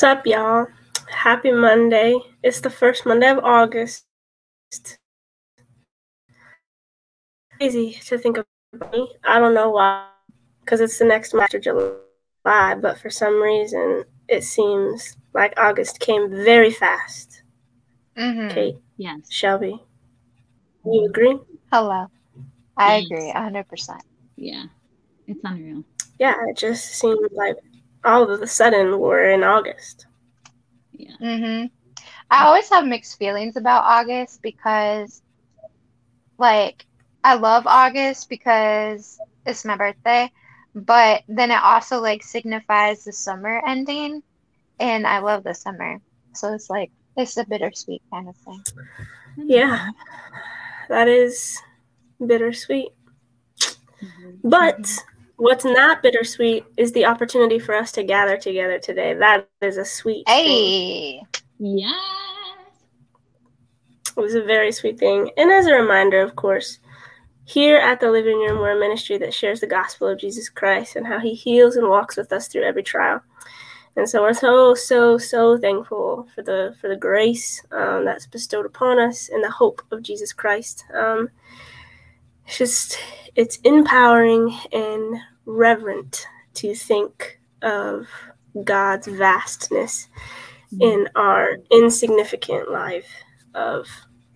Sup, 0.00 0.24
y'all? 0.26 0.66
Happy 1.10 1.52
Monday. 1.52 2.18
It's 2.42 2.62
the 2.62 2.70
first 2.70 3.04
Monday 3.04 3.28
of 3.28 3.38
August. 3.40 4.06
Crazy 7.58 7.98
to 8.06 8.16
think 8.16 8.38
about 8.38 8.92
me. 8.94 9.12
I 9.24 9.38
don't 9.38 9.52
know 9.52 9.68
why, 9.68 10.06
because 10.64 10.80
it's 10.80 10.98
the 10.98 11.04
next 11.04 11.34
month 11.34 11.52
of 11.52 11.60
July, 11.60 12.76
but 12.80 12.96
for 12.98 13.10
some 13.10 13.42
reason, 13.42 14.04
it 14.26 14.42
seems 14.42 15.18
like 15.34 15.52
August 15.60 16.00
came 16.00 16.30
very 16.30 16.70
fast. 16.70 17.42
Mm-hmm. 18.16 18.54
Kate, 18.54 18.76
Yes. 18.96 19.30
Shelby, 19.30 19.84
you 20.86 21.04
agree? 21.10 21.38
Hello. 21.70 22.06
I 22.78 22.96
Yes. 22.96 23.04
agree, 23.04 23.30
hundred 23.32 23.68
percent. 23.68 24.02
Yeah. 24.36 24.64
It's 25.26 25.40
unreal. 25.44 25.84
Yeah, 26.18 26.36
it 26.48 26.56
just 26.56 26.86
seemed 26.86 27.28
like 27.32 27.56
all 28.04 28.30
of 28.30 28.40
a 28.40 28.46
sudden 28.46 28.98
we're 28.98 29.30
in 29.30 29.44
August. 29.44 30.06
Yeah. 30.92 31.16
Mm-hmm. 31.20 31.66
I 32.30 32.44
always 32.44 32.68
have 32.70 32.86
mixed 32.86 33.18
feelings 33.18 33.56
about 33.56 33.84
August 33.84 34.40
because, 34.42 35.22
like, 36.38 36.86
I 37.24 37.34
love 37.34 37.66
August 37.66 38.28
because 38.28 39.18
it's 39.44 39.64
my 39.64 39.76
birthday, 39.76 40.30
but 40.74 41.22
then 41.28 41.50
it 41.50 41.62
also 41.62 42.00
like 42.00 42.22
signifies 42.22 43.04
the 43.04 43.12
summer 43.12 43.60
ending, 43.66 44.22
and 44.78 45.06
I 45.06 45.18
love 45.18 45.44
the 45.44 45.54
summer, 45.54 46.00
so 46.34 46.54
it's 46.54 46.70
like 46.70 46.90
it's 47.16 47.36
a 47.36 47.44
bittersweet 47.44 48.02
kind 48.10 48.28
of 48.28 48.36
thing. 48.36 48.62
Yeah, 49.36 49.90
that 50.88 51.08
is 51.08 51.60
bittersweet. 52.24 52.92
Mhm. 54.02 54.38
But 54.44 55.04
what's 55.40 55.64
not 55.64 56.02
bittersweet 56.02 56.64
is 56.76 56.92
the 56.92 57.06
opportunity 57.06 57.58
for 57.58 57.74
us 57.74 57.92
to 57.92 58.04
gather 58.04 58.36
together 58.36 58.78
today. 58.78 59.14
That 59.14 59.48
is 59.62 59.78
a 59.78 59.84
sweet 59.84 60.26
thing. 60.26 60.46
Hey, 60.46 61.22
Yes. 61.58 61.94
It 64.16 64.20
was 64.20 64.34
a 64.34 64.42
very 64.42 64.72
sweet 64.72 64.98
thing. 64.98 65.30
And 65.36 65.50
as 65.50 65.66
a 65.66 65.74
reminder, 65.74 66.20
of 66.20 66.36
course, 66.36 66.78
here 67.44 67.78
at 67.78 68.00
the 68.00 68.10
living 68.10 68.38
room, 68.38 68.58
we're 68.58 68.76
a 68.76 68.80
ministry 68.80 69.18
that 69.18 69.34
shares 69.34 69.60
the 69.60 69.66
gospel 69.66 70.08
of 70.08 70.18
Jesus 70.18 70.48
Christ 70.48 70.96
and 70.96 71.06
how 71.06 71.18
he 71.18 71.34
heals 71.34 71.76
and 71.76 71.88
walks 71.88 72.16
with 72.16 72.32
us 72.32 72.48
through 72.48 72.64
every 72.64 72.82
trial. 72.82 73.22
And 73.96 74.08
so 74.08 74.22
we're 74.22 74.34
so, 74.34 74.74
so, 74.74 75.18
so 75.18 75.58
thankful 75.58 76.28
for 76.34 76.42
the 76.42 76.74
for 76.80 76.88
the 76.88 76.96
grace 76.96 77.62
um, 77.72 78.04
that's 78.04 78.26
bestowed 78.26 78.66
upon 78.66 78.98
us 78.98 79.28
and 79.28 79.42
the 79.42 79.50
hope 79.50 79.82
of 79.90 80.02
Jesus 80.02 80.32
Christ. 80.32 80.84
Um, 80.94 81.28
it's 82.50 82.58
just 82.58 82.98
it's 83.36 83.58
empowering 83.58 84.52
and 84.72 85.20
reverent 85.46 86.26
to 86.54 86.74
think 86.74 87.38
of 87.62 88.08
God's 88.64 89.06
vastness 89.06 90.08
in 90.80 91.08
our 91.14 91.58
insignificant 91.70 92.70
life 92.70 93.08
of 93.54 93.86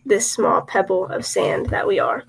this 0.07 0.31
small 0.31 0.63
pebble 0.63 1.07
of 1.07 1.27
sand 1.27 1.71
that 1.71 1.89
we 1.89 1.99
are. 1.99 2.23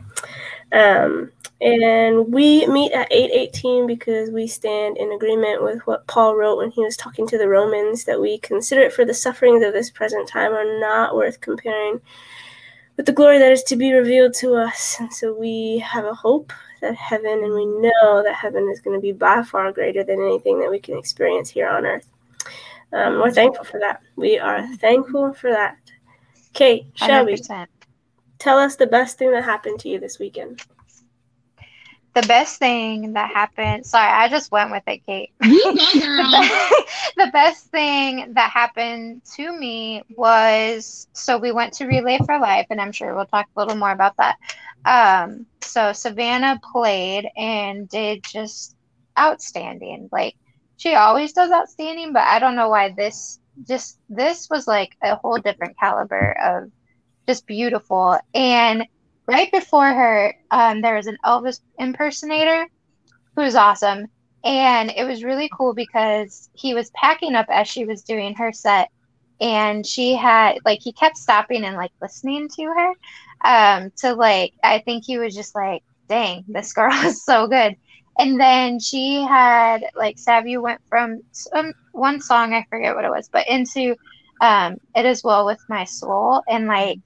Um, 0.72 1.32
and 1.62 2.34
we 2.34 2.66
meet 2.66 2.92
at 2.92 3.12
818 3.12 3.86
because 3.86 4.32
we 4.32 4.48
stand 4.48 4.98
in 4.98 5.12
agreement 5.12 5.64
with 5.64 5.86
what 5.86 6.08
Paul 6.08 6.36
wrote 6.36 6.58
when 6.58 6.72
he 6.72 6.84
was 6.84 6.98
talking 6.98 7.28
to 7.28 7.38
the 7.38 7.48
Romans 7.48 8.06
that 8.06 8.20
we 8.20 8.40
consider 8.40 8.82
it 8.82 8.94
for 8.94 9.06
the 9.06 9.14
sufferings 9.14 9.64
of 9.64 9.74
this 9.74 9.92
present 9.92 10.28
time 10.28 10.54
are 10.54 10.80
not 10.80 11.16
worth 11.16 11.42
comparing 11.42 12.02
with 12.98 13.06
the 13.06 13.12
glory 13.12 13.40
that 13.40 13.52
is 13.52 13.64
to 13.64 13.76
be 13.76 13.94
revealed 13.94 14.34
to 14.36 14.56
us. 14.56 14.98
And 15.00 15.14
so 15.14 15.34
we 15.34 15.80
have 15.80 16.06
a 16.06 16.14
hope 16.14 16.54
that 16.82 16.96
heaven, 16.96 17.44
and 17.44 17.54
we 17.54 17.66
know 17.66 18.24
that 18.24 18.36
heaven 18.36 18.70
is 18.72 18.82
going 18.82 18.98
to 18.98 19.02
be 19.02 19.12
by 19.12 19.44
far 19.44 19.72
greater 19.72 20.04
than 20.04 20.22
anything 20.22 20.60
that 20.60 20.72
we 20.72 20.80
can 20.80 20.98
experience 20.98 21.50
here 21.50 21.68
on 21.68 21.86
earth. 21.86 22.10
Um, 22.94 23.16
we're 23.16 23.32
thankful 23.32 23.66
for 23.66 23.80
that. 23.80 24.02
We 24.16 24.40
are 24.40 24.66
thankful 24.78 25.34
for 25.34 25.50
that. 25.52 25.78
Kate, 26.54 26.86
hundred 26.98 27.14
Shelby, 27.14 27.32
percent. 27.38 27.70
tell 28.40 28.58
us 28.58 28.76
the 28.76 28.88
best 28.88 29.18
thing 29.18 29.32
that 29.32 29.44
happened 29.44 29.80
to 29.82 29.90
you 29.90 30.00
this 30.00 30.20
weekend. 30.20 30.62
The 32.16 32.24
best 32.24 32.60
thing 32.60 33.14
that 33.14 33.32
happened. 33.32 33.86
Sorry, 33.86 34.10
I 34.12 34.30
just 34.30 34.52
went 34.52 34.72
with 34.72 34.84
it, 34.88 35.06
Kate. 35.06 35.32
The, 35.40 36.86
the 37.18 37.30
best 37.32 37.68
thing 37.72 38.34
that 38.36 38.52
happened 38.52 39.22
to 39.36 39.52
me 39.52 40.04
was 40.16 41.08
so 41.14 41.38
we 41.38 41.52
went 41.52 41.74
to 41.76 41.88
Relay 41.88 42.20
for 42.26 42.40
Life, 42.40 42.68
and 42.72 42.82
I'm 42.82 42.92
sure 42.94 43.16
we'll 43.16 43.26
talk 43.28 43.48
a 43.56 43.60
little 43.60 43.76
more 43.78 43.92
about 43.92 44.16
that. 44.18 44.38
Um, 44.86 45.46
so 45.62 45.94
Savannah 45.94 46.60
played 46.74 47.28
and 47.38 47.90
did 47.90 48.24
just 48.24 48.76
outstanding. 49.20 50.10
Like 50.12 50.36
she 50.78 50.96
always 50.96 51.34
does 51.34 51.52
outstanding, 51.52 52.14
but 52.14 52.24
I 52.24 52.40
don't 52.40 52.56
know 52.56 52.70
why 52.70 52.94
this 52.96 53.40
just 53.68 54.00
this 54.10 54.48
was 54.50 54.68
like 54.68 54.92
a 55.04 55.16
whole 55.16 55.38
different 55.38 55.78
caliber 55.80 56.32
of 56.42 56.72
just 57.28 57.46
beautiful. 57.48 58.18
And 58.34 58.86
right 59.28 59.52
before 59.52 59.88
her, 59.88 60.36
um, 60.52 60.82
there 60.82 60.96
was 60.96 61.08
an 61.08 61.18
Elvis 61.26 61.62
impersonator 61.78 62.68
who 63.36 63.42
was 63.42 63.56
awesome. 63.56 64.08
And 64.44 64.92
it 64.96 65.06
was 65.06 65.24
really 65.24 65.50
cool 65.52 65.74
because 65.74 66.50
he 66.54 66.76
was 66.76 66.92
packing 66.92 67.36
up 67.36 67.48
as 67.50 67.68
she 67.68 67.86
was 67.86 68.04
doing 68.04 68.36
her 68.36 68.52
set. 68.52 68.90
And 69.42 69.86
she 69.86 70.16
had, 70.16 70.60
like, 70.64 70.80
he 70.82 70.94
kept 70.94 71.18
stopping 71.18 71.66
and, 71.66 71.76
like, 71.76 71.92
listening 72.02 72.48
to 72.56 72.64
her. 72.64 72.94
Um, 73.44 73.92
to, 73.98 74.14
like, 74.14 74.54
I 74.64 74.80
think 74.80 75.04
he 75.06 75.18
was 75.18 75.36
just 75.36 75.56
like, 75.56 75.84
dang, 76.08 76.46
this 76.48 76.74
girl 76.74 76.94
is 77.06 77.24
so 77.26 77.48
good. 77.48 77.76
And 78.18 78.40
then 78.40 78.80
she 78.80 79.24
had, 79.24 79.84
like, 79.96 80.18
Savvy 80.18 80.58
went 80.58 80.80
from 80.88 81.22
some, 81.32 81.74
one 81.92 82.22
song, 82.22 82.54
I 82.54 82.66
forget 82.70 82.96
what 82.96 83.04
it 83.04 83.10
was, 83.10 83.28
but 83.30 83.48
into 83.48 83.96
um, 84.40 84.78
It 84.96 85.06
Is 85.06 85.24
Well 85.24 85.46
With 85.46 85.60
My 85.68 85.84
Soul. 85.84 86.44
And, 86.48 86.68
like, 86.68 87.00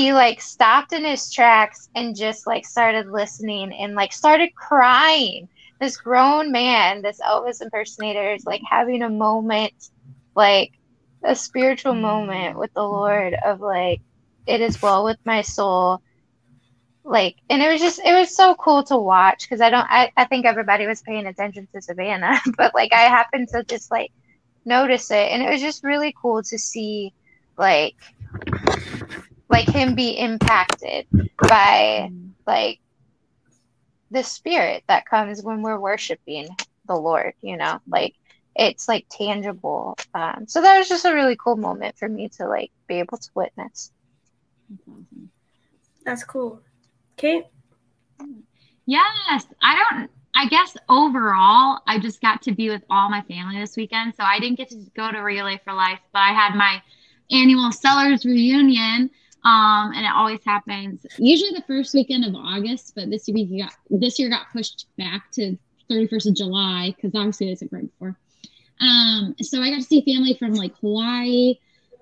he 0.00 0.14
like 0.14 0.40
stopped 0.40 0.94
in 0.94 1.04
his 1.04 1.30
tracks 1.30 1.90
and 1.94 2.16
just 2.16 2.46
like 2.46 2.64
started 2.64 3.06
listening 3.08 3.70
and 3.72 3.94
like 3.94 4.14
started 4.14 4.54
crying. 4.54 5.46
This 5.78 5.98
grown 5.98 6.50
man, 6.50 7.02
this 7.02 7.20
Elvis 7.20 7.60
impersonator, 7.60 8.32
is 8.32 8.46
like 8.46 8.62
having 8.68 9.02
a 9.02 9.10
moment, 9.10 9.90
like 10.34 10.72
a 11.22 11.34
spiritual 11.34 11.94
moment 11.94 12.58
with 12.58 12.72
the 12.72 12.82
Lord 12.82 13.34
of 13.44 13.60
like, 13.60 14.00
it 14.46 14.62
is 14.62 14.80
well 14.80 15.04
with 15.04 15.18
my 15.26 15.42
soul. 15.42 16.00
Like, 17.04 17.36
and 17.50 17.60
it 17.60 17.70
was 17.70 17.82
just, 17.82 18.00
it 18.02 18.14
was 18.14 18.34
so 18.34 18.54
cool 18.54 18.82
to 18.84 18.96
watch 18.96 19.42
because 19.42 19.60
I 19.60 19.68
don't, 19.68 19.86
I, 19.90 20.10
I 20.16 20.24
think 20.24 20.46
everybody 20.46 20.86
was 20.86 21.02
paying 21.02 21.26
attention 21.26 21.68
to 21.74 21.82
Savannah, 21.82 22.40
but 22.56 22.74
like 22.74 22.94
I 22.94 23.02
happened 23.02 23.48
to 23.48 23.64
just 23.64 23.90
like 23.90 24.12
notice 24.64 25.10
it. 25.10 25.30
And 25.30 25.42
it 25.42 25.50
was 25.50 25.60
just 25.60 25.84
really 25.84 26.14
cool 26.20 26.42
to 26.42 26.58
see 26.58 27.12
like, 27.58 27.96
like 29.50 29.68
him 29.68 29.94
be 29.94 30.10
impacted 30.10 31.06
by 31.36 32.10
like 32.46 32.80
the 34.10 34.22
spirit 34.22 34.84
that 34.88 35.06
comes 35.06 35.42
when 35.42 35.62
we're 35.62 35.78
worshiping 35.78 36.48
the 36.86 36.96
Lord, 36.96 37.34
you 37.42 37.56
know, 37.56 37.80
like 37.88 38.14
it's 38.56 38.88
like 38.88 39.06
tangible. 39.10 39.96
Um, 40.14 40.46
so 40.46 40.62
that 40.62 40.78
was 40.78 40.88
just 40.88 41.04
a 41.04 41.14
really 41.14 41.36
cool 41.36 41.56
moment 41.56 41.98
for 41.98 42.08
me 42.08 42.28
to 42.36 42.46
like 42.46 42.70
be 42.86 42.96
able 42.96 43.18
to 43.18 43.30
witness. 43.34 43.92
That's. 44.86 45.00
That's 46.04 46.24
cool. 46.24 46.62
Kate, 47.16 47.44
Yes, 48.86 49.46
I 49.62 49.84
don't. 49.90 50.10
I 50.34 50.46
guess 50.46 50.76
overall, 50.88 51.80
I 51.86 51.98
just 52.00 52.20
got 52.20 52.42
to 52.42 52.52
be 52.52 52.70
with 52.70 52.82
all 52.88 53.10
my 53.10 53.22
family 53.22 53.58
this 53.58 53.76
weekend, 53.76 54.14
so 54.16 54.22
I 54.24 54.38
didn't 54.38 54.56
get 54.56 54.70
to 54.70 54.84
go 54.96 55.10
to 55.10 55.18
Relay 55.18 55.60
for 55.62 55.72
Life, 55.72 55.98
but 56.12 56.20
I 56.20 56.32
had 56.32 56.54
my 56.54 56.80
annual 57.30 57.70
Sellers 57.72 58.24
reunion, 58.24 59.10
um, 59.44 59.92
and 59.94 60.04
it 60.04 60.12
always 60.14 60.40
happens 60.44 61.06
usually 61.18 61.52
the 61.52 61.64
first 61.66 61.94
weekend 61.94 62.24
of 62.24 62.34
August, 62.34 62.92
but 62.94 63.10
this 63.10 63.26
week 63.26 63.58
got 63.58 63.72
this 63.88 64.18
year 64.18 64.28
got 64.28 64.50
pushed 64.52 64.86
back 64.98 65.30
to 65.32 65.56
31st 65.90 66.28
of 66.28 66.36
July 66.36 66.94
because 66.94 67.14
obviously 67.14 67.48
it 67.48 67.50
wasn't 67.50 67.72
right 67.72 67.90
before. 67.90 68.16
Um, 68.80 69.34
so 69.40 69.60
I 69.60 69.70
got 69.70 69.76
to 69.76 69.82
see 69.82 70.02
family 70.02 70.34
from 70.34 70.54
like 70.54 70.74
Hawaii, 70.78 71.58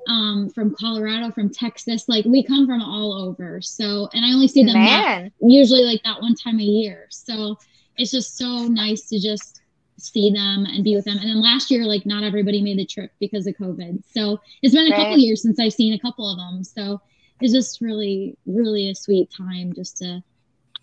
um, 0.09 0.51
from 0.51 0.75
Colorado, 0.75 1.31
from 1.31 1.51
Texas. 1.51 2.09
Like 2.09 2.25
we 2.25 2.43
come 2.43 2.67
from 2.67 2.83
all 2.83 3.13
over. 3.13 3.61
So, 3.61 4.09
and 4.15 4.25
I 4.25 4.33
only 4.33 4.49
see 4.49 4.65
them 4.65 4.75
that 4.75 5.31
usually 5.41 5.85
like 5.85 6.03
that 6.05 6.21
one 6.21 6.35
time 6.35 6.61
a 6.61 6.65
year. 6.65 7.07
So 7.11 7.57
it's 7.97 8.11
just 8.11 8.37
so 8.37 8.67
nice 8.67 9.09
to 9.09 9.21
just 9.21 9.61
see 9.99 10.31
them 10.31 10.65
and 10.67 10.85
be 10.85 10.95
with 10.95 11.05
them. 11.05 11.19
And 11.19 11.29
then 11.29 11.43
last 11.43 11.71
year, 11.71 11.85
like 11.85 12.07
not 12.07 12.23
everybody 12.23 12.63
made 12.63 12.79
the 12.79 12.87
trip 12.87 13.13
because 13.19 13.47
of 13.47 13.55
COVID. 13.57 14.03
So 14.13 14.41
it's 14.63 14.75
been 14.75 14.93
a 14.93 14.97
couple 14.97 15.19
years 15.19 15.43
since 15.43 15.59
I've 15.59 15.73
seen 15.73 15.95
a 15.95 15.99
couple 15.99 16.31
of 16.31 16.37
them. 16.37 16.63
So 16.63 17.01
it's 17.41 17.53
just 17.53 17.81
really, 17.81 18.37
really 18.47 18.91
a 18.91 18.95
sweet 18.95 19.31
time 19.31 19.73
just 19.73 19.99
to 19.99 20.23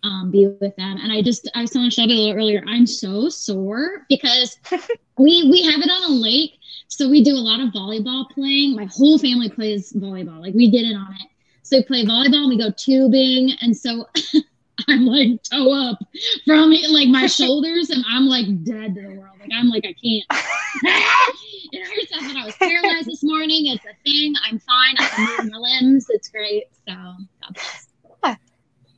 um, 0.04 0.32
be 0.32 0.48
with 0.48 0.76
them. 0.76 0.98
And 1.02 1.12
I 1.12 1.22
just, 1.22 1.50
I 1.56 1.62
was 1.62 1.72
telling 1.72 1.90
Shelby 1.90 2.14
a 2.14 2.18
little 2.18 2.38
earlier, 2.38 2.64
I'm 2.68 2.86
so 2.86 3.30
sore 3.30 4.06
because 4.08 4.58
we 5.18 5.50
we 5.50 5.64
have 5.64 5.82
it 5.82 5.90
on 5.90 6.12
a 6.12 6.16
lake. 6.16 6.60
So 6.88 7.10
we 7.10 7.24
do 7.24 7.32
a 7.32 7.36
lot 7.36 7.60
of 7.60 7.70
volleyball 7.70 8.30
playing. 8.30 8.76
My 8.76 8.88
whole 8.92 9.18
family 9.18 9.50
plays 9.50 9.92
volleyball. 9.94 10.40
Like 10.40 10.54
we 10.54 10.70
did 10.70 10.86
it 10.86 10.96
on 10.96 11.14
it. 11.22 11.30
So 11.64 11.78
we 11.78 11.84
play 11.84 12.06
volleyball 12.06 12.44
and 12.44 12.50
we 12.50 12.58
go 12.58 12.72
tubing. 12.72 13.54
And 13.62 13.76
so 13.76 14.08
I'm 14.88 15.06
like 15.06 15.42
toe 15.44 15.72
up 15.72 16.00
from 16.46 16.74
it, 16.74 16.90
like 16.90 17.08
my 17.08 17.28
shoulders, 17.28 17.90
and 17.90 18.04
I'm 18.08 18.26
like 18.26 18.46
dead 18.64 18.96
to 18.96 19.02
the 19.02 19.08
world. 19.16 19.38
Like 19.40 19.52
I'm 19.54 19.70
like 19.70 19.86
I 19.86 19.94
can't. 19.94 20.26
it 21.72 21.88
hurts. 21.88 22.12
I 22.14 22.28
thought 22.28 22.38
I 22.38 22.46
was 22.46 22.56
paralyzed 22.56 23.08
this 23.08 23.24
morning. 23.24 23.68
It's 23.68 23.86
a 23.86 23.96
thing. 24.04 24.36
I'm 24.44 24.60
fine. 24.60 24.96
I 24.98 25.08
can 25.08 25.46
move 25.46 25.54
my 25.54 25.58
limbs. 25.58 26.08
It's 26.10 26.30
great. 26.30 26.66
So 26.88 26.94
God 26.94 27.54
bless. 27.54 27.88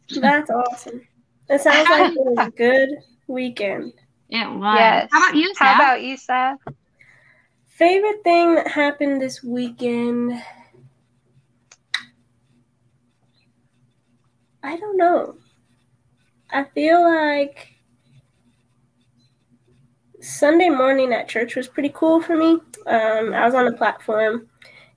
That's 0.21 0.49
awesome. 0.49 1.01
It 1.49 1.61
sounds 1.61 1.89
like 1.89 2.11
it 2.11 2.17
was 2.17 2.47
a 2.47 2.51
good 2.51 2.89
weekend. 3.27 3.93
It 4.29 4.49
was. 4.49 4.75
Yes. 4.77 5.09
How 5.11 5.29
about 5.29 5.35
you, 5.35 5.53
How 5.57 5.75
about 5.75 6.01
you, 6.01 6.17
Seth? 6.17 6.57
Favorite 7.67 8.23
thing 8.23 8.55
that 8.55 8.67
happened 8.67 9.21
this 9.21 9.43
weekend? 9.43 10.41
I 14.63 14.75
don't 14.77 14.97
know. 14.97 15.35
I 16.51 16.63
feel 16.63 17.03
like 17.03 17.73
Sunday 20.21 20.69
morning 20.69 21.13
at 21.13 21.27
church 21.27 21.55
was 21.55 21.67
pretty 21.67 21.91
cool 21.93 22.21
for 22.21 22.35
me. 22.35 22.59
Um, 22.85 23.33
I 23.33 23.45
was 23.45 23.53
on 23.53 23.65
the 23.65 23.73
platform 23.73 24.47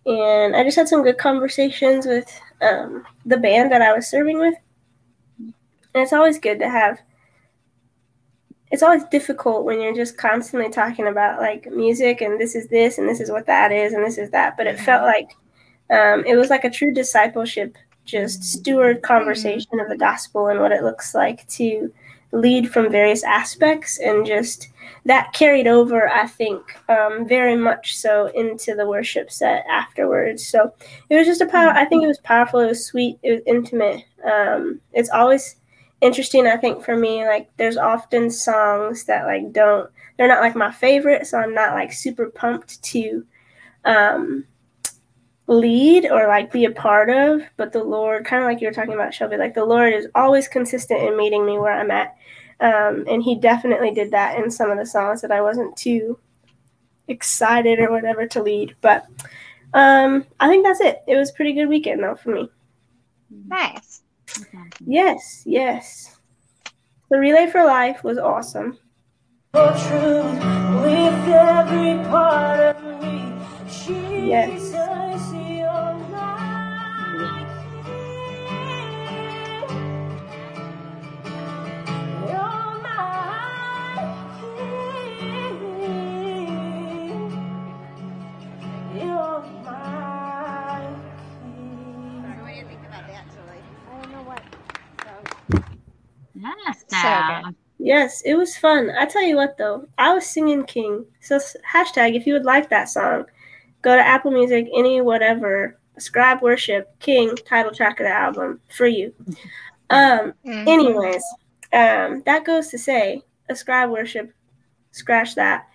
and 0.07 0.57
I 0.57 0.65
just 0.65 0.77
had 0.77 0.89
some 0.89 1.03
good 1.03 1.19
conversations 1.19 2.07
with 2.07 2.29
um, 2.63 3.05
the 3.27 3.37
band 3.37 3.73
that 3.73 3.83
I 3.83 3.93
was 3.93 4.09
serving 4.09 4.39
with. 4.39 4.55
And 5.39 5.55
it's 6.05 6.13
always 6.13 6.39
good 6.39 6.59
to 6.61 6.71
have 6.71 7.01
it's 8.71 8.83
always 8.85 9.03
difficult 9.05 9.65
when 9.65 9.81
you're 9.81 9.95
just 9.95 10.17
constantly 10.17 10.71
talking 10.71 11.09
about 11.09 11.41
like 11.41 11.67
music 11.73 12.21
and 12.21 12.41
this 12.41 12.55
is 12.55 12.69
this 12.69 12.99
and 12.99 13.09
this 13.09 13.21
is 13.21 13.31
what 13.31 13.47
that 13.47 13.73
is 13.73 13.93
and 13.93 14.05
this 14.05 14.17
is 14.17 14.31
that 14.31 14.57
but 14.57 14.67
it 14.67 14.79
felt 14.79 15.03
like 15.03 15.31
um, 15.91 16.25
it 16.25 16.37
was 16.37 16.51
like 16.51 16.65
a 16.65 16.71
true 16.71 16.93
discipleship 16.95 17.77
just 18.05 18.43
steward 18.43 19.03
conversation 19.03 19.81
of 19.81 19.89
the 19.89 19.97
gospel 19.97 20.49
and 20.49 20.61
what 20.61 20.73
it 20.73 20.83
looks 20.83 21.15
like 21.15 21.47
to 21.49 21.93
lead 22.33 22.71
from 22.71 22.91
various 22.91 23.25
aspects 23.25 23.99
and 23.99 24.25
just 24.25 24.69
that 25.05 25.33
carried 25.33 25.67
over 25.67 26.09
i 26.11 26.27
think 26.27 26.63
um, 26.89 27.27
very 27.27 27.57
much 27.57 27.97
so 27.97 28.27
into 28.35 28.75
the 28.75 28.87
worship 28.87 29.31
set 29.31 29.65
afterwards. 29.69 30.47
So 30.47 30.73
it 31.09 31.17
was 31.17 31.27
just 31.27 31.41
a 31.41 31.47
power 31.47 31.71
i 31.71 31.85
think 31.85 32.05
it 32.05 32.09
was 32.09 32.19
powerful 32.19 32.61
it 32.61 32.69
was 32.69 32.87
sweet 32.87 33.19
it 33.23 33.33
was 33.33 33.43
intimate. 33.47 34.05
Um, 34.25 34.81
it's 34.93 35.11
always 35.11 35.57
interesting 36.01 36.47
i 36.47 36.57
think 36.57 36.83
for 36.83 36.97
me 36.97 37.27
like 37.27 37.51
there's 37.57 37.77
often 37.77 38.31
songs 38.31 39.05
that 39.05 39.27
like 39.27 39.53
don't 39.53 39.91
they're 40.17 40.29
not 40.29 40.41
like 40.41 40.57
my 40.57 40.71
favorite 40.71 41.27
so 41.27 41.39
i'm 41.39 41.55
not 41.55 41.75
like 41.75 41.93
super 41.93 42.31
pumped 42.31 42.83
to 42.83 43.25
um 43.85 44.45
lead 45.51 46.07
or 46.11 46.29
like 46.29 46.53
be 46.53 46.65
a 46.65 46.71
part 46.71 47.11
of 47.11 47.43
but 47.57 47.73
the 47.73 47.83
lord 47.83 48.25
kind 48.25 48.43
of 48.43 48.47
like 48.47 48.61
you 48.61 48.69
were 48.69 48.73
talking 48.73 48.95
about 48.95 49.13
shelby 49.13 49.37
like 49.37 49.55
the 49.55 49.65
lord 49.65 49.93
is 49.93 50.07
always 50.15 50.47
consistent 50.47 51.03
in 51.03 51.17
meeting 51.17 51.45
me 51.45 51.59
where 51.59 51.73
i'm 51.73 51.91
at 51.91 52.15
um 52.61 53.05
and 53.09 53.23
he 53.23 53.35
definitely 53.35 53.91
did 53.91 54.11
that 54.13 54.39
in 54.39 54.51
some 54.51 54.71
of 54.71 54.79
the 54.79 54.87
songs 54.87 55.21
that 55.21 55.33
i 55.33 55.41
wasn't 55.41 55.77
too 55.77 56.19
excited 57.09 57.81
or 57.81 57.91
whatever 57.91 58.27
to 58.27 58.43
lead 58.43 58.77
but 58.81 59.07
um 59.75 60.25
i 60.39 60.47
think 60.47 60.65
that's 60.65 60.81
it 60.81 61.01
it 61.09 61.17
was 61.17 61.31
a 61.31 61.35
pretty 61.35 61.53
good 61.53 61.69
weekend 61.69 62.03
though 62.03 62.15
for 62.15 62.31
me 62.31 62.49
Nice. 63.47 64.03
Yes, 64.85 65.43
yes. 65.45 66.19
The 67.11 67.19
Relay 67.19 67.51
for 67.51 67.65
Life 67.65 68.05
was 68.05 68.19
awesome. 68.19 68.79
for 69.53 69.69
truth 69.69 70.39
with 70.83 71.29
every 71.29 72.03
part 72.09 72.61
of 72.61 73.03
me. 73.03 74.29
Yes. 74.29 74.90
Yes, 96.41 96.85
So 96.89 97.23
good. 97.27 97.55
Yes, 97.79 98.23
it 98.27 98.35
was 98.35 98.57
fun. 98.57 98.91
I 98.91 99.07
tell 99.07 99.23
you 99.23 99.37
what, 99.37 99.57
though, 99.57 99.89
I 99.97 100.13
was 100.13 100.27
singing 100.27 100.65
King. 100.65 101.05
So 101.21 101.39
hashtag 101.73 102.15
if 102.15 102.27
you 102.27 102.35
would 102.35 102.45
like 102.45 102.69
that 102.71 102.89
song, 102.91 103.25
go 103.83 103.97
to 103.97 104.07
Apple 104.07 104.31
Music, 104.31 104.69
any 104.77 105.01
whatever, 105.01 105.79
Scribe 105.99 106.43
Worship 106.43 106.89
King 107.01 107.35
title 107.37 107.73
track 107.73 108.01
of 108.01 108.05
the 108.05 108.13
album 108.13 108.61
for 108.69 108.87
you. 108.87 109.15
Um, 109.91 110.35
Mhm. 110.47 110.69
anyways, 110.69 111.23
um, 111.73 112.23
that 112.27 112.45
goes 112.45 112.69
to 112.69 112.79
say, 112.79 113.23
Ascribe 113.49 113.91
Worship, 113.91 114.33
scratch 114.93 115.35
that. 115.35 115.67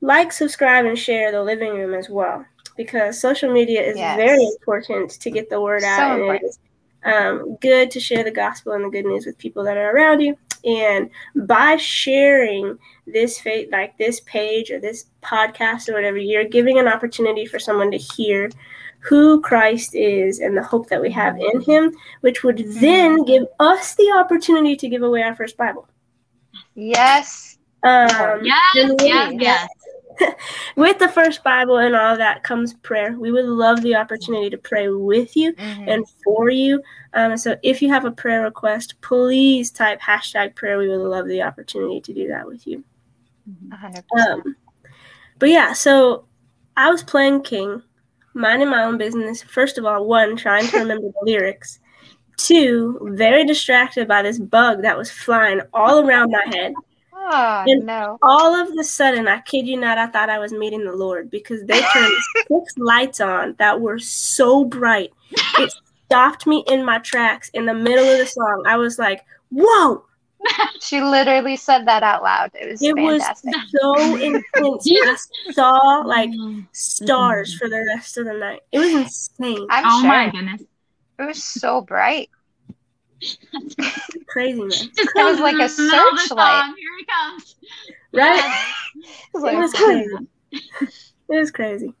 Like, 0.00 0.32
subscribe, 0.32 0.84
and 0.86 0.98
share 0.98 1.32
the 1.32 1.42
living 1.42 1.72
room 1.74 1.94
as 1.94 2.08
well, 2.08 2.44
because 2.76 3.20
social 3.20 3.52
media 3.52 3.82
is 3.82 3.96
Yes. 3.96 4.16
very 4.16 4.44
important 4.44 5.10
to 5.20 5.30
get 5.30 5.50
the 5.50 5.60
word 5.60 5.82
So 5.82 5.88
out, 5.88 6.10
and 6.12 6.20
it 6.20 6.22
important. 6.22 6.50
is 6.50 6.58
um, 7.08 7.56
good 7.60 7.90
to 7.90 8.00
share 8.00 8.22
the 8.22 8.30
gospel 8.30 8.72
and 8.72 8.84
the 8.84 8.90
good 8.90 9.06
news 9.06 9.26
with 9.26 9.38
people 9.38 9.64
that 9.64 9.76
are 9.76 9.94
around 9.94 10.20
you. 10.20 10.36
And 10.64 11.10
by 11.46 11.76
sharing 11.76 12.78
this 13.06 13.38
faith, 13.38 13.68
like 13.72 13.96
this 13.96 14.20
page 14.20 14.70
or 14.70 14.78
this 14.78 15.06
podcast 15.22 15.88
or 15.88 15.94
whatever, 15.94 16.18
you're 16.18 16.44
giving 16.44 16.78
an 16.78 16.88
opportunity 16.88 17.46
for 17.46 17.58
someone 17.58 17.90
to 17.92 17.98
hear 17.98 18.50
who 19.00 19.40
Christ 19.40 19.94
is 19.94 20.40
and 20.40 20.56
the 20.56 20.62
hope 20.62 20.88
that 20.88 21.00
we 21.00 21.10
have 21.12 21.36
in 21.38 21.60
Him, 21.60 21.94
which 22.20 22.42
would 22.42 22.58
then 22.74 23.24
give 23.24 23.44
us 23.60 23.94
the 23.94 24.12
opportunity 24.16 24.76
to 24.76 24.88
give 24.88 25.02
away 25.02 25.22
our 25.22 25.34
first 25.34 25.56
Bible. 25.56 25.88
Yes. 26.74 27.58
Um, 27.84 28.44
Yes, 28.44 28.92
yes, 29.00 29.34
yes. 29.38 29.68
With 30.76 30.98
the 30.98 31.08
first 31.08 31.42
Bible 31.44 31.78
and 31.78 31.94
all 31.94 32.12
of 32.12 32.18
that 32.18 32.42
comes 32.42 32.74
prayer. 32.74 33.16
We 33.18 33.32
would 33.32 33.44
love 33.46 33.82
the 33.82 33.94
opportunity 33.96 34.50
to 34.50 34.58
pray 34.58 34.88
with 34.88 35.36
you 35.36 35.52
Mhm. 35.54 35.88
and 35.88 36.04
for 36.24 36.50
you. 36.50 36.82
Um, 37.14 37.36
so 37.36 37.56
if 37.62 37.82
you 37.82 37.88
have 37.88 38.04
a 38.04 38.10
prayer 38.10 38.42
request, 38.42 39.00
please 39.00 39.70
type 39.70 40.00
hashtag 40.00 40.54
prayer. 40.54 40.78
We 40.78 40.88
would 40.88 40.98
love 40.98 41.26
the 41.26 41.42
opportunity 41.42 42.00
to 42.00 42.14
do 42.14 42.28
that 42.28 42.46
with 42.46 42.66
you. 42.66 42.84
Hundred 43.72 44.04
percent. 44.08 44.46
Um, 44.46 44.56
but 45.38 45.48
yeah, 45.48 45.72
so 45.72 46.24
I 46.76 46.90
was 46.90 47.02
playing 47.02 47.42
King, 47.42 47.82
minding 48.34 48.68
my 48.68 48.84
own 48.84 48.98
business. 48.98 49.42
First 49.42 49.78
of 49.78 49.84
all, 49.84 50.04
one, 50.06 50.36
trying 50.36 50.66
to 50.68 50.78
remember 50.78 51.08
the 51.08 51.12
lyrics. 51.22 51.80
Two, 52.36 52.98
very 53.14 53.44
distracted 53.44 54.06
by 54.06 54.22
this 54.22 54.38
bug 54.38 54.82
that 54.82 54.96
was 54.96 55.10
flying 55.10 55.60
all 55.74 56.06
around 56.06 56.30
my 56.30 56.44
head. 56.54 56.72
Oh 57.20 57.64
and- 57.66 57.84
no. 57.84 58.18
All 58.22 58.54
of 58.54 58.74
the 58.74 58.84
sudden, 58.84 59.28
I 59.28 59.40
kid 59.40 59.66
you 59.66 59.78
not, 59.78 59.98
I 59.98 60.06
thought 60.06 60.30
I 60.30 60.38
was 60.38 60.52
meeting 60.52 60.84
the 60.84 60.92
Lord 60.92 61.30
because 61.30 61.64
they 61.64 61.80
turned 61.80 62.12
six 62.48 62.78
lights 62.78 63.20
on 63.20 63.54
that 63.58 63.80
were 63.80 63.98
so 63.98 64.64
bright. 64.64 65.12
It 65.58 65.72
stopped 66.06 66.46
me 66.46 66.64
in 66.68 66.84
my 66.84 66.98
tracks 67.00 67.50
in 67.50 67.66
the 67.66 67.74
middle 67.74 68.08
of 68.08 68.18
the 68.18 68.26
song. 68.26 68.64
I 68.66 68.76
was 68.76 68.98
like, 68.98 69.24
whoa! 69.50 70.04
She 70.80 71.00
literally 71.00 71.56
said 71.56 71.86
that 71.88 72.04
out 72.04 72.22
loud. 72.22 72.52
It 72.54 72.70
was 72.70 72.80
It 72.80 72.94
was 72.94 73.22
so 73.70 74.16
intense. 74.22 74.84
Jesus. 74.84 75.28
I 75.48 75.52
saw 75.52 76.02
like 76.06 76.30
Oh, 76.38 76.62
stars 76.72 77.50
mm-hmm. 77.50 77.58
for 77.58 77.68
the 77.68 77.84
rest 77.94 78.16
of 78.16 78.26
the 78.26 78.34
night. 78.34 78.60
It 78.70 78.78
was 78.78 78.94
insane. 78.94 79.66
I'm 79.68 79.84
oh 79.86 80.00
sure. 80.00 80.08
my 80.08 80.30
goodness. 80.30 80.62
It 81.18 81.22
was 81.26 81.42
so 81.42 81.80
bright. 81.80 82.30
Crazy, 84.28 84.58
man. 84.58 84.70
Just 84.70 84.98
It 84.98 85.08
was 85.16 85.40
like 85.40 85.54
a 85.54 85.68
the 85.74 85.82
middle 85.82 86.08
of 86.08 86.14
the 86.14 86.18
searchlight. 86.20 86.64
Here 86.76 86.88
it 87.00 87.06
comes. 87.08 87.56
Right? 88.12 88.64
It 89.34 89.40
was 89.40 89.52
It 89.52 89.56
was 89.58 89.72
crazy. 89.74 90.16
It 91.30 91.38
was 91.38 91.50
crazy. 91.50 91.94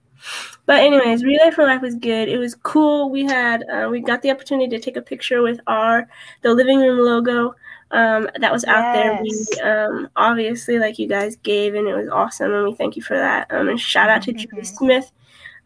But 0.66 0.80
anyways, 0.80 1.22
Relay 1.22 1.50
for 1.52 1.64
Life 1.64 1.80
was 1.82 1.94
good. 1.94 2.28
It 2.28 2.38
was 2.38 2.54
cool. 2.54 3.10
We 3.10 3.24
had 3.24 3.62
uh, 3.70 3.88
we 3.88 4.00
got 4.00 4.20
the 4.22 4.30
opportunity 4.30 4.68
to 4.76 4.82
take 4.82 4.96
a 4.96 5.02
picture 5.02 5.42
with 5.42 5.60
our 5.66 6.08
the 6.42 6.52
living 6.52 6.80
room 6.80 6.98
logo 6.98 7.54
um, 7.92 8.28
that 8.40 8.52
was 8.52 8.64
out 8.64 8.92
there. 8.94 9.18
We 9.22 9.28
Yes. 9.28 9.60
um, 9.62 10.08
obviously 10.16 10.78
like 10.78 10.98
you 10.98 11.06
guys 11.06 11.36
gave, 11.36 11.74
and 11.74 11.86
it 11.86 11.94
was 11.94 12.08
awesome, 12.08 12.52
and 12.52 12.64
we 12.64 12.74
thank 12.74 12.96
you 12.96 13.02
for 13.02 13.16
that. 13.16 13.46
Um, 13.52 13.68
and 13.68 13.78
shout 13.80 14.10
out 14.10 14.22
to 14.22 14.32
Julie 14.32 14.62
Mhm. 14.62 14.66
Smith. 14.66 15.12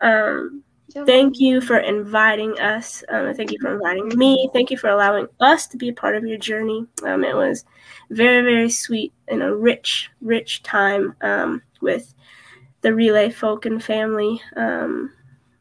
Um, 0.01 0.63
thank 1.07 1.41
you 1.41 1.61
for 1.61 1.79
inviting 1.79 2.59
us. 2.61 3.03
Um, 3.09 3.35
thank 3.35 3.51
you 3.53 3.59
for 3.61 3.75
inviting 3.75 4.09
me. 4.19 4.49
Thank 4.53 4.71
you 4.71 4.77
for 4.77 4.89
allowing 4.91 5.27
us 5.41 5.67
to 5.69 5.77
be 5.77 5.89
a 5.89 5.93
part 5.93 6.17
of 6.17 6.25
your 6.27 6.39
journey. 6.39 6.87
Um, 7.05 7.25
it 7.25 7.35
was 7.35 7.65
very, 8.11 8.43
very 8.43 8.71
sweet 8.71 9.13
and 9.29 9.43
a 9.43 9.55
rich, 9.55 10.11
rich 10.21 10.63
time 10.63 11.15
um, 11.23 11.63
with 11.81 12.15
the 12.83 12.95
Relay 12.95 13.31
folk 13.31 13.65
and 13.67 13.83
family. 13.83 14.41
Um, 14.57 15.13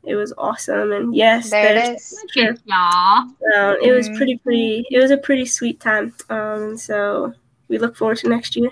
it 0.04 0.16
was 0.16 0.34
awesome. 0.38 0.92
And 0.92 1.16
yes, 1.16 1.50
There 1.52 1.76
there's 1.76 1.90
it 1.90 1.96
is. 1.96 2.26
Sure. 2.32 2.52
Good, 2.54 2.62
y'all. 2.66 3.18
um, 3.56 3.78
it 3.84 3.92
was 3.94 4.10
Mhm. 4.10 4.18
pretty, 4.18 4.38
pretty. 4.38 4.86
It 4.90 5.00
was 5.00 5.12
a 5.12 5.18
pretty 5.18 5.46
sweet 5.46 5.80
time. 5.80 6.14
Um, 6.30 6.76
so 6.78 7.34
we 7.68 7.78
look 7.78 7.96
forward 7.96 8.18
to 8.18 8.30
next 8.30 8.56
year 8.56 8.72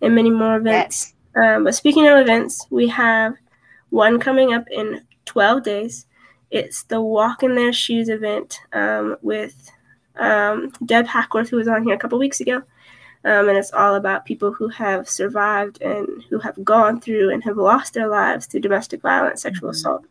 and 0.00 0.14
many 0.14 0.30
more 0.30 0.56
events. 0.56 1.14
Yes. 1.36 1.44
Um, 1.56 1.64
but 1.64 1.74
speaking 1.74 2.06
of 2.08 2.18
events, 2.18 2.66
we 2.70 2.88
have 2.88 3.34
one 3.90 4.18
coming 4.18 4.54
up 4.54 4.64
in 4.70 5.02
12 5.26 5.62
days. 5.62 6.06
It's 6.50 6.84
the 6.84 7.00
Walk 7.00 7.42
in 7.42 7.54
Their 7.54 7.72
Shoes 7.72 8.08
event 8.08 8.60
um, 8.72 9.16
with 9.22 9.70
um, 10.16 10.72
Deb 10.84 11.06
Hackworth, 11.06 11.48
who 11.50 11.56
was 11.56 11.68
on 11.68 11.84
here 11.84 11.94
a 11.94 11.98
couple 11.98 12.18
weeks 12.18 12.40
ago. 12.40 12.62
Um, 13.26 13.48
and 13.48 13.56
it's 13.56 13.72
all 13.72 13.94
about 13.94 14.26
people 14.26 14.52
who 14.52 14.68
have 14.68 15.08
survived 15.08 15.80
and 15.80 16.22
who 16.28 16.38
have 16.40 16.62
gone 16.62 17.00
through 17.00 17.30
and 17.32 17.42
have 17.44 17.56
lost 17.56 17.94
their 17.94 18.06
lives 18.08 18.44
through 18.46 18.60
domestic 18.60 19.00
violence, 19.00 19.40
sexual 19.42 19.70
Mhm. 19.70 19.72
assault, 19.72 20.04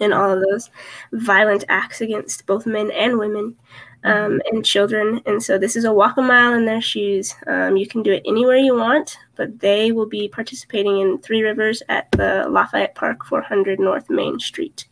and 0.00 0.12
all 0.14 0.30
of 0.30 0.40
those 0.40 0.70
violent 1.12 1.64
acts 1.68 2.00
against 2.00 2.46
both 2.46 2.66
men 2.66 2.90
and 2.92 3.18
women 3.18 3.56
um, 4.04 4.40
and 4.50 4.64
children. 4.64 5.20
And 5.26 5.42
so 5.42 5.58
this 5.58 5.76
is 5.76 5.84
a 5.84 5.92
walk 5.92 6.16
a 6.16 6.22
mile 6.22 6.54
in 6.54 6.64
their 6.64 6.80
shoes. 6.80 7.34
Um, 7.46 7.76
you 7.76 7.86
can 7.86 8.02
do 8.02 8.12
it 8.12 8.22
anywhere 8.26 8.56
you 8.56 8.74
want, 8.74 9.18
but 9.36 9.60
they 9.60 9.92
will 9.92 10.06
be 10.06 10.28
participating 10.28 11.00
in 11.00 11.18
Three 11.18 11.42
Rivers 11.42 11.82
at 11.88 12.10
the 12.12 12.46
Lafayette 12.48 12.94
Park, 12.94 13.24
400 13.24 13.78
North 13.78 14.10
Main 14.10 14.38
Street. 14.38 14.86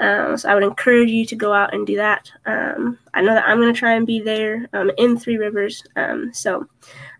Um, 0.00 0.36
so 0.36 0.48
I 0.48 0.54
would 0.54 0.62
encourage 0.62 1.10
you 1.10 1.26
to 1.26 1.34
go 1.34 1.52
out 1.52 1.74
and 1.74 1.86
do 1.86 1.96
that. 1.96 2.30
Um, 2.46 2.98
I 3.14 3.20
know 3.20 3.34
that 3.34 3.46
I'm 3.46 3.58
going 3.58 3.72
to 3.72 3.78
try 3.78 3.94
and 3.94 4.06
be 4.06 4.20
there 4.20 4.68
um, 4.72 4.90
in 4.96 5.18
Three 5.18 5.36
Rivers. 5.36 5.82
Um, 5.96 6.32
so 6.32 6.66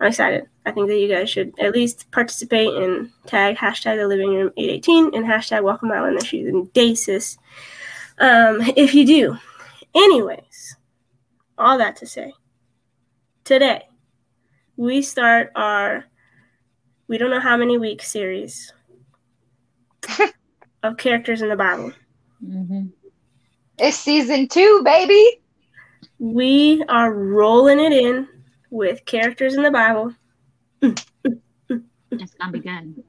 I'm 0.01 0.07
excited. 0.07 0.47
I 0.65 0.71
think 0.71 0.89
that 0.89 0.99
you 0.99 1.09
guys 1.09 1.29
should 1.29 1.53
at 1.59 1.73
least 1.73 2.11
participate 2.13 2.73
and 2.75 3.11
tag 3.27 3.57
hashtag 3.57 3.97
the 3.97 4.07
living 4.07 4.31
room 4.31 4.53
818 4.57 5.15
and 5.15 5.25
hashtag 5.25 5.63
mile 5.83 6.05
in 6.05 6.15
the 6.15 6.49
and 6.49 6.73
dasis 6.73 7.39
um, 8.19 8.61
if 8.77 8.95
you 8.95 9.07
do. 9.07 9.37
Anyways, 9.95 10.77
all 11.57 11.79
that 11.79 11.97
to 11.97 12.07
say, 12.07 12.33
today 13.45 13.89
we 14.77 15.03
start 15.03 15.51
our 15.57 16.05
we 17.09 17.19
don't 17.19 17.31
know 17.31 17.41
how 17.41 17.57
many 17.57 17.79
week 17.79 18.03
series 18.03 18.73
of 20.83 20.97
characters 20.97 21.43
in 21.43 21.49
the 21.49 21.57
Bible. 21.57 21.93
Mm-hmm. 22.45 22.87
It's 23.79 23.97
season 23.97 24.49
two, 24.49 24.83
baby. 24.85 25.41
We 26.19 26.83
are 26.89 27.13
rolling 27.13 27.81
it 27.81 27.93
in 27.93 28.29
with 28.71 29.05
characters 29.05 29.55
in 29.55 29.63
the 29.63 29.71
Bible. 29.71 30.15
It's 32.11 32.35
gonna 32.35 32.53
be 32.53 32.61
good. 32.61 33.05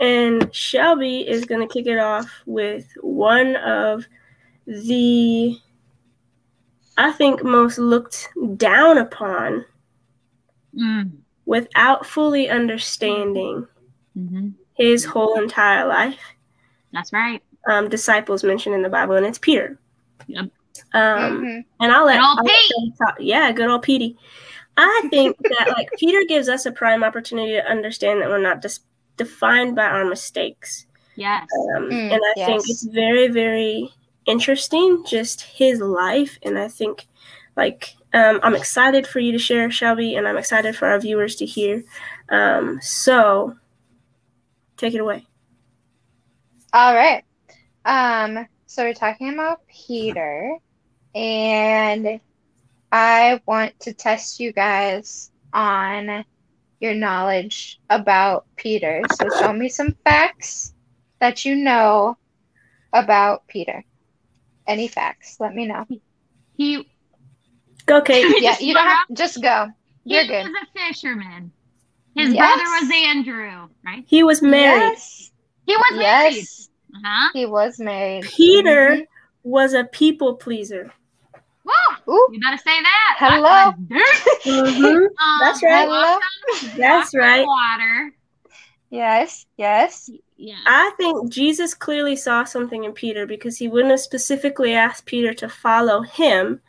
And 0.00 0.54
Shelby 0.54 1.28
is 1.28 1.44
going 1.44 1.66
to 1.66 1.72
kick 1.72 1.86
it 1.86 1.98
off 1.98 2.30
with 2.46 2.86
one 3.00 3.56
of 3.56 4.06
the, 4.66 5.58
I 6.96 7.12
think, 7.12 7.44
most 7.44 7.78
looked 7.78 8.28
down 8.56 8.98
upon 8.98 9.64
Mm. 10.76 11.12
without 11.46 12.04
fully 12.06 12.48
understanding 12.48 13.66
hmm 14.14 14.48
his 14.74 15.04
whole 15.04 15.40
entire 15.40 15.86
life. 15.88 16.20
That's 16.92 17.12
right. 17.12 17.42
Um, 17.66 17.88
disciples 17.88 18.44
mentioned 18.44 18.74
in 18.74 18.82
the 18.82 18.88
Bible, 18.88 19.16
and 19.16 19.26
it's 19.26 19.38
Peter. 19.38 19.78
Yep. 20.26 20.50
Um, 20.92 21.42
Mhm. 21.42 21.64
And 21.80 21.92
I'll 21.92 22.06
let, 22.06 22.18
Good 22.18 22.24
old 22.24 22.38
I'll 22.38 22.44
let 22.44 22.54
Pete. 22.68 22.94
Talk. 22.98 23.16
Yeah, 23.20 23.52
good 23.52 23.68
old 23.68 23.82
Petey. 23.82 24.16
I 24.76 25.08
think 25.10 25.36
that 25.38 25.68
like 25.76 25.88
Peter 25.98 26.22
gives 26.28 26.48
us 26.48 26.64
a 26.66 26.72
prime 26.72 27.02
opportunity 27.02 27.52
to 27.52 27.66
understand 27.68 28.22
that 28.22 28.28
we're 28.28 28.38
not 28.38 28.62
just 28.62 28.84
defined 29.16 29.74
by 29.74 29.84
our 29.84 30.04
mistakes. 30.04 30.86
Yes. 31.16 31.46
Um, 31.76 31.90
Mm, 31.90 32.12
and 32.12 32.20
I 32.36 32.46
think 32.46 32.62
it's 32.68 32.84
very, 32.84 33.26
very 33.28 33.92
interesting, 34.26 35.04
just 35.04 35.40
his 35.42 35.80
life. 35.80 36.38
And 36.44 36.56
I 36.56 36.68
think, 36.68 37.06
like, 37.56 37.96
um, 38.14 38.38
I'm 38.42 38.54
excited 38.54 39.06
for 39.06 39.18
you 39.18 39.32
to 39.32 39.38
share, 39.38 39.68
Shelby, 39.70 40.14
and 40.14 40.28
I'm 40.28 40.36
excited 40.38 40.76
for 40.76 40.86
our 40.86 41.00
viewers 41.00 41.34
to 41.36 41.44
hear. 41.46 41.82
Um, 42.28 42.78
so, 42.80 43.56
take 44.76 44.94
it 44.94 45.00
away. 45.00 45.26
All 46.72 46.94
right. 46.94 47.24
Um, 47.88 48.46
so 48.66 48.84
we're 48.84 48.92
talking 48.92 49.32
about 49.32 49.66
Peter, 49.66 50.58
and 51.14 52.20
I 52.92 53.40
want 53.46 53.80
to 53.80 53.94
test 53.94 54.40
you 54.40 54.52
guys 54.52 55.30
on 55.54 56.22
your 56.80 56.92
knowledge 56.92 57.80
about 57.88 58.44
Peter. 58.56 59.02
So 59.14 59.28
show 59.40 59.54
me 59.54 59.70
some 59.70 59.96
facts 60.04 60.74
that 61.18 61.46
you 61.46 61.56
know 61.56 62.18
about 62.92 63.46
Peter. 63.48 63.82
Any 64.66 64.86
facts? 64.86 65.38
Let 65.40 65.54
me 65.54 65.64
know. 65.64 65.86
He. 66.58 66.86
Go, 67.86 68.02
Kate. 68.02 68.26
Yeah, 68.42 68.58
you 68.60 68.74
don't 68.74 68.84
have 68.86 69.08
just 69.14 69.40
go. 69.40 69.68
You're 70.04 70.22
he 70.22 70.28
good. 70.28 70.46
He 70.46 70.52
was 70.52 70.62
a 70.62 70.78
fisherman. 70.78 71.52
His 72.14 72.34
Yes. 72.34 72.36
brother 72.36 72.70
was 72.86 72.90
Andrew, 73.06 73.68
right? 73.82 74.04
he 74.06 74.22
was 74.22 74.42
married. 74.42 74.80
Yes. 74.82 75.30
He 75.64 75.74
was 75.74 75.92
married. 75.96 76.34
Yes. 76.34 76.67
Uh-huh. 76.94 77.30
He 77.32 77.46
was 77.46 77.78
married. 77.78 78.24
Peter 78.24 79.04
was 79.42 79.74
a 79.74 79.84
people 79.84 80.34
pleaser. 80.34 80.92
Woo! 81.64 82.12
Ooh. 82.14 82.28
You 82.32 82.40
better 82.40 82.56
say 82.56 82.80
that. 82.82 83.16
Hello. 83.18 83.72
Mhm. 84.44 85.06
Um, 85.20 85.38
That's 85.40 85.62
right. 85.62 85.86
Hello. 85.88 86.18
That's 86.76 87.14
right. 87.14 87.44
Water. 87.46 88.12
Yes. 88.90 89.44
Yes. 89.56 90.08
Yeah. 90.36 90.56
I 90.66 90.92
think 90.96 91.30
Jesus 91.30 91.74
clearly 91.74 92.16
saw 92.16 92.44
something 92.44 92.84
in 92.84 92.92
Peter 92.92 93.26
because 93.26 93.58
he 93.58 93.68
wouldn't 93.68 93.90
have 93.90 94.00
specifically 94.00 94.74
asked 94.74 95.04
Peter 95.04 95.34
to 95.34 95.48
follow 95.48 96.02
him 96.02 96.60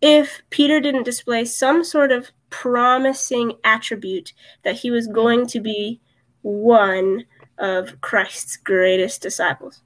if 0.00 0.42
Peter 0.50 0.80
didn't 0.80 1.02
display 1.02 1.44
some 1.44 1.84
sort 1.84 2.12
of 2.12 2.30
promising 2.50 3.54
attribute 3.64 4.32
that 4.62 4.76
he 4.76 4.90
was 4.90 5.06
going 5.08 5.46
to 5.48 5.60
be 5.60 6.00
one 6.42 7.24
of 7.58 8.00
Christ's 8.00 8.56
greatest 8.56 9.22
disciples. 9.22 9.80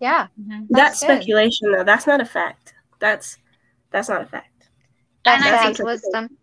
Yeah. 0.00 0.28
Mhm. 0.40 0.66
That's 0.70 1.00
That's 1.00 1.00
speculation 1.00 1.72
though. 1.72 1.84
That's 1.84 2.06
not 2.06 2.20
a 2.20 2.24
fact. 2.24 2.74
That's 2.98 3.38
that's 3.90 4.08
not 4.08 4.22
a 4.22 4.26
fact. 4.26 4.68
That's 5.24 5.44
And 5.44 5.54
I 5.54 5.62
think- 5.72 5.78
wisdom. 5.86 6.36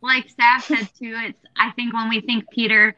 like 0.00 0.28
Staff 0.30 0.64
said 0.68 0.88
too, 0.98 1.14
it's 1.26 1.38
I 1.56 1.70
think 1.72 1.92
when 1.92 2.08
we 2.08 2.20
think 2.20 2.48
Peter, 2.50 2.96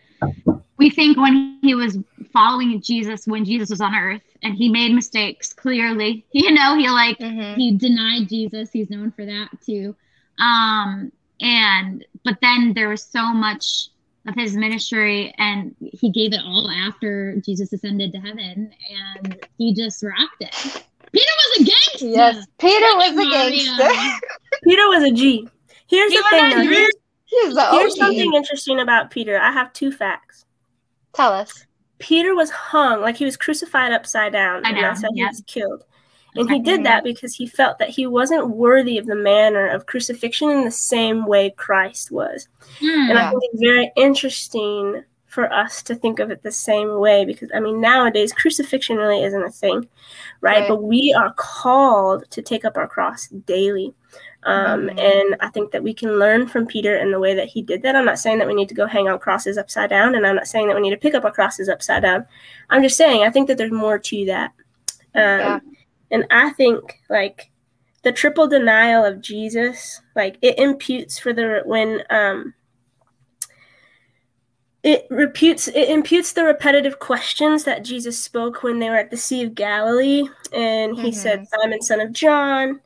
we 0.78 0.90
think 0.90 1.16
when 1.16 1.58
he 1.62 1.74
was 1.74 1.98
following 2.32 2.80
Jesus 2.80 3.26
when 3.26 3.44
Jesus 3.44 3.70
was 3.70 3.80
on 3.80 3.94
earth 3.94 4.22
and 4.42 4.54
he 4.54 4.68
made 4.68 4.92
mistakes 4.94 5.52
clearly. 5.52 6.24
You 6.32 6.52
know, 6.52 6.76
he 6.76 6.88
like 6.88 7.18
hmm 7.18 7.54
he 7.54 7.76
denied 7.76 8.28
Jesus. 8.28 8.70
He's 8.72 8.90
known 8.90 9.10
for 9.10 9.24
that 9.26 9.48
too. 9.66 9.94
Um 10.38 11.10
and 11.40 12.04
but 12.24 12.38
then 12.40 12.72
there 12.74 12.88
was 12.88 13.02
so 13.02 13.22
much 13.34 13.88
of 14.26 14.34
his 14.34 14.56
ministry 14.56 15.34
and 15.38 15.74
he 15.80 16.10
gave 16.10 16.32
it 16.32 16.40
all 16.44 16.70
after 16.70 17.36
Jesus 17.44 17.72
ascended 17.72 18.12
to 18.12 18.18
heaven 18.18 18.72
and 19.18 19.38
he 19.58 19.74
just 19.74 20.02
rocked 20.02 20.40
it. 20.40 20.84
Peter 21.12 21.32
was 21.36 21.60
a 21.60 21.64
gangster. 21.64 22.06
Yes. 22.06 22.46
Peter 22.58 22.96
was 22.96 23.10
a 23.12 23.14
Maria. 23.14 23.50
gangster. 23.50 24.26
Peter 24.64 24.88
was 24.88 25.02
a 25.04 25.12
G. 25.12 25.48
Here's 25.86 26.10
He 26.12 26.18
the 26.18 26.24
thing 26.30 26.52
a 26.52 26.54
though. 26.56 26.62
Here's, 26.62 26.92
He's 27.26 27.54
the 27.54 27.70
here's 27.72 27.96
something 27.98 28.32
interesting 28.34 28.80
about 28.80 29.10
Peter. 29.10 29.38
I 29.40 29.50
have 29.52 29.72
two 29.72 29.90
facts. 29.92 30.44
Tell 31.14 31.32
us. 31.32 31.66
Peter 31.98 32.34
was 32.34 32.50
hung, 32.50 33.00
like 33.00 33.16
he 33.16 33.24
was 33.24 33.36
crucified 33.36 33.92
upside 33.92 34.32
down, 34.32 34.58
Upside 34.58 34.74
and 34.74 34.84
that's 34.84 35.00
down, 35.02 35.10
how 35.10 35.14
he 35.14 35.24
was 35.24 35.42
killed. 35.46 35.84
And 36.36 36.50
he 36.50 36.58
did 36.58 36.84
that 36.84 37.04
because 37.04 37.34
he 37.34 37.46
felt 37.46 37.78
that 37.78 37.90
he 37.90 38.06
wasn't 38.06 38.50
worthy 38.50 38.98
of 38.98 39.06
the 39.06 39.14
manner 39.14 39.68
of 39.68 39.86
crucifixion 39.86 40.50
in 40.50 40.64
the 40.64 40.70
same 40.70 41.26
way 41.26 41.50
Christ 41.50 42.10
was. 42.10 42.48
Hmm. 42.80 43.10
And 43.10 43.18
I 43.18 43.30
think 43.30 43.42
it's 43.44 43.60
very 43.60 43.92
interesting 43.96 45.04
for 45.26 45.52
us 45.52 45.82
to 45.82 45.94
think 45.96 46.20
of 46.20 46.30
it 46.30 46.42
the 46.42 46.52
same 46.52 46.98
way 46.98 47.24
because, 47.24 47.50
I 47.54 47.60
mean, 47.60 47.80
nowadays 47.80 48.32
crucifixion 48.32 48.96
really 48.96 49.22
isn't 49.24 49.42
a 49.42 49.50
thing, 49.50 49.88
right? 50.40 50.60
Right. 50.60 50.68
But 50.68 50.82
we 50.82 51.12
are 51.12 51.34
called 51.36 52.30
to 52.30 52.40
take 52.42 52.64
up 52.64 52.76
our 52.76 52.86
cross 52.86 53.26
daily. 53.28 53.94
Um, 54.44 54.88
Mhm. 54.88 55.00
And 55.00 55.36
I 55.40 55.48
think 55.48 55.72
that 55.72 55.82
we 55.82 55.94
can 55.94 56.18
learn 56.18 56.46
from 56.46 56.66
Peter 56.66 56.96
in 56.96 57.10
the 57.10 57.18
way 57.18 57.34
that 57.34 57.48
he 57.48 57.62
did 57.62 57.82
that. 57.82 57.96
I'm 57.96 58.04
not 58.04 58.18
saying 58.18 58.38
that 58.38 58.46
we 58.46 58.54
need 58.54 58.68
to 58.68 58.74
go 58.74 58.86
hang 58.86 59.08
out 59.08 59.20
crosses 59.20 59.58
upside 59.58 59.90
down, 59.90 60.14
and 60.14 60.26
I'm 60.26 60.36
not 60.36 60.46
saying 60.46 60.68
that 60.68 60.76
we 60.76 60.82
need 60.82 60.90
to 60.90 60.96
pick 60.96 61.14
up 61.14 61.24
our 61.24 61.32
crosses 61.32 61.68
upside 61.68 62.02
down. 62.02 62.26
I'm 62.70 62.82
just 62.82 62.96
saying 62.96 63.22
I 63.22 63.30
think 63.30 63.48
that 63.48 63.56
there's 63.58 63.72
more 63.72 63.98
to 63.98 64.24
that. 64.26 64.52
Um, 65.14 65.40
Yeah. 65.40 65.60
And 66.14 66.24
I 66.30 66.50
think 66.50 67.00
like 67.10 67.50
the 68.04 68.12
triple 68.12 68.46
denial 68.46 69.04
of 69.04 69.20
Jesus, 69.20 70.00
like 70.14 70.38
it 70.42 70.56
imputes 70.60 71.18
for 71.18 71.32
the 71.32 71.62
when 71.64 72.04
um, 72.08 72.54
it 74.84 75.08
reputes 75.10 75.66
it 75.66 75.88
imputes 75.88 76.32
the 76.32 76.44
repetitive 76.44 77.00
questions 77.00 77.64
that 77.64 77.84
Jesus 77.84 78.16
spoke 78.16 78.62
when 78.62 78.78
they 78.78 78.90
were 78.90 78.96
at 78.96 79.10
the 79.10 79.16
Sea 79.16 79.42
of 79.42 79.56
Galilee, 79.56 80.28
and 80.52 80.96
he 80.96 81.10
said, 81.10 81.48
"Simon, 81.48 81.82
son 81.82 82.00
of 82.00 82.12
John." 82.12 82.80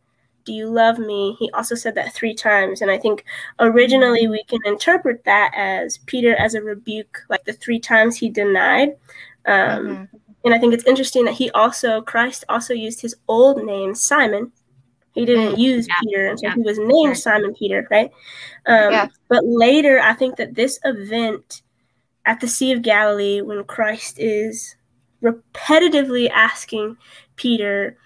Do 0.45 0.55
you 0.55 0.71
love 0.71 0.99
me? 0.99 1.37
He 1.39 1.51
also 1.51 1.75
said 1.75 1.95
that 1.97 2.15
three 2.15 2.33
times. 2.33 2.81
And 2.81 2.91
I 2.91 2.97
think 2.97 3.27
originally 3.61 4.27
we 4.29 4.43
can 4.45 4.61
interpret 4.65 5.23
that 5.25 5.53
as 5.55 5.99
Peter 6.07 6.35
as 6.37 6.55
a 6.55 6.63
rebuke, 6.63 7.19
like 7.29 7.45
the 7.45 7.53
three 7.53 7.79
times 7.79 8.17
he 8.17 8.31
denied. 8.31 8.97
Um, 9.45 10.09
Mhm. 10.09 10.09
And 10.45 10.55
I 10.55 10.59
think 10.59 10.73
it's 10.75 10.85
interesting 10.85 11.25
that 11.25 11.35
he 11.35 11.51
also, 11.51 12.01
Christ 12.03 12.45
also 12.49 12.75
used 12.75 13.01
his 13.01 13.15
old 13.29 13.65
name, 13.65 13.95
Simon. 13.95 14.53
He 15.15 15.25
didn't 15.25 15.55
Mm. 15.57 15.59
use 15.59 15.89
Yeah. 15.89 15.95
Peter, 16.03 16.27
and 16.27 16.39
so 16.39 16.47
Yeah. 16.47 16.55
he 16.55 16.63
was 16.63 16.79
named 16.79 17.09
Right. 17.09 17.17
Simon 17.17 17.55
Peter, 17.55 17.87
right? 17.91 18.11
Um, 18.67 18.93
Yeah. 18.93 19.09
But 19.29 19.45
later, 19.45 19.99
I 20.01 20.15
think 20.15 20.37
that 20.37 20.55
this 20.55 20.79
event 20.85 21.63
at 22.25 22.41
the 22.41 22.49
Sea 22.49 22.73
of 22.73 22.83
Galilee, 22.83 23.41
when 23.41 23.65
Christ 23.65 24.19
is 24.19 24.77
repetitively 25.23 26.31
asking 26.31 26.97
Peter, 27.37 27.97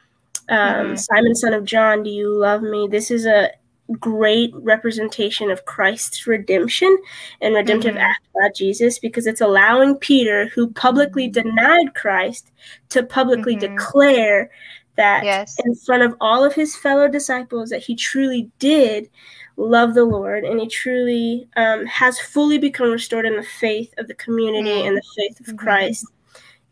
Um, 0.48 0.94
Mhm. 0.94 0.98
Simon, 0.98 1.34
son 1.36 1.54
of 1.54 1.64
John, 1.64 2.02
do 2.02 2.10
you 2.10 2.28
love 2.28 2.62
me? 2.62 2.88
This 2.90 3.10
is 3.12 3.26
a 3.26 3.50
great 3.92 4.50
representation 4.54 5.50
of 5.50 5.64
Christ's 5.64 6.26
redemption 6.26 6.96
and 7.40 7.54
redemptive 7.54 7.94
Mhm. 7.94 8.00
act 8.00 8.26
by 8.34 8.48
Jesus 8.54 8.98
because 8.98 9.26
it's 9.26 9.40
allowing 9.40 9.96
Peter, 9.96 10.46
who 10.54 10.70
publicly 10.72 11.28
denied 11.28 11.94
Christ, 11.94 12.50
to 12.90 13.02
publicly 13.02 13.56
Mhm. 13.56 13.60
declare 13.60 14.50
that 14.96 15.24
Yes. 15.24 15.56
in 15.64 15.74
front 15.74 16.02
of 16.02 16.14
all 16.20 16.44
of 16.44 16.54
his 16.54 16.76
fellow 16.76 17.08
disciples 17.08 17.70
that 17.70 17.82
he 17.82 17.94
truly 17.94 18.50
did 18.58 19.08
love 19.56 19.94
the 19.94 20.04
Lord 20.04 20.44
and 20.44 20.60
he 20.60 20.66
truly 20.68 21.48
um, 21.56 21.84
has 21.86 22.18
fully 22.18 22.58
become 22.58 22.90
restored 22.90 23.26
in 23.26 23.36
the 23.36 23.42
faith 23.42 23.92
of 23.98 24.08
the 24.08 24.14
community 24.14 24.70
Mm. 24.70 24.88
and 24.88 24.96
the 24.96 25.02
faith 25.16 25.40
of 25.40 25.46
Mhm. 25.46 25.58
Christ. 25.58 26.06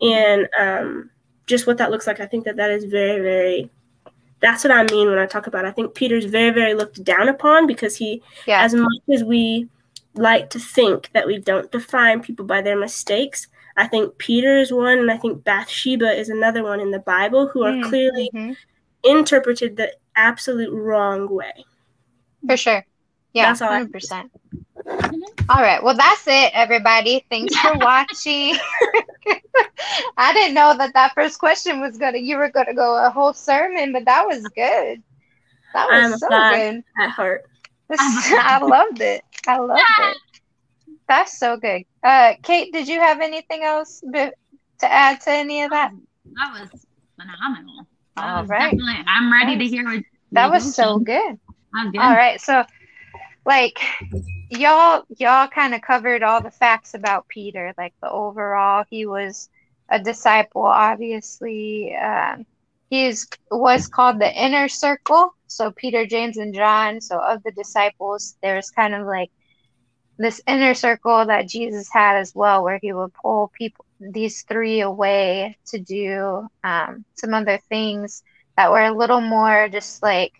And 0.02 0.48
um, 0.58 1.10
just 1.46 1.66
what 1.66 1.78
that 1.78 1.90
looks 1.90 2.06
like, 2.06 2.20
I 2.20 2.26
think 2.26 2.44
that 2.44 2.56
that 2.56 2.70
is 2.70 2.84
very, 2.84 3.20
very. 3.20 3.70
That's 4.40 4.64
what 4.64 4.72
I 4.72 4.84
mean 4.84 5.08
when 5.08 5.18
I 5.18 5.26
talk 5.26 5.46
about. 5.46 5.64
I 5.66 5.70
think 5.70 5.94
Peter's 5.94 6.24
very, 6.24 6.50
very 6.50 6.74
looked 6.74 7.02
down 7.04 7.28
upon 7.28 7.66
because 7.66 7.96
he, 7.96 8.22
Yeah. 8.46 8.62
as 8.62 8.74
much 8.74 9.02
as 9.12 9.22
we 9.22 9.68
like 10.14 10.50
to 10.50 10.58
think 10.58 11.10
that 11.12 11.26
we 11.26 11.38
don't 11.38 11.70
define 11.70 12.20
people 12.22 12.44
by 12.44 12.62
their 12.62 12.78
mistakes, 12.78 13.48
I 13.76 13.86
think 13.86 14.16
Peter 14.18 14.58
is 14.58 14.72
one, 14.72 14.98
and 14.98 15.10
I 15.10 15.16
think 15.16 15.44
Bathsheba 15.44 16.10
is 16.18 16.28
another 16.28 16.62
one 16.62 16.80
in 16.80 16.90
the 16.90 16.98
Bible 17.00 17.48
who 17.48 17.64
are 17.64 17.72
Mm, 17.72 17.88
clearly 17.88 18.30
mhm. 18.34 18.56
interpreted 19.04 19.76
the 19.76 19.92
absolute 20.16 20.72
wrong 20.72 21.28
way. 21.28 21.64
For 22.46 22.56
sure. 22.56 22.84
Yeah, 23.32 23.46
That's 23.46 23.62
all 23.62 23.70
I 23.70 23.84
have 24.86 25.00
hundred 25.00 25.20
to 25.20 25.26
say. 25.26 25.32
percent. 25.36 25.48
All 25.48 25.62
right. 25.62 25.82
Well, 25.82 25.96
that's 25.96 26.26
it, 26.26 26.50
everybody. 26.54 27.24
Thanks 27.30 27.56
for 27.56 27.76
watching. 27.76 28.56
I 30.16 30.32
didn't 30.32 30.54
know 30.54 30.76
that 30.76 30.92
that 30.94 31.14
first 31.14 31.38
question 31.38 31.80
was 31.80 31.98
gonna. 31.98 32.18
You 32.18 32.36
were 32.36 32.50
gonna 32.50 32.74
go 32.74 33.04
a 33.04 33.10
whole 33.10 33.32
sermon, 33.32 33.92
but 33.92 34.04
that 34.06 34.26
was 34.26 34.48
good. 34.50 35.02
That 35.74 35.88
I'm 35.90 36.10
was 36.10 36.20
so 36.20 36.28
good. 36.28 36.82
At 37.00 37.10
heart. 37.10 37.42
I 37.98 38.60
loved 38.62 39.00
it. 39.00 39.22
I 39.46 39.58
loved 39.58 39.80
it. 39.98 40.16
That's 41.08 41.38
so 41.38 41.56
good. 41.56 41.82
Uh, 42.02 42.34
Kate, 42.42 42.72
did 42.72 42.88
you 42.88 43.00
have 43.00 43.20
anything 43.20 43.62
else 43.64 44.00
to 44.12 44.32
add 44.82 45.20
to 45.22 45.30
any 45.30 45.62
of 45.62 45.70
that? 45.70 45.92
That 46.34 46.52
was 46.60 46.86
phenomenal. 47.20 47.86
That 48.16 48.24
All 48.30 48.40
was 48.42 48.50
right. 48.50 48.76
I'm 49.06 49.32
ready 49.32 49.56
That 49.56 49.58
to 49.58 49.66
hear 49.66 49.84
what 49.84 50.04
That 50.32 50.50
was 50.50 50.74
so. 50.74 50.98
Good. 50.98 51.38
All 51.74 52.14
right, 52.14 52.40
so 52.40 52.64
like 53.50 53.80
y'all 54.48 55.02
y'all 55.18 55.48
kind 55.48 55.74
of 55.74 55.82
covered 55.82 56.22
all 56.22 56.40
the 56.40 56.52
facts 56.52 56.94
about 56.94 57.26
Peter, 57.26 57.74
like 57.76 57.92
the 58.00 58.08
overall 58.08 58.84
he 58.88 59.06
was 59.06 59.48
a 59.88 59.98
disciple 59.98 60.62
obviously. 60.62 61.96
Um 61.96 62.46
he's 62.90 63.26
was 63.50 63.88
called 63.88 64.20
the 64.20 64.32
inner 64.44 64.68
circle, 64.68 65.34
so 65.48 65.72
Peter, 65.72 66.06
James 66.06 66.36
and 66.36 66.54
John, 66.54 67.00
so 67.00 67.18
of 67.18 67.42
the 67.42 67.50
disciples 67.50 68.36
there's 68.40 68.70
kind 68.70 68.94
of 68.94 69.04
like 69.04 69.30
this 70.16 70.40
inner 70.46 70.74
circle 70.74 71.26
that 71.26 71.48
Jesus 71.48 71.88
had 71.92 72.16
as 72.18 72.32
well 72.36 72.62
where 72.62 72.78
he 72.80 72.92
would 72.92 73.12
pull 73.14 73.50
people 73.58 73.84
these 73.98 74.42
three 74.42 74.80
away 74.80 75.58
to 75.66 75.78
do 75.80 76.46
um, 76.62 77.04
some 77.16 77.34
other 77.34 77.58
things 77.68 78.22
that 78.56 78.70
were 78.70 78.84
a 78.84 78.96
little 78.96 79.20
more 79.20 79.68
just 79.68 80.04
like 80.04 80.34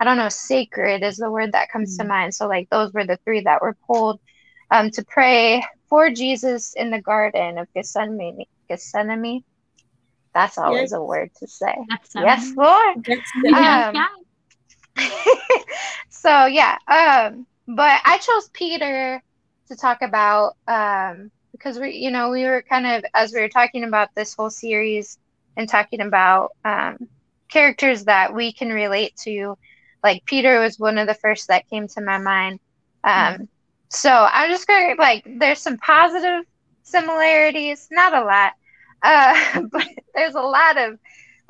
I 0.00 0.04
don't 0.04 0.16
know, 0.16 0.28
sacred 0.28 1.02
is 1.02 1.16
the 1.16 1.30
word 1.30 1.52
that 1.52 1.70
comes 1.70 1.96
to 1.98 2.04
mind. 2.04 2.34
So 2.34 2.48
like 2.48 2.68
those 2.70 2.92
were 2.92 3.06
the 3.06 3.18
three 3.24 3.40
that 3.42 3.62
were 3.62 3.76
pulled 3.86 4.20
um, 4.70 4.90
to 4.90 5.04
pray 5.04 5.62
for 5.88 6.10
Jesus 6.10 6.74
in 6.74 6.90
the 6.90 7.00
garden 7.00 7.58
of 7.58 7.68
Gethsemane. 7.74 8.44
Gethsemane. 8.68 9.44
That's 10.34 10.58
always 10.58 10.92
a 10.92 11.00
word 11.00 11.30
to 11.38 11.46
say. 11.46 11.74
That's 11.88 12.14
Yes, 12.16 12.52
Lord. 12.56 13.04
That's 13.06 13.32
Yeah, 13.36 13.88
Um, 13.88 13.94
yeah. 13.94 14.08
so 16.10 16.46
yeah, 16.46 16.76
um, 16.88 17.46
but 17.66 18.00
I 18.04 18.18
chose 18.18 18.50
Peter 18.52 19.22
to 19.68 19.76
talk 19.76 20.02
about 20.02 20.54
um, 20.66 21.30
because 21.52 21.78
we, 21.78 21.92
you 21.92 22.10
know, 22.10 22.30
we 22.30 22.44
were 22.44 22.64
kind 22.68 22.86
of 22.86 23.04
as 23.14 23.32
we 23.32 23.40
were 23.40 23.48
talking 23.48 23.84
about 23.84 24.08
this 24.14 24.34
whole 24.34 24.50
series 24.50 25.18
and 25.56 25.68
talking 25.68 26.00
about 26.00 26.50
um, 26.64 26.98
characters 27.48 28.04
that 28.04 28.34
we 28.34 28.52
can 28.52 28.70
relate 28.70 29.14
to. 29.24 29.56
Like 30.04 30.24
Peter 30.26 30.60
was 30.60 30.78
one 30.78 30.98
of 30.98 31.08
the 31.08 31.14
first 31.14 31.48
that 31.48 31.68
came 31.70 31.88
to 31.88 32.02
my 32.02 32.18
mind. 32.18 32.60
Um, 33.04 33.48
So 33.90 34.10
I'm 34.10 34.50
just 34.50 34.68
going 34.68 34.96
to 34.96 35.02
like, 35.02 35.24
there's 35.40 35.60
some 35.62 35.78
positive 35.78 36.44
similarities, 36.84 37.88
not 37.92 38.14
a 38.14 38.24
lot, 38.24 38.52
uh, 39.02 39.62
but 39.72 39.88
there's 40.14 40.36
a 40.36 40.42
lot 40.42 40.78
of 40.78 40.98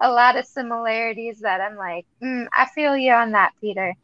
a 0.03 0.11
lot 0.11 0.37
of 0.37 0.47
similarities 0.47 1.40
that 1.40 1.61
I'm 1.61 1.77
like, 1.77 2.07
mm, 2.23 2.47
I 2.53 2.67
feel 2.75 2.97
you 2.97 3.12
on 3.12 3.33
that, 3.33 3.53
Peter. 3.61 3.95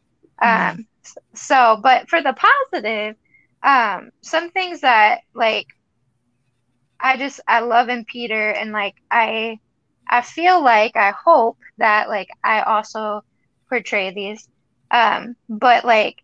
Um, 0.41 0.87
so, 1.35 1.79
but 1.83 2.09
for 2.09 2.21
the 2.21 2.33
positive, 2.33 3.15
um, 3.63 4.11
some 4.21 4.51
things 4.51 4.81
that 4.81 5.21
like 5.35 5.67
I 7.01 7.17
just 7.17 7.41
I 7.47 7.59
love 7.61 7.89
in 7.89 8.05
Peter, 8.05 8.51
and 8.51 8.71
like 8.71 8.95
I 9.11 9.59
I 10.09 10.21
feel 10.21 10.63
like 10.63 10.95
I 10.95 11.11
hope 11.11 11.57
that 11.77 12.09
like 12.09 12.29
I 12.43 12.61
also 12.61 13.23
portray 13.71 14.13
these, 14.13 14.49
um, 14.91 15.37
but 15.49 15.85
like 15.85 16.23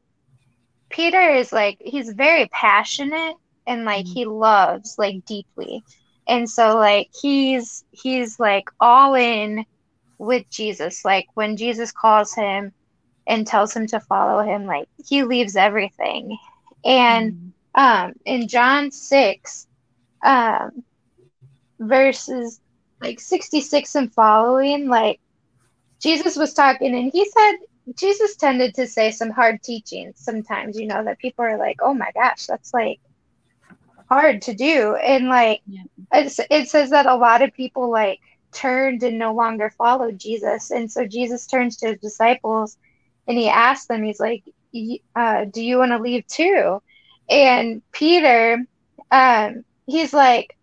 Peter 0.90 1.22
is 1.36 1.52
like 1.54 1.78
he's 1.82 2.12
very 2.12 2.48
passionate 2.48 3.36
and 3.68 3.86
like 3.86 4.08
he 4.08 4.26
loves 4.26 4.96
like 4.98 5.26
deeply. 5.26 5.84
And 6.28 6.50
so 6.50 6.78
like 6.78 7.10
he's 7.22 7.86
he's 7.92 8.40
like 8.40 8.66
all 8.80 9.16
in 9.16 9.66
with 10.20 10.50
Jesus. 10.52 11.06
Like 11.06 11.28
when 11.36 11.58
Jesus 11.58 11.92
calls 11.92 12.34
him 12.36 12.74
and 13.28 13.48
tells 13.48 13.76
him 13.76 13.88
to 13.88 14.00
follow 14.02 14.44
him 14.44 14.66
like 14.66 14.88
he 15.06 15.24
leaves 15.24 15.56
everything. 15.56 16.38
And 16.86 17.36
um 17.76 18.14
in 18.26 18.48
John 18.48 18.92
6 18.92 19.68
um 20.26 20.84
verses 21.80 22.60
like 23.02 23.20
66 23.20 23.96
and 23.96 24.14
following 24.14 24.88
like 24.90 25.20
Jesus 26.02 26.36
was 26.38 26.54
talking 26.54 26.96
and 26.96 27.12
he 27.12 27.26
said 27.26 27.54
Jesus 27.98 28.36
tended 28.38 28.76
to 28.76 28.88
say 28.88 29.12
some 29.12 29.32
hard 29.32 29.62
teachings 29.64 30.20
sometimes 30.20 30.80
you 30.80 30.88
know 30.88 31.04
that 31.04 31.20
people 31.20 31.46
are 31.46 31.58
like 31.58 31.78
oh 31.82 31.94
my 31.94 32.12
gosh 32.16 32.46
that's 32.48 32.74
like 32.74 33.00
hard 34.10 34.42
to 34.44 34.54
do. 34.56 34.96
And 34.96 35.28
like 35.30 35.62
Yeah. 35.68 35.84
it's, 36.14 36.40
it 36.50 36.70
says 36.70 36.92
that 36.92 37.06
a 37.06 37.16
lot 37.16 37.42
of 37.42 37.54
people 37.54 37.92
like 37.92 38.20
turned 38.54 39.04
and 39.04 39.20
no 39.20 39.34
longer 39.34 39.72
followed 39.78 40.20
jesus. 40.20 40.72
And 40.72 40.92
so 40.92 41.06
jesus 41.08 41.48
turns 41.48 41.78
to 41.78 41.90
his 41.90 42.00
disciples 42.00 42.78
and 43.28 43.38
he 43.38 43.50
asks 43.50 43.88
them 43.88 44.04
he's 44.04 44.20
like 44.20 44.44
"Y- 44.74 45.00
uh, 45.16 45.46
do 45.46 45.64
you 45.64 45.80
want 45.80 45.92
to 45.92 46.00
leave 46.00 46.28
too? 46.28 46.82
And 47.30 47.84
peter 47.94 48.60
um, 49.12 49.64
he's 49.86 50.14
like 50.14 50.57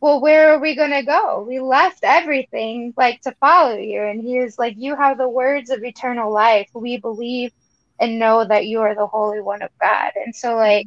well 0.00 0.20
where 0.20 0.52
are 0.54 0.58
we 0.60 0.76
going 0.76 0.90
to 0.92 1.02
go? 1.02 1.44
We 1.46 1.60
left 1.60 2.00
everything 2.02 2.94
like 2.96 3.20
to 3.22 3.32
follow 3.40 3.76
you. 3.76 4.02
And 4.02 4.20
he 4.20 4.40
was 4.40 4.58
like 4.58 4.74
you 4.78 4.96
have 4.96 5.18
the 5.18 5.28
words 5.28 5.70
of 5.70 5.84
eternal 5.84 6.32
life. 6.32 6.68
We 6.74 6.98
believe 6.98 7.52
and 7.98 8.18
know 8.18 8.44
that 8.44 8.66
you 8.66 8.80
are 8.80 8.94
the 8.94 9.06
holy 9.06 9.40
one 9.40 9.62
of 9.62 9.70
god. 9.80 10.12
And 10.16 10.34
so 10.34 10.56
like 10.56 10.86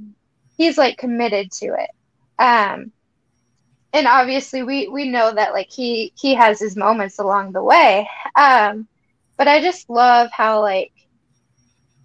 he's 0.58 0.78
like 0.78 0.98
committed 0.98 1.52
to 1.54 1.68
it. 1.68 1.90
Um 2.40 2.92
and 3.94 4.08
obviously 4.08 4.64
we 4.64 4.88
we 4.88 5.10
know 5.10 5.34
that 5.34 5.54
like 5.54 5.70
he 5.72 6.14
he 6.18 6.34
has 6.36 6.60
his 6.60 6.76
moments 6.76 7.20
along 7.20 7.52
the 7.52 7.64
way. 7.64 8.10
Um 8.36 8.88
but 9.38 9.48
i 9.48 9.62
just 9.62 9.90
love 9.90 10.30
how 10.32 10.62
like 10.62 10.94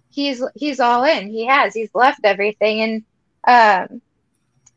he's 0.09 0.43
he's 0.55 0.79
all 0.79 1.03
in. 1.03 1.29
He 1.29 1.45
has. 1.45 1.73
He's 1.73 1.93
left 1.93 2.21
everything. 2.23 3.03
And 3.47 3.89
um 3.91 4.01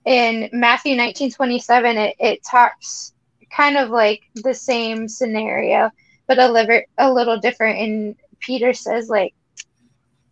in 0.04 0.48
matthew 0.52 0.96
19 0.96 1.30
27 1.30 1.96
it, 1.96 2.16
it 2.18 2.40
talks 2.48 3.12
kind 3.54 3.76
of 3.76 3.90
like 3.90 4.22
the 4.36 4.54
same 4.54 5.08
scenario 5.08 5.90
but 6.26 6.38
a 6.38 6.48
little 6.50 6.80
a 6.98 7.12
little 7.12 7.38
different. 7.38 7.78
And 7.78 8.16
peter 8.40 8.72
says 8.72 9.08
like 9.08 9.34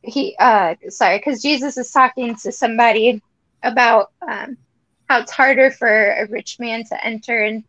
he 0.02 0.36
uh 0.38 0.74
sorry 0.88 1.18
because 1.18 1.42
jesus 1.42 1.76
is 1.76 1.90
talking 1.90 2.34
to 2.36 2.52
somebody 2.52 3.20
about 3.62 4.08
um 4.28 4.56
how 5.08 5.20
it's 5.20 5.32
harder 5.32 5.70
for 5.70 5.88
a 5.88 6.26
rich 6.28 6.56
man 6.58 6.84
to 6.84 7.04
enter 7.04 7.44
in, 7.44 7.64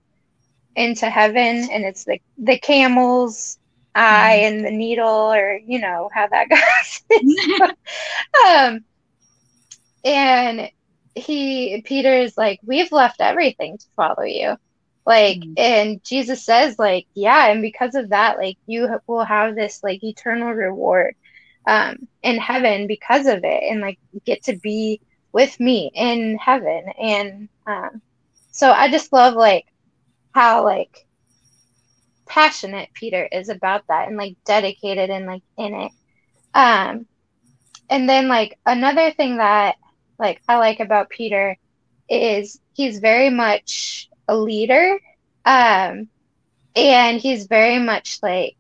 into 0.76 1.10
heaven. 1.10 1.68
And 1.72 1.84
it's 1.84 2.06
the 2.06 2.20
the 2.38 2.60
camel's 2.60 3.58
eye 3.96 4.42
and 4.44 4.64
the 4.66 4.72
needle 4.72 5.34
or 5.34 5.60
you 5.66 5.80
know 5.80 6.10
how 6.14 6.28
that 6.28 6.50
goes. 6.50 7.72
Um 8.48 8.86
and 10.04 10.70
he 11.16 11.82
peter 11.86 12.14
is 12.14 12.34
like 12.38 12.60
we've 12.66 12.92
left 12.92 13.22
everything 13.22 13.78
to 13.78 13.86
follow 13.96 14.24
you 14.24 14.56
like 15.06 15.40
Mhm. 15.40 15.58
and 15.58 16.02
jesus 16.04 16.46
says 16.46 16.76
like 16.78 17.06
yeah 17.16 17.48
and 17.52 17.62
because 17.62 17.96
of 17.96 18.10
that 18.10 18.38
like 18.38 18.58
you 18.66 18.88
will 19.08 19.24
have 19.24 19.56
this 19.56 19.80
like 19.84 20.04
eternal 20.04 20.52
reward 20.52 21.14
um 21.68 21.96
in 22.24 22.38
heaven 22.38 22.88
because 22.88 23.26
of 23.28 23.40
it 23.44 23.64
and 23.70 23.82
like 23.82 23.98
get 24.26 24.44
to 24.44 24.56
be 24.58 25.02
with 25.34 25.60
me 25.60 25.92
in 25.94 26.38
heaven 26.38 26.84
and 27.02 27.50
um 27.68 28.02
so 28.52 28.72
i 28.72 28.90
just 28.90 29.12
love 29.14 29.34
like 29.36 29.66
how 30.34 30.64
like 30.66 30.92
passionate 32.28 32.90
Peter 32.94 33.28
is 33.32 33.50
about 33.50 33.84
that 33.88 34.08
and 34.08 34.18
like 34.18 34.36
dedicated 34.46 35.10
and 35.10 35.26
like 35.26 35.44
in 35.58 35.74
it. 35.74 35.92
Um 36.54 37.06
and 37.90 38.10
then 38.10 38.28
like 38.28 38.58
another 38.66 39.12
thing 39.12 39.38
that 39.38 39.76
like 40.22 40.42
I 40.50 40.58
like 40.60 40.82
about 40.82 41.10
Peter 41.12 41.58
is 42.10 42.62
he's 42.74 43.00
very 43.00 43.30
much 43.32 44.10
a 44.30 44.38
leader. 44.38 45.00
Um 45.46 46.10
and 46.76 47.20
he's 47.20 47.48
very 47.48 47.80
much 47.80 48.20
like 48.24 48.58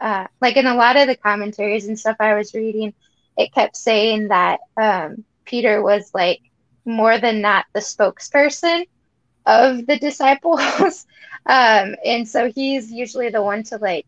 uh 0.00 0.26
like 0.40 0.56
in 0.56 0.66
a 0.66 0.74
lot 0.76 0.96
of 0.96 1.08
the 1.08 1.16
commentaries 1.16 1.88
and 1.88 1.98
stuff 1.98 2.16
I 2.20 2.34
was 2.34 2.54
reading, 2.54 2.94
it 3.36 3.52
kept 3.54 3.76
saying 3.76 4.28
that 4.28 4.60
um 4.80 5.24
Peter 5.46 5.82
was 5.82 6.10
like 6.14 6.40
more 6.86 7.18
than 7.18 7.42
not 7.42 7.66
the 7.74 7.80
spokesperson 7.80 8.84
of 9.46 9.86
the 9.86 9.98
disciples. 10.00 11.06
um, 11.46 11.96
and 12.04 12.28
so 12.28 12.50
he's 12.54 12.92
usually 12.92 13.30
the 13.30 13.42
one 13.42 13.64
to 13.64 13.78
like 13.78 14.06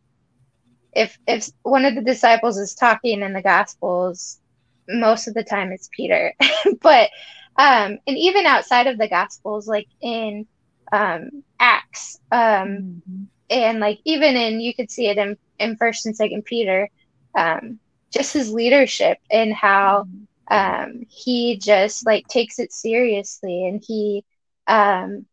if 0.92 1.18
if 1.26 1.48
one 1.62 1.84
of 1.86 1.94
the 1.94 2.02
disciples 2.02 2.58
is 2.58 2.74
talking 2.74 3.22
in 3.22 3.32
the 3.34 3.42
gospels, 3.42 4.40
most 4.88 5.28
of 5.28 5.34
the 5.34 5.44
time 5.44 5.72
it's 5.72 5.88
Peter. 5.92 6.34
but 6.80 7.10
um 7.56 7.98
and 8.06 8.16
even 8.16 8.46
outside 8.46 8.86
of 8.86 8.98
the 8.98 9.08
gospels, 9.08 9.68
like 9.68 9.88
in 10.00 10.46
um 10.92 11.44
Acts, 11.60 12.18
um 12.32 12.38
mm-hmm. 12.38 13.24
and 13.50 13.80
like 13.80 14.00
even 14.04 14.36
in 14.36 14.60
you 14.60 14.74
could 14.74 14.90
see 14.90 15.06
it 15.08 15.18
in, 15.18 15.36
in 15.58 15.76
first 15.76 16.06
and 16.06 16.16
second 16.16 16.44
Peter, 16.44 16.88
um, 17.36 17.78
just 18.10 18.32
his 18.32 18.52
leadership 18.52 19.18
and 19.30 19.52
how 19.52 20.04
mm-hmm 20.04 20.24
um, 20.50 21.04
he 21.08 21.58
just 21.58 22.06
like 22.06 22.26
takes 22.26 22.58
it 22.58 22.72
seriously 22.72 23.66
and 23.66 23.82
he 23.86 24.24
um, 24.66 25.26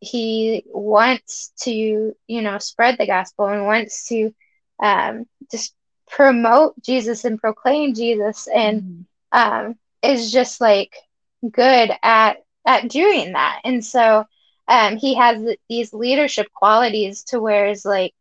he 0.00 0.64
wants 0.66 1.52
to 1.62 2.14
you 2.26 2.42
know 2.42 2.58
spread 2.58 2.96
the 2.98 3.06
gospel 3.06 3.46
and 3.46 3.64
wants 3.64 4.08
to 4.08 4.34
um, 4.82 5.24
just 5.50 5.74
promote 6.14 6.80
jesus 6.82 7.24
and 7.24 7.40
proclaim 7.40 7.92
jesus 7.92 8.46
and 8.54 8.82
mm-hmm. 8.82 9.66
um, 9.66 9.78
is 10.02 10.30
just 10.30 10.60
like 10.60 10.94
good 11.50 11.90
at 12.02 12.44
at 12.66 12.88
doing 12.88 13.32
that 13.32 13.60
and 13.64 13.84
so 13.84 14.24
um, 14.66 14.96
he 14.96 15.14
has 15.14 15.42
these 15.68 15.92
leadership 15.92 16.46
qualities 16.54 17.24
to 17.24 17.40
where 17.40 17.66
is 17.66 17.84
like 17.84 18.14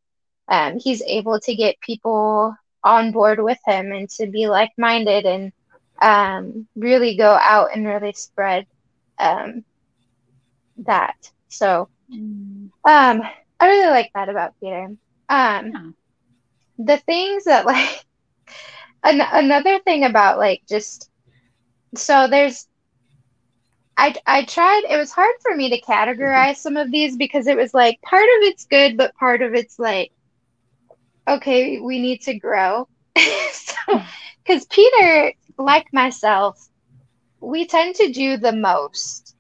um, 0.47 0.77
he's 0.79 1.01
able 1.03 1.39
to 1.39 1.55
get 1.55 1.79
people 1.79 2.55
on 2.83 3.11
board 3.11 3.41
with 3.41 3.59
him 3.65 3.91
and 3.91 4.09
to 4.09 4.27
be 4.27 4.47
like-minded 4.47 5.25
and 5.25 5.53
um, 6.01 6.67
really 6.75 7.15
go 7.15 7.31
out 7.31 7.69
and 7.73 7.87
really 7.87 8.13
spread 8.13 8.67
um, 9.19 9.63
that. 10.79 11.31
So 11.47 11.87
mm. 12.11 12.69
um, 12.83 13.21
I 13.59 13.67
really 13.67 13.89
like 13.89 14.11
that 14.13 14.29
about 14.29 14.59
Peter. 14.59 14.83
Um, 14.83 14.97
yeah. 15.29 15.91
The 16.77 16.97
things 16.97 17.45
that 17.45 17.65
like 17.65 18.05
an- 19.03 19.21
another 19.31 19.79
thing 19.79 20.03
about 20.05 20.37
like 20.37 20.61
just 20.67 21.09
so 21.95 22.27
there's 22.27 22.67
I 23.97 24.15
I 24.25 24.43
tried 24.45 24.83
it 24.89 24.97
was 24.97 25.11
hard 25.11 25.33
for 25.41 25.55
me 25.55 25.69
to 25.69 25.81
categorize 25.81 26.57
some 26.57 26.77
of 26.77 26.91
these 26.91 27.15
because 27.17 27.47
it 27.47 27.57
was 27.57 27.73
like 27.73 28.01
part 28.01 28.23
of 28.23 28.43
it's 28.43 28.65
good 28.65 28.97
but 28.97 29.15
part 29.15 29.41
of 29.41 29.53
it's 29.53 29.79
like 29.79 30.11
okay 31.27 31.79
we 31.79 31.99
need 31.99 32.21
to 32.21 32.37
grow 32.37 32.87
so 33.51 33.99
because 34.43 34.65
Peter 34.65 35.33
like 35.57 35.87
myself, 35.93 36.57
we 37.39 37.65
tend 37.65 37.95
to 37.95 38.11
do 38.11 38.37
the 38.37 38.51
most, 38.53 39.35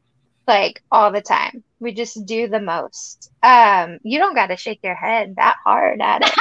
like 0.47 0.81
all 0.91 1.11
the 1.11 1.21
time. 1.21 1.63
We 1.79 1.93
just 1.93 2.25
do 2.25 2.47
the 2.47 2.59
most. 2.59 3.31
Um, 3.41 3.99
you 4.03 4.19
don't 4.19 4.35
got 4.35 4.47
to 4.47 4.57
shake 4.57 4.79
your 4.83 4.95
head 4.95 5.35
that 5.37 5.57
hard 5.65 6.01
at 6.01 6.21
it. 6.23 6.33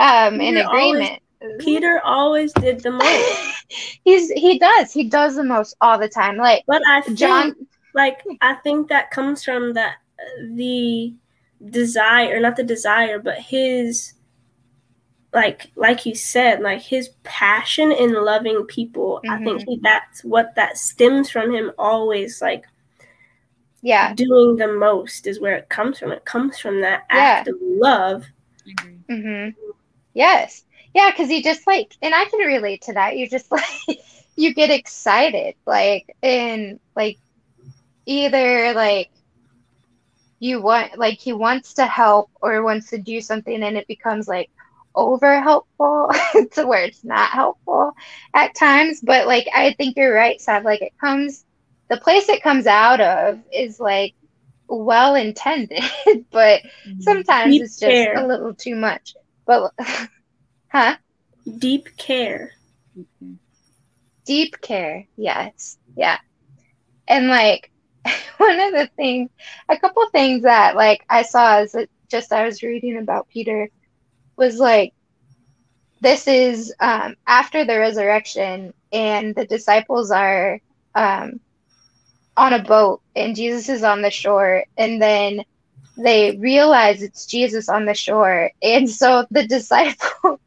Um, 0.00 0.40
in 0.40 0.56
agreement. 0.56 1.20
Always, 1.40 1.64
Peter 1.64 2.00
always 2.04 2.52
did 2.54 2.80
the 2.80 2.92
most. 2.92 3.64
He's 4.04 4.30
he 4.30 4.58
does 4.58 4.92
he 4.92 5.04
does 5.04 5.36
the 5.36 5.44
most 5.44 5.76
all 5.80 5.98
the 5.98 6.08
time. 6.08 6.36
Like, 6.36 6.64
but 6.66 6.82
I 6.88 7.00
think, 7.02 7.18
John, 7.18 7.54
like 7.94 8.22
I 8.40 8.54
think 8.54 8.88
that 8.88 9.10
comes 9.10 9.44
from 9.44 9.74
that 9.74 9.96
the 10.52 11.14
desire, 11.70 12.40
not 12.40 12.56
the 12.56 12.62
desire, 12.62 13.18
but 13.18 13.38
his 13.38 14.14
like 15.36 15.70
like 15.76 16.06
you 16.06 16.14
said 16.14 16.60
like 16.60 16.80
his 16.80 17.10
passion 17.22 17.92
in 17.92 18.14
loving 18.24 18.64
people 18.64 19.20
mm-hmm. 19.24 19.30
i 19.30 19.44
think 19.44 19.60
mm-hmm. 19.60 19.72
he, 19.72 19.80
that's 19.82 20.24
what 20.24 20.54
that 20.54 20.78
stems 20.78 21.28
from 21.28 21.52
him 21.52 21.70
always 21.78 22.40
like 22.40 22.64
yeah 23.82 24.14
doing 24.14 24.56
the 24.56 24.66
most 24.66 25.26
is 25.26 25.38
where 25.38 25.54
it 25.54 25.68
comes 25.68 25.98
from 25.98 26.10
it 26.10 26.24
comes 26.24 26.58
from 26.58 26.80
that 26.80 27.02
act 27.10 27.48
of 27.48 27.54
love 27.60 28.24
mm-hmm. 29.10 29.50
Yes 30.16 30.64
yeah 30.94 31.10
because 31.10 31.30
you 31.30 31.42
just 31.42 31.66
like 31.66 31.94
and 32.02 32.14
i 32.14 32.24
can 32.24 32.40
relate 32.40 32.82
to 32.82 32.92
that 32.94 33.16
you 33.16 33.28
just 33.28 33.50
like 33.52 34.00
you 34.36 34.54
get 34.54 34.70
excited 34.70 35.54
like 35.66 36.16
and 36.22 36.80
like 36.96 37.18
either 38.06 38.72
like 38.74 39.10
you 40.38 40.60
want 40.60 40.98
like 40.98 41.18
he 41.18 41.32
wants 41.32 41.74
to 41.74 41.86
help 41.86 42.30
or 42.40 42.62
wants 42.62 42.90
to 42.90 42.98
do 42.98 43.20
something 43.20 43.62
and 43.62 43.76
it 43.76 43.86
becomes 43.86 44.28
like 44.28 44.50
over 44.96 45.40
helpful 45.40 46.10
to 46.52 46.66
where 46.66 46.84
it's 46.84 47.04
not 47.04 47.28
helpful 47.30 47.92
at 48.34 48.54
times. 48.54 49.00
But 49.02 49.26
like 49.26 49.46
I 49.54 49.74
think 49.74 49.96
you're 49.96 50.14
right, 50.14 50.40
Sav. 50.40 50.64
Like 50.64 50.82
it 50.82 50.98
comes 50.98 51.44
the 51.88 51.98
place 51.98 52.28
it 52.28 52.42
comes 52.42 52.66
out 52.66 53.00
of 53.00 53.40
is 53.52 53.78
like 53.78 54.14
well 54.68 55.14
intended, 55.14 55.84
but 56.30 56.62
mm-hmm. 56.62 57.00
sometimes 57.00 57.56
it's 57.60 57.78
just 57.78 58.08
a 58.16 58.26
little 58.26 58.54
too 58.54 58.74
much. 58.74 59.14
But 59.46 59.72
huh? 60.72 60.96
Deep 61.58 61.96
care. 61.96 62.52
Deep 64.26 64.60
care, 64.60 65.06
yes. 65.16 65.78
Yeah. 65.96 66.18
And 67.08 67.28
like 67.28 67.70
one 68.38 68.60
of 68.60 68.72
the 68.72 68.90
things 68.96 69.30
a 69.68 69.78
couple 69.78 70.04
things 70.10 70.42
that 70.42 70.76
like 70.76 71.04
I 71.08 71.22
saw 71.22 71.60
is 71.60 71.72
that 71.72 71.88
just 72.10 72.32
I 72.32 72.44
was 72.44 72.62
reading 72.62 72.98
about 72.98 73.28
Peter 73.28 73.70
was 74.36 74.58
like, 74.58 74.92
this 76.00 76.28
is 76.28 76.74
um, 76.80 77.16
after 77.26 77.64
the 77.64 77.78
resurrection, 77.78 78.72
and 78.92 79.34
the 79.34 79.46
disciples 79.46 80.10
are 80.10 80.60
um, 80.94 81.40
on 82.36 82.52
a 82.52 82.62
boat, 82.62 83.00
and 83.14 83.34
Jesus 83.34 83.68
is 83.68 83.82
on 83.82 84.02
the 84.02 84.10
shore, 84.10 84.64
and 84.76 85.00
then 85.00 85.42
they 85.96 86.36
realize 86.36 87.02
it's 87.02 87.26
Jesus 87.26 87.68
on 87.68 87.84
the 87.84 87.94
shore, 87.94 88.50
and 88.62 88.88
so 88.88 89.26
the 89.30 89.46
disciples 89.48 90.40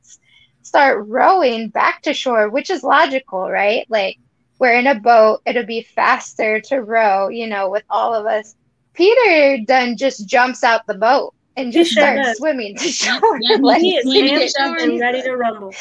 start 0.62 1.08
rowing 1.08 1.70
back 1.70 2.02
to 2.04 2.14
shore, 2.14 2.50
which 2.50 2.70
is 2.70 2.84
logical, 2.84 3.50
right? 3.50 3.86
Like 3.90 4.18
we're 4.60 4.74
in 4.74 4.88
a 4.88 5.00
boat, 5.00 5.42
it'll 5.46 5.66
be 5.66 5.82
faster 5.82 6.60
to 6.62 6.82
row, 6.82 7.30
you 7.30 7.48
know, 7.48 7.70
with 7.70 7.84
all 7.90 8.14
of 8.14 8.26
us. 8.26 8.56
Peter 8.94 9.64
then 9.68 9.98
just 9.98 10.28
jumps 10.28 10.64
out 10.64 10.86
the 10.86 10.94
boat 10.94 11.34
and 11.56 11.72
just 11.72 11.92
sure 11.92 12.04
start 12.04 12.18
does. 12.18 12.38
swimming 12.38 12.76
to 12.76 12.90
shore. 12.90 13.40
Yeah, 13.42 13.58
like, 13.62 13.82
he 13.82 13.96
is 13.96 14.56
amped 14.56 14.84
and 14.84 15.00
ready 15.00 15.22
to 15.22 15.36
rumble. 15.36 15.74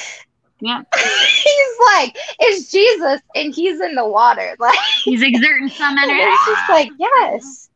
Yeah. 0.60 0.82
he's 0.94 1.76
like, 1.94 2.16
it's 2.40 2.70
Jesus 2.70 3.20
and 3.34 3.54
he's 3.54 3.80
in 3.80 3.94
the 3.94 4.06
water. 4.06 4.56
Like 4.58 4.78
he's 5.04 5.22
exerting 5.22 5.68
some 5.68 5.96
energy. 5.98 6.20
It's 6.20 6.46
just 6.46 6.68
like, 6.70 6.90
yes. 6.98 7.67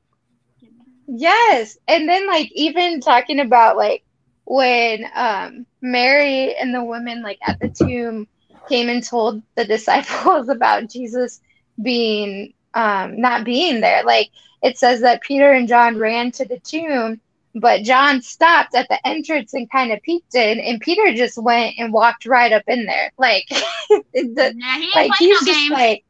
Yes. 1.15 1.77
And 1.87 2.09
then 2.09 2.27
like 2.27 2.51
even 2.53 3.01
talking 3.01 3.39
about 3.39 3.77
like 3.77 4.03
when 4.45 5.05
um 5.15 5.67
Mary 5.83 6.55
and 6.55 6.75
the 6.75 6.83
women 6.83 7.23
like 7.23 7.39
at 7.47 7.61
the 7.61 7.69
tomb 7.69 8.27
came 8.69 8.89
and 8.89 9.05
told 9.05 9.43
the 9.55 9.65
disciples 9.77 10.49
about 10.49 10.89
Jesus 10.89 11.41
being 11.83 12.55
um 12.73 13.21
not 13.21 13.45
being 13.45 13.81
there. 13.81 14.05
Like 14.05 14.31
it 14.63 14.79
says 14.79 15.03
that 15.03 15.21
Peter 15.21 15.53
and 15.53 15.69
John 15.69 15.99
ran 15.99 16.31
to 16.33 16.47
the 16.47 16.59
tomb 16.61 17.21
but 17.55 17.83
John 17.83 18.23
stopped 18.23 18.75
at 18.75 18.89
the 18.89 19.07
entrance 19.07 19.53
and 19.53 19.71
kind 19.71 19.93
of 19.93 20.01
peeked 20.01 20.35
in, 20.35 20.59
and 20.59 20.81
Peter 20.81 21.13
just 21.15 21.37
went 21.37 21.75
and 21.79 21.93
walked 21.93 22.25
right 22.25 22.51
up 22.51 22.63
in 22.67 22.87
there. 22.87 23.13
Like, 23.19 23.47
the, 23.91 24.55
yeah, 24.57 24.79
he 24.79 24.91
like 24.95 25.13
he's 25.19 25.43
no 25.43 25.47
just 25.47 25.59
games. 25.59 25.71
like, 25.71 26.05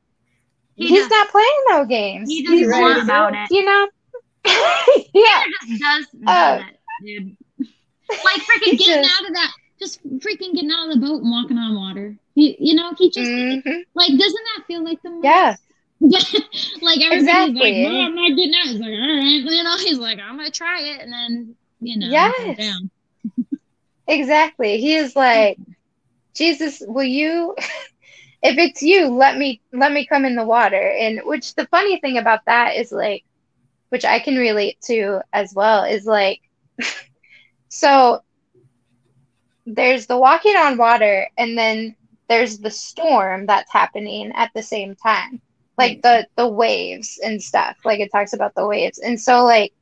he 0.77 0.87
he's 0.87 1.11
not 1.11 1.31
playing 1.31 1.65
no 1.69 1.85
games. 1.85 2.31
He 2.31 2.43
just 2.43 2.55
he's 2.55 3.03
about 3.03 3.35
it. 3.35 3.51
You 3.51 3.65
know? 3.65 3.89
yeah. 5.15 5.43
Just 5.67 5.81
does 5.81 6.07
uh, 6.27 6.63
dude. 7.05 7.37
Like, 7.59 8.43
freaking 8.43 8.79
getting 8.79 9.03
just, 9.05 9.21
out 9.21 9.29
of 9.29 9.35
that, 9.35 9.53
just 9.79 10.05
freaking 10.19 10.55
getting 10.55 10.71
out 10.71 10.89
of 10.89 10.95
the 10.95 11.07
boat 11.07 11.23
and 11.23 11.31
walking 11.31 11.59
on 11.59 11.75
water. 11.75 12.17
He, 12.35 12.57
you 12.59 12.75
know, 12.75 12.93
he 12.99 13.11
just, 13.11 13.31
mm-hmm. 13.31 13.81
like, 13.95 14.09
doesn't 14.09 14.19
that 14.57 14.65
feel 14.67 14.85
like 14.85 15.01
the 15.03 15.11
most? 15.11 15.25
Yeah. 15.25 15.57
like 16.83 17.01
everybody's 17.01 17.23
exactly. 17.23 17.85
like, 17.85 17.93
no, 17.93 18.01
I'm 18.01 18.15
not 18.17 18.37
getting 18.37 18.55
out. 18.57 18.67
He's 18.67 18.81
like, 18.81 18.91
all 18.91 19.17
right, 19.17 19.23
you 19.23 19.63
know, 19.63 19.77
he's 19.77 19.99
like, 19.99 20.19
I'm 20.19 20.37
gonna 20.37 20.51
try 20.51 20.81
it, 20.81 21.01
and 21.01 21.13
then 21.13 21.55
you 21.81 21.97
know, 21.97 22.09
yes, 22.09 22.83
exactly. 24.09 24.81
He 24.81 24.97
is 24.97 25.15
like, 25.15 25.59
Jesus, 26.35 26.83
will 26.85 27.05
you? 27.05 27.55
if 28.43 28.59
it's 28.59 28.83
you, 28.83 29.09
let 29.09 29.39
me 29.39 29.61
let 29.73 29.93
me 29.93 30.05
come 30.05 30.25
in 30.25 30.35
the 30.35 30.45
water. 30.45 30.91
And 30.91 31.21
which 31.25 31.55
the 31.55 31.67
funny 31.67 32.01
thing 32.01 32.19
about 32.19 32.47
that 32.47 32.75
is 32.75 32.91
like, 32.91 33.25
which 33.93 34.07
I 34.07 34.21
can 34.21 34.37
relate 34.37 34.81
to 34.87 35.21
as 35.35 35.53
well, 35.55 35.85
is 35.85 36.07
like. 36.07 36.41
So 37.75 38.21
there's 39.67 40.07
the 40.07 40.19
walking 40.19 40.57
on 40.57 40.79
water, 40.79 41.29
and 41.39 41.57
then 41.57 41.97
there's 42.29 42.59
the 42.59 42.71
storm 42.71 43.47
that's 43.47 43.73
happening 43.73 44.33
at 44.35 44.51
the 44.55 44.63
same 44.63 44.95
time, 44.97 45.41
like 45.79 46.03
the 46.03 46.27
the 46.37 46.49
waves 46.49 47.19
and 47.23 47.43
stuff. 47.43 47.77
Like 47.85 48.01
it 48.01 48.11
talks 48.13 48.35
about 48.35 48.55
the 48.55 48.67
waves, 48.67 48.99
and 48.99 49.21
so 49.21 49.45
like 49.45 49.73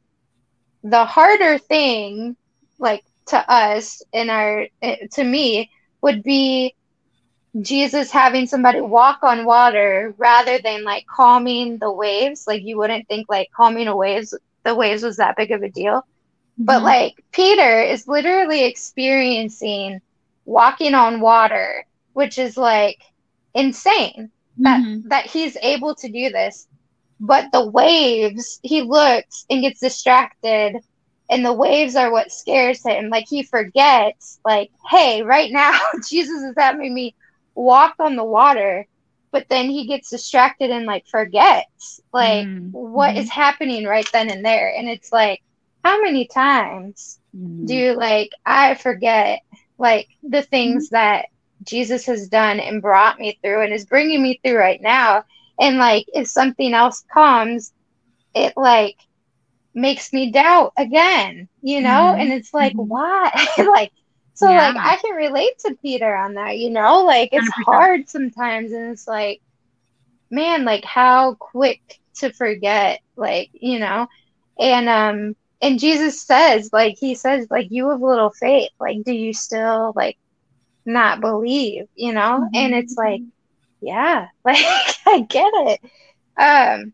the 0.85 1.05
harder 1.05 1.59
thing, 1.59 2.37
like 2.79 3.05
to 3.27 3.39
us 3.51 4.03
in 4.13 4.31
our 4.31 4.67
eh, 4.83 5.07
to 5.13 5.25
me, 5.25 5.71
would 6.03 6.23
be 6.23 6.75
Jesus 7.61 8.11
having 8.11 8.47
somebody 8.47 8.81
walk 8.81 9.19
on 9.23 9.45
water 9.45 10.15
rather 10.19 10.59
than 10.59 10.85
like 10.85 11.05
calming 11.07 11.79
the 11.79 11.91
waves. 11.93 12.45
Like 12.47 12.63
you 12.65 12.77
wouldn't 12.79 13.09
think 13.09 13.27
like 13.29 13.49
calming 13.57 13.87
the 13.87 13.97
waves 13.97 14.37
the 14.65 14.75
waves 14.75 15.03
was 15.03 15.17
that 15.17 15.37
big 15.37 15.51
of 15.51 15.63
a 15.63 15.71
deal. 15.71 16.03
But 16.59 16.83
Mhm. 16.83 16.85
like 16.85 17.15
Peter 17.33 17.83
is 17.83 18.07
literally 18.07 18.65
experiencing 18.65 20.01
walking 20.45 20.95
on 20.95 21.21
water, 21.21 21.85
which 22.13 22.39
is 22.39 22.57
like 22.57 22.99
insane 23.55 24.31
that 24.59 24.83
Mhm. 24.83 25.03
that 25.05 25.27
he's 25.27 25.57
able 25.63 25.95
to 25.97 26.09
do 26.11 26.31
this. 26.31 26.67
But 27.21 27.51
the 27.53 27.67
waves, 27.69 28.59
he 28.63 28.83
looks 28.83 29.45
and 29.51 29.61
gets 29.63 29.81
distracted 29.81 30.77
and 31.31 31.45
the 31.45 31.53
waves 31.53 31.97
are 31.97 32.11
what 32.11 32.31
scares 32.33 32.83
him. 32.85 33.09
Like 33.09 33.27
he 33.29 33.43
forgets 33.43 34.39
like, 34.45 34.71
hey, 34.91 35.23
right 35.23 35.51
now 35.51 35.79
Jesus 36.09 36.43
is 36.43 36.55
having 36.57 36.93
me 36.95 37.15
walk 37.55 37.95
on 38.01 38.17
the 38.17 38.25
water. 38.25 38.87
But 39.33 39.47
then 39.49 39.71
he 39.71 39.87
gets 39.87 40.11
distracted 40.11 40.71
and 40.71 40.87
like 40.87 41.05
forgets 41.11 42.01
like 42.13 42.49
Mm, 42.49 42.73
what 42.73 43.17
is 43.17 43.31
happening 43.31 43.85
right 43.87 44.09
then 44.13 44.31
and 44.31 44.45
there. 44.45 44.73
And 44.77 44.89
it's 44.89 45.13
like, 45.13 45.41
how 45.85 46.01
many 46.03 46.27
times 46.27 47.19
Mhm. 47.33 47.65
do 47.65 47.95
like 47.97 48.31
I 48.45 48.75
forget 48.75 49.41
like 49.79 50.09
the 50.23 50.43
things 50.43 50.91
that 50.91 51.27
Jesus 51.65 52.07
has 52.07 52.29
done 52.29 52.61
and 52.61 52.83
brought 52.83 53.19
me 53.19 53.39
through 53.43 53.63
and 53.63 53.73
is 53.73 53.87
bringing 53.87 54.23
me 54.23 54.41
through 54.45 54.59
right 54.59 54.81
now. 54.81 55.25
And 55.61 55.79
like 55.79 56.07
if 56.09 56.29
something 56.29 56.73
else 56.75 57.05
comes, 57.13 57.73
it 58.35 58.55
like 58.57 58.97
makes 59.75 60.13
me 60.13 60.31
doubt 60.33 60.73
again, 60.77 61.49
you 61.63 61.81
know? 61.81 62.15
Mhm. 62.15 62.19
And 62.19 62.33
it's 62.33 62.53
like, 62.55 62.75
why? 62.77 63.31
like 63.59 63.93
so 64.41 64.53
like 64.53 64.77
I 64.77 64.97
can 64.97 65.15
relate 65.15 65.59
to 65.61 65.77
Peter 65.83 66.15
on 66.15 66.35
that, 66.35 66.59
you 66.59 66.71
know? 66.71 67.05
Like 67.05 67.31
it's 67.33 67.49
100%. 67.49 67.65
hard 67.65 68.09
sometimes 68.09 68.73
and 68.73 68.93
it's 68.93 69.07
like 69.07 69.41
man, 70.31 70.65
like 70.65 70.85
how 70.85 71.35
quick 71.35 72.01
to 72.17 72.33
forget, 72.33 73.01
like, 73.17 73.51
you 73.53 73.79
know? 73.79 74.07
And 74.59 74.89
um 74.89 75.37
and 75.63 75.79
Jesus 75.79 76.23
says, 76.23 76.71
like 76.73 76.97
he 76.99 77.15
says, 77.15 77.47
like 77.51 77.69
you 77.71 77.91
have 77.91 78.01
little 78.01 78.31
faith, 78.31 78.71
like 78.81 79.03
do 79.05 79.13
you 79.13 79.33
still 79.35 79.93
like 79.97 80.19
not 80.87 81.21
believe, 81.21 81.87
you 81.95 82.13
know? 82.13 82.49
And 82.55 82.75
it's 82.75 82.97
like, 82.97 83.23
yeah, 83.81 84.29
like 84.45 84.59
I 85.07 85.21
get 85.29 85.53
it. 85.55 85.81
Um 86.39 86.93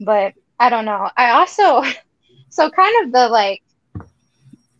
but 0.00 0.34
I 0.58 0.70
don't 0.70 0.84
know. 0.84 1.10
I 1.16 1.30
also 1.30 1.82
so 2.50 2.70
kind 2.70 3.06
of 3.06 3.12
the 3.12 3.28
like 3.28 3.62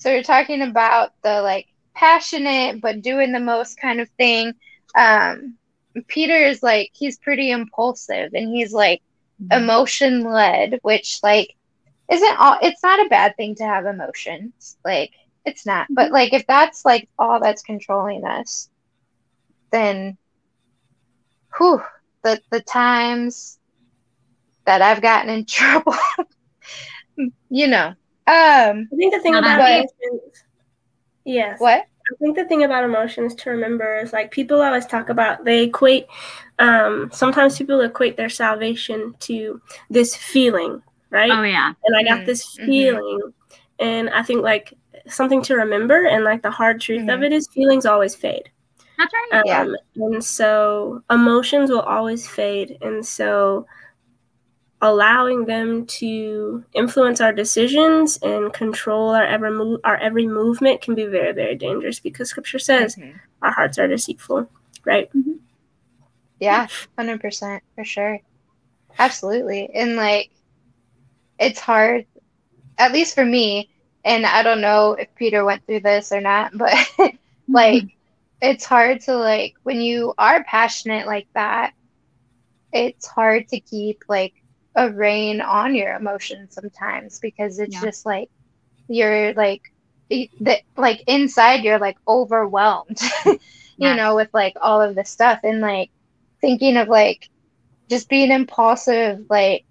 so 0.04 0.12
you're 0.12 0.22
talking 0.22 0.60
about 0.60 1.12
the 1.22 1.40
like 1.40 1.66
passionate 1.94 2.82
but 2.82 3.00
doing 3.00 3.32
the 3.32 3.40
most 3.40 3.80
kind 3.80 4.02
of 4.02 4.08
thing. 4.18 4.52
Um 4.94 5.54
Peter 6.08 6.36
is 6.36 6.62
like 6.62 6.90
he's 6.92 7.16
pretty 7.18 7.50
impulsive 7.50 8.34
and 8.34 8.50
he's 8.54 8.70
like 8.70 9.00
emotion 9.50 10.22
led, 10.22 10.78
which 10.82 11.20
like 11.22 11.56
isn't 12.12 12.36
all 12.38 12.58
it's 12.60 12.82
not 12.82 13.06
a 13.06 13.08
bad 13.08 13.34
thing 13.38 13.54
to 13.54 13.64
have 13.64 13.86
emotions. 13.86 14.76
Like 14.84 15.14
it's 15.46 15.64
not. 15.64 15.86
But 15.88 16.12
like 16.12 16.34
if 16.34 16.46
that's 16.46 16.84
like 16.84 17.08
all 17.18 17.40
that's 17.40 17.62
controlling 17.62 18.26
us, 18.26 18.68
then 19.72 20.18
whew, 21.56 21.82
the 22.22 22.42
the 22.50 22.60
times 22.60 23.58
that 24.66 24.82
I've 24.82 25.00
gotten 25.00 25.30
in 25.30 25.46
trouble. 25.46 25.96
you 27.48 27.68
know. 27.68 27.94
Um 28.26 28.88
I 28.92 28.96
think 28.96 29.12
the 29.14 29.20
thing 29.20 29.34
about 29.34 29.58
that- 29.58 29.70
emotions, 30.02 30.44
yes. 31.24 31.60
what? 31.60 31.84
I 32.12 32.14
think 32.20 32.36
the 32.36 32.44
thing 32.44 32.64
about 32.64 32.84
emotions 32.84 33.34
to 33.36 33.50
remember 33.50 33.96
is 33.96 34.12
like 34.12 34.30
people 34.30 34.60
always 34.60 34.84
talk 34.86 35.08
about 35.08 35.44
they 35.44 35.64
equate. 35.64 36.06
Um, 36.58 37.10
sometimes 37.12 37.56
people 37.56 37.80
equate 37.80 38.16
their 38.18 38.28
salvation 38.28 39.14
to 39.20 39.60
this 39.88 40.14
feeling, 40.14 40.82
right? 41.10 41.30
Oh 41.30 41.42
yeah. 41.42 41.72
and 41.84 41.96
I 41.96 42.02
got 42.02 42.20
Mhm, 42.22 42.26
this 42.26 42.58
mhm. 42.58 42.66
feeling, 42.66 43.20
and 43.78 44.10
I 44.10 44.22
think 44.22 44.42
like 44.42 44.74
something 45.06 45.40
to 45.42 45.56
remember, 45.56 46.04
and 46.06 46.24
like 46.24 46.42
the 46.42 46.50
hard 46.50 46.80
truth 46.80 47.08
of 47.08 47.20
Mhm. 47.20 47.24
it 47.26 47.32
is 47.32 47.48
feelings 47.48 47.86
always 47.86 48.14
fade. 48.14 48.50
That's 48.98 49.12
right. 49.12 49.38
Um, 49.40 49.42
Yeah. 49.46 49.66
And 49.96 50.22
so 50.24 51.02
emotions 51.10 51.70
will 51.70 51.80
always 51.82 52.28
fade. 52.28 52.76
And 52.82 53.04
so 53.04 53.66
allowing 54.84 55.46
them 55.46 55.86
to 55.86 56.62
influence 56.74 57.18
our 57.18 57.32
decisions 57.32 58.18
and 58.22 58.52
control 58.52 59.14
our 59.14 59.24
every 59.24 59.50
move 59.50 59.80
our 59.82 59.96
every 59.96 60.26
movement 60.26 60.82
can 60.82 60.94
be 60.94 61.06
very, 61.06 61.32
very 61.32 61.56
dangerous 61.56 61.98
because 62.00 62.28
scripture 62.28 62.58
says 62.58 62.94
Mhm. 62.96 63.18
our 63.40 63.50
hearts 63.50 63.78
are 63.78 63.88
deceitful, 63.88 64.46
right? 64.84 65.10
Yeah, 66.38 66.66
hundred 66.98 67.20
percent 67.22 67.62
for 67.74 67.84
sure. 67.84 68.20
Absolutely. 68.98 69.70
And 69.74 69.96
like 69.96 70.30
it's 71.38 71.58
hard, 71.58 72.06
at 72.78 72.92
least 72.92 73.14
for 73.14 73.24
me, 73.24 73.70
and 74.04 74.26
I 74.26 74.42
don't 74.42 74.60
know 74.60 74.92
if 74.92 75.08
Peter 75.14 75.44
went 75.46 75.64
through 75.66 75.80
this 75.80 76.12
or 76.12 76.20
not, 76.20 76.52
but 76.56 76.74
like 77.48 77.84
it's 78.42 78.66
hard 78.66 79.00
to 79.02 79.16
like 79.16 79.54
when 79.62 79.80
you 79.80 80.12
are 80.18 80.44
passionate 80.44 81.06
like 81.06 81.28
that, 81.34 81.72
it's 82.72 83.06
hard 83.06 83.48
to 83.48 83.60
keep 83.60 84.04
like 84.08 84.34
a 84.76 84.90
rein 84.90 85.40
on 85.40 85.74
your 85.74 85.94
emotions 85.94 86.54
sometimes 86.54 87.18
because 87.20 87.58
it's 87.58 87.78
Yeah. 87.78 87.80
just 87.80 88.04
like 88.06 88.28
you're 88.88 89.32
like 89.34 89.62
that 90.40 90.60
like 90.76 91.02
inside 91.06 91.64
you're 91.64 91.78
like 91.78 91.96
overwhelmed 92.08 92.98
you 93.78 93.94
Yes. 93.94 93.94
know 93.94 94.14
with 94.16 94.28
like 94.32 94.54
all 94.60 94.80
of 94.82 94.94
this 94.94 95.10
stuff 95.10 95.40
and 95.44 95.60
like 95.60 95.90
thinking 96.40 96.76
of 96.76 96.88
like 96.88 97.28
just 97.90 98.08
being 98.08 98.30
impulsive 98.30 99.18
like 99.30 99.64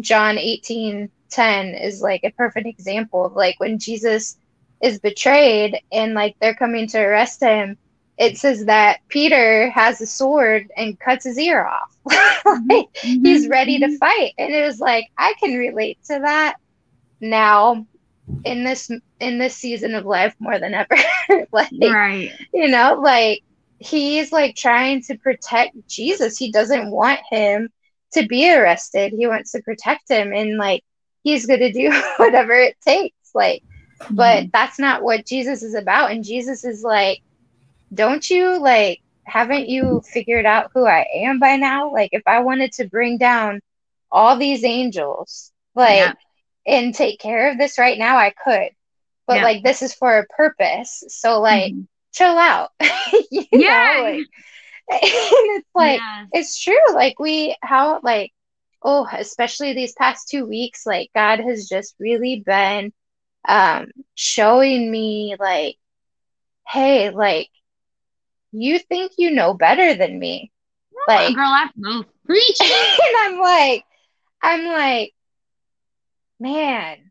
john 0.00 0.38
18 0.38 1.10
10 1.30 1.74
is 1.74 2.00
like 2.00 2.20
a 2.24 2.30
perfect 2.32 2.66
example 2.66 3.24
of 3.26 3.32
like 3.34 3.58
when 3.60 3.78
jesus 3.78 4.36
is 4.82 5.00
betrayed 5.00 5.78
and 5.92 6.14
like 6.14 6.36
they're 6.40 6.54
coming 6.54 6.86
to 6.88 6.98
arrest 6.98 7.40
him 7.40 7.76
it 8.18 8.38
says 8.38 8.64
that 8.66 9.00
peter 9.08 9.70
has 9.70 10.00
a 10.00 10.06
sword 10.06 10.70
and 10.76 10.98
cuts 10.98 11.24
his 11.24 11.38
ear 11.38 11.64
off. 11.66 11.96
Mm-hmm. 12.46 12.70
Like, 12.70 12.86
mm-hmm. 13.02 13.24
he's 13.24 13.46
Mhm. 13.46 13.50
ready 13.50 13.78
to 13.80 13.86
mm-hmm. 13.86 13.96
fight. 13.96 14.32
And 14.38 14.54
it 14.54 14.64
was 14.64 14.78
like 14.78 15.06
i 15.18 15.34
can 15.40 15.54
relate 15.58 15.98
to 16.04 16.20
that 16.20 16.56
now 17.20 17.86
in 18.44 18.64
this 18.64 18.90
in 19.20 19.38
this 19.38 19.56
season 19.56 19.94
of 19.94 20.04
life 20.06 20.34
more 20.38 20.58
than 20.58 20.74
ever. 20.74 20.96
Like 21.52 21.70
Right. 21.80 22.30
you 22.52 22.68
know 22.68 23.00
like 23.02 23.42
he's 23.78 24.32
like 24.32 24.54
trying 24.56 25.02
to 25.02 25.16
protect 25.18 25.76
jesus. 25.88 26.38
He 26.38 26.52
doesn't 26.52 26.90
want 26.90 27.20
him 27.30 27.68
to 28.12 28.26
be 28.26 28.48
arrested. 28.54 29.12
He 29.16 29.26
wants 29.26 29.52
to 29.52 29.62
protect 29.62 30.08
him 30.10 30.32
and 30.32 30.56
like 30.56 30.84
he's 31.24 31.46
going 31.46 31.60
to 31.60 31.72
do 31.72 31.90
whatever 32.18 32.52
it 32.52 32.76
takes. 32.80 33.16
Like 33.34 33.62
but 34.10 34.52
that's 34.52 34.78
not 34.78 35.02
what 35.02 35.26
jesus 35.26 35.62
is 35.62 35.74
about. 35.74 36.10
And 36.12 36.22
jesus 36.24 36.64
is 36.64 36.82
like 36.82 37.22
don't 37.96 38.30
you 38.30 38.58
like 38.60 39.00
haven't 39.24 39.68
you 39.68 40.02
figured 40.12 40.46
out 40.46 40.70
who 40.74 40.86
i 40.86 41.06
am 41.16 41.40
by 41.40 41.56
now 41.56 41.92
like 41.92 42.10
if 42.12 42.22
i 42.26 42.40
wanted 42.40 42.72
to 42.72 42.88
bring 42.88 43.18
down 43.18 43.60
all 44.12 44.38
these 44.38 44.64
angels 44.64 45.52
like 45.74 46.14
Yeah. 46.14 46.14
and 46.66 46.94
take 46.94 47.20
care 47.20 47.50
of 47.50 47.58
this 47.58 47.78
right 47.78 47.98
now 47.98 48.16
i 48.18 48.32
could 48.44 48.70
but 49.26 49.40
Yeah. 49.40 49.42
like 49.42 49.62
this 49.64 49.82
is 49.82 49.94
for 49.94 50.18
a 50.18 50.26
purpose 50.26 51.04
so 51.08 51.40
like 51.40 51.74
Mhm. 51.74 51.86
chill 52.12 52.38
out 52.38 52.70
Yeah. 53.50 53.98
like 53.98 54.28
and 54.90 55.00
it's 55.02 55.68
like 55.74 56.04
Yes. 56.04 56.28
it's 56.32 56.58
true 56.62 56.78
like 56.94 57.18
we 57.18 57.56
how 57.62 58.00
like 58.02 58.32
oh 58.82 59.06
especially 59.12 59.74
these 59.74 59.92
past 59.94 60.28
two 60.28 60.46
weeks 60.46 60.86
like 60.86 61.10
god 61.14 61.40
has 61.40 61.68
just 61.68 61.94
really 61.98 62.42
been 62.46 62.92
um 63.48 63.86
showing 64.14 64.90
me 64.90 65.36
like 65.38 65.76
hey 66.68 67.10
like 67.10 67.48
you 68.52 68.78
think 68.78 69.12
you 69.18 69.30
know 69.30 69.54
better 69.54 69.94
than 69.94 70.18
me 70.18 70.52
like 71.06 71.36
girl, 71.36 71.48
I 71.48 71.68
both 71.76 72.06
preach. 72.24 72.60
and 72.60 73.16
i'm 73.20 73.38
like 73.40 73.84
i'm 74.42 74.64
like 74.66 75.12
man 76.40 77.10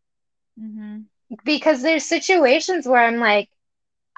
hmm 0.57 1.07
because 1.43 1.81
there's 1.81 2.05
situations 2.05 2.87
where 2.87 3.03
i'm 3.05 3.17
like 3.19 3.49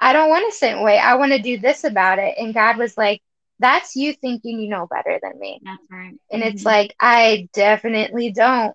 i 0.00 0.12
don't 0.12 0.28
want 0.30 0.44
to 0.50 0.56
sit 0.56 0.72
and 0.74 0.84
wait 0.84 0.98
i 0.98 1.14
want 1.16 1.32
to 1.32 1.38
do 1.40 1.58
this 1.58 1.84
about 1.84 2.18
it 2.18 2.34
and 2.38 2.54
god 2.54 2.76
was 2.76 2.96
like 2.96 3.20
that's 3.58 3.96
you 3.96 4.12
thinking 4.12 4.58
you 4.60 4.68
know 4.68 4.86
better 4.90 5.18
than 5.22 5.38
me 5.38 5.62
That's 5.62 5.82
right. 5.90 6.16
And 6.32 6.42
it's 6.42 6.64
Mhm. 6.64 6.66
like, 6.66 6.94
I 7.00 7.48
definitely 7.54 8.32
don't. 8.32 8.74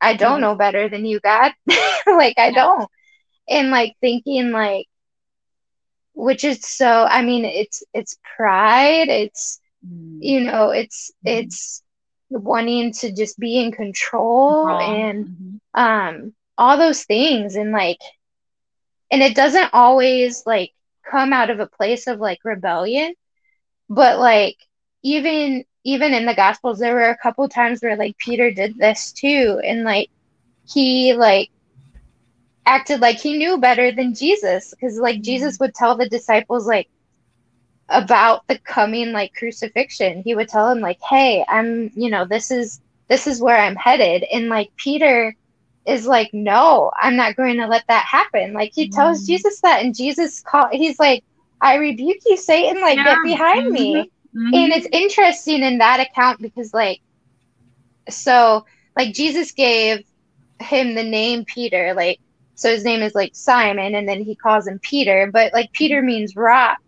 I 0.00 0.14
don't 0.14 0.40
Yeah. 0.40 0.42
know 0.42 0.54
better 0.56 0.88
than 0.88 1.04
you, 1.06 1.20
God. 1.20 1.52
like, 2.06 2.38
I 2.38 2.50
Yeah. 2.50 2.52
don't. 2.52 2.88
and 3.48 3.70
like 3.70 3.94
thinking 4.00 4.50
like 4.52 4.87
which 6.18 6.44
is 6.44 6.64
so 6.66 7.04
i 7.10 7.22
mean 7.22 7.44
it's 7.46 7.84
it's 7.94 8.18
pride 8.36 9.08
it's 9.08 9.60
Mm. 9.86 10.18
you 10.20 10.40
know 10.40 10.70
it's 10.70 11.12
Mhm. 11.24 11.30
it's 11.30 11.82
wanting 12.30 12.92
to 12.92 13.12
just 13.14 13.38
be 13.38 13.58
in 13.62 13.72
control 13.72 14.78
and 14.80 15.28
Mhm. 15.28 15.60
um 15.74 16.34
all 16.58 16.76
those 16.78 17.04
things 17.04 17.56
and 17.56 17.72
like 17.72 17.98
and 19.10 19.22
it 19.22 19.34
doesn't 19.36 19.70
always 19.74 20.42
like 20.46 20.72
come 21.10 21.32
out 21.32 21.50
of 21.50 21.60
a 21.60 21.66
place 21.66 22.06
of 22.06 22.20
like 22.20 22.38
rebellion 22.44 23.14
but 23.88 24.18
like 24.18 24.56
even 25.02 25.64
even 25.84 26.14
in 26.14 26.26
the 26.26 26.34
gospels 26.34 26.78
there 26.78 26.94
were 26.94 27.10
a 27.10 27.18
couple 27.18 27.48
times 27.48 27.80
where 27.82 27.96
like 27.96 28.16
peter 28.18 28.50
did 28.50 28.76
this 28.78 29.12
too 29.12 29.60
and 29.64 29.84
like 29.84 30.08
he 30.68 31.14
like 31.14 31.50
acted 32.68 33.00
like 33.00 33.18
he 33.18 33.38
knew 33.38 33.58
better 33.58 33.92
than 33.92 34.14
jesus 34.14 34.72
because 34.72 34.98
like 34.98 35.22
jesus 35.22 35.58
would 35.60 35.74
tell 35.74 35.96
the 35.96 36.08
disciples 36.08 36.66
like 36.66 36.88
about 37.90 38.46
the 38.48 38.58
coming 38.60 39.12
like 39.12 39.32
crucifixion 39.34 40.22
he 40.22 40.34
would 40.34 40.48
tell 40.48 40.68
them 40.68 40.80
like 40.80 40.98
hey 41.08 41.44
i'm 41.48 41.90
you 41.94 42.10
know 42.10 42.24
this 42.26 42.50
is 42.50 42.80
this 43.08 43.26
is 43.26 43.40
where 43.42 43.58
i'm 43.58 43.76
headed 43.76 44.24
and 44.32 44.48
like 44.48 44.70
peter 44.76 45.34
is 45.86 46.06
like 46.06 46.30
no 46.34 46.90
i'm 47.00 47.16
not 47.16 47.36
going 47.36 47.56
to 47.58 47.66
let 47.66 47.84
that 47.88 48.04
happen 48.04 48.52
like 48.54 48.72
he 48.74 48.88
tells 48.88 49.22
Mhm. 49.22 49.26
jesus 49.26 49.60
that 49.62 49.82
and 49.84 49.94
jesus 49.96 50.42
call 50.42 50.68
he's 50.72 50.98
like 50.98 51.24
i 51.60 51.76
rebuke 51.76 52.18
you 52.26 52.36
satan 52.36 52.80
like 52.82 52.96
Yeah. 52.96 53.04
get 53.04 53.22
behind 53.22 53.62
me 53.72 54.10
Mhm. 54.36 54.52
and 54.54 54.72
it's 54.72 54.88
interesting 54.92 55.62
in 55.62 55.78
that 55.78 56.00
account 56.00 56.40
because 56.42 56.74
like 56.74 57.00
so 58.10 58.64
like 58.96 59.14
jesus 59.14 59.52
gave 59.52 60.04
him 60.60 60.94
the 60.94 61.04
name 61.04 61.44
peter 61.46 61.94
like 61.94 62.18
so 62.58 62.70
his 62.70 62.84
name 62.84 63.02
is 63.02 63.14
like 63.16 63.32
simon 63.34 63.96
and 63.96 64.08
then 64.08 64.22
he 64.22 64.36
calls 64.36 64.68
him 64.68 64.80
peter 64.82 65.30
but 65.32 65.54
like 65.54 65.72
peter 65.72 66.02
means 66.02 66.36
rock 66.36 66.78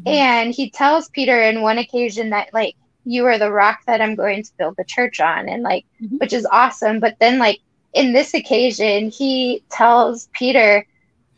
Mhm. 0.00 0.06
and 0.14 0.54
he 0.54 0.70
tells 0.70 1.10
peter 1.10 1.42
in 1.42 1.62
one 1.62 1.78
occasion 1.78 2.30
that 2.30 2.48
like 2.54 2.76
you 3.04 3.26
are 3.26 3.38
the 3.38 3.52
rock 3.52 3.80
that 3.86 4.00
i'm 4.02 4.16
going 4.16 4.42
to 4.44 4.52
build 4.58 4.76
the 4.78 4.84
church 4.84 5.20
on 5.20 5.48
and 5.48 5.62
like 5.62 5.86
Mhm. 6.02 6.20
which 6.20 6.32
is 6.34 6.46
awesome 6.52 7.00
but 7.00 7.16
then 7.20 7.38
like 7.38 7.60
in 7.94 8.12
this 8.12 8.34
occasion 8.34 9.10
he 9.10 9.64
tells 9.70 10.28
peter 10.32 10.86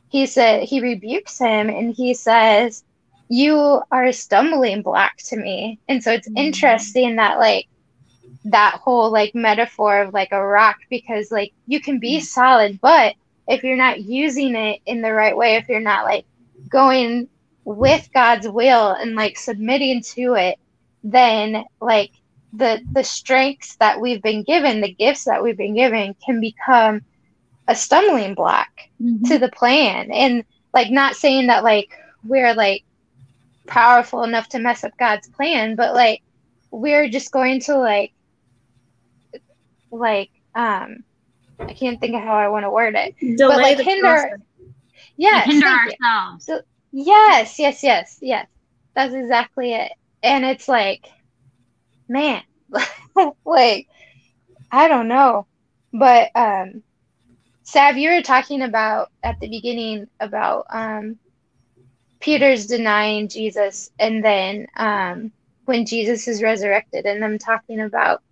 he 0.09 0.27
said 0.27 0.65
he 0.65 0.81
rebukes 0.81 1.39
him 1.39 1.71
and 1.71 1.95
he 1.97 2.15
says 2.15 2.85
you 3.29 3.83
are 3.91 4.05
a 4.07 4.13
stumbling 4.13 4.83
block 4.83 5.13
to 5.19 5.37
me 5.37 5.81
and 5.89 6.03
so 6.03 6.13
it's 6.13 6.29
Mhm. 6.29 6.37
interesting 6.37 7.17
that 7.17 7.39
like 7.39 7.67
that 8.45 8.81
whole 8.83 9.11
like 9.13 9.35
metaphor 9.35 10.03
of 10.03 10.15
like 10.15 10.33
a 10.33 10.47
rock 10.47 10.77
because 10.91 11.31
like 11.33 11.53
you 11.67 11.81
can 11.81 11.99
be 12.01 12.19
Mhm. 12.19 12.23
solid 12.23 12.81
but 12.81 13.15
if 13.49 13.63
you're 13.63 13.77
not 13.77 14.01
using 14.01 14.55
it 14.57 14.81
in 14.87 15.03
the 15.03 15.13
right 15.13 15.37
way 15.37 15.57
if 15.57 15.69
you're 15.69 15.81
not 15.81 16.05
like 16.05 16.25
going 16.71 17.29
with 17.65 18.09
God's 18.15 18.49
will 18.49 18.91
and 18.93 19.15
like 19.15 19.39
submitting 19.39 20.03
to 20.15 20.35
it 20.35 20.59
then 21.03 21.65
like 21.81 22.11
the 22.53 22.81
the 22.93 23.03
strengths 23.05 23.77
that 23.77 24.01
we've 24.01 24.23
been 24.23 24.43
given 24.45 24.81
the 24.81 24.95
gifts 24.95 25.25
that 25.25 25.43
we've 25.43 25.57
been 25.57 25.75
given 25.75 26.15
can 26.25 26.41
become 26.41 27.01
a 27.69 27.75
stumbling 27.75 28.35
block 28.35 28.69
Mhm. 29.01 29.25
to 29.29 29.39
the 29.39 29.51
plan 29.51 30.11
and 30.13 30.45
like 30.73 30.91
not 30.91 31.17
saying 31.17 31.47
that 31.49 31.65
like 31.65 31.89
we're 32.25 32.55
like 32.55 32.85
powerful 33.67 34.23
enough 34.25 34.49
to 34.51 34.59
mess 34.59 34.85
up 34.85 34.93
God's 34.99 35.29
plan 35.29 35.77
but 35.77 35.95
like 35.95 36.23
we're 36.71 37.09
just 37.09 37.31
going 37.33 37.61
to 37.61 37.77
like 37.79 38.13
like 39.91 40.31
um 40.55 41.05
I 41.69 41.75
can't 41.75 42.01
think 42.01 42.15
of 42.15 42.23
how 42.23 42.35
I 42.35 42.49
want 42.49 42.65
to 42.65 42.71
word 42.71 42.95
it. 42.95 43.15
Delay 43.37 43.57
like, 43.57 43.77
the 43.77 43.83
hinder- 43.85 44.03
process. 44.07 44.31
Like 44.31 44.41
Yes. 45.17 45.45
hinder 45.45 45.67
thank 45.67 45.87
you. 45.87 45.93
ourselves. 46.01 46.51
Yes, 46.93 47.59
yes, 47.59 47.83
yes, 47.83 48.19
yes. 48.21 48.47
That's 48.95 49.15
exactly 49.15 49.73
it. 49.75 49.93
And 50.23 50.45
it's 50.45 50.69
like, 50.69 51.07
man, 52.09 52.43
like, 53.45 53.89
I 54.71 54.89
don't 54.89 55.09
know. 55.09 55.47
But 55.93 56.31
um 56.35 56.83
Sav, 57.65 57.97
you 57.97 58.11
were 58.11 58.23
talking 58.23 58.63
about 58.63 59.11
at 59.23 59.39
the 59.41 59.49
beginning 59.49 60.07
about 60.21 60.67
um 60.71 61.19
Peter's 62.21 62.67
denying 62.67 63.29
Jesus 63.29 63.91
and 63.99 64.25
then 64.25 64.67
um 64.77 65.33
when 65.65 65.87
Jesus 65.87 66.29
is 66.29 66.43
resurrected 66.43 67.07
and 67.07 67.23
them 67.23 67.39
talking 67.39 67.81
about 67.81 68.23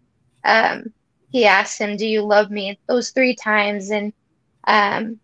um 0.44 0.92
he 1.32 1.46
asked 1.46 1.80
him, 1.80 1.96
Do 1.96 2.06
you 2.06 2.22
love 2.22 2.50
me? 2.50 2.78
those 2.88 3.10
three 3.10 3.34
times. 3.34 3.90
And 3.90 4.12
um 4.66 5.20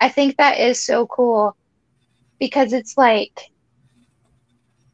I 0.00 0.08
think 0.08 0.36
that 0.38 0.58
is 0.58 0.82
so 0.82 1.06
cool 1.06 1.56
because 2.40 2.72
it's 2.72 2.96
like 2.98 3.38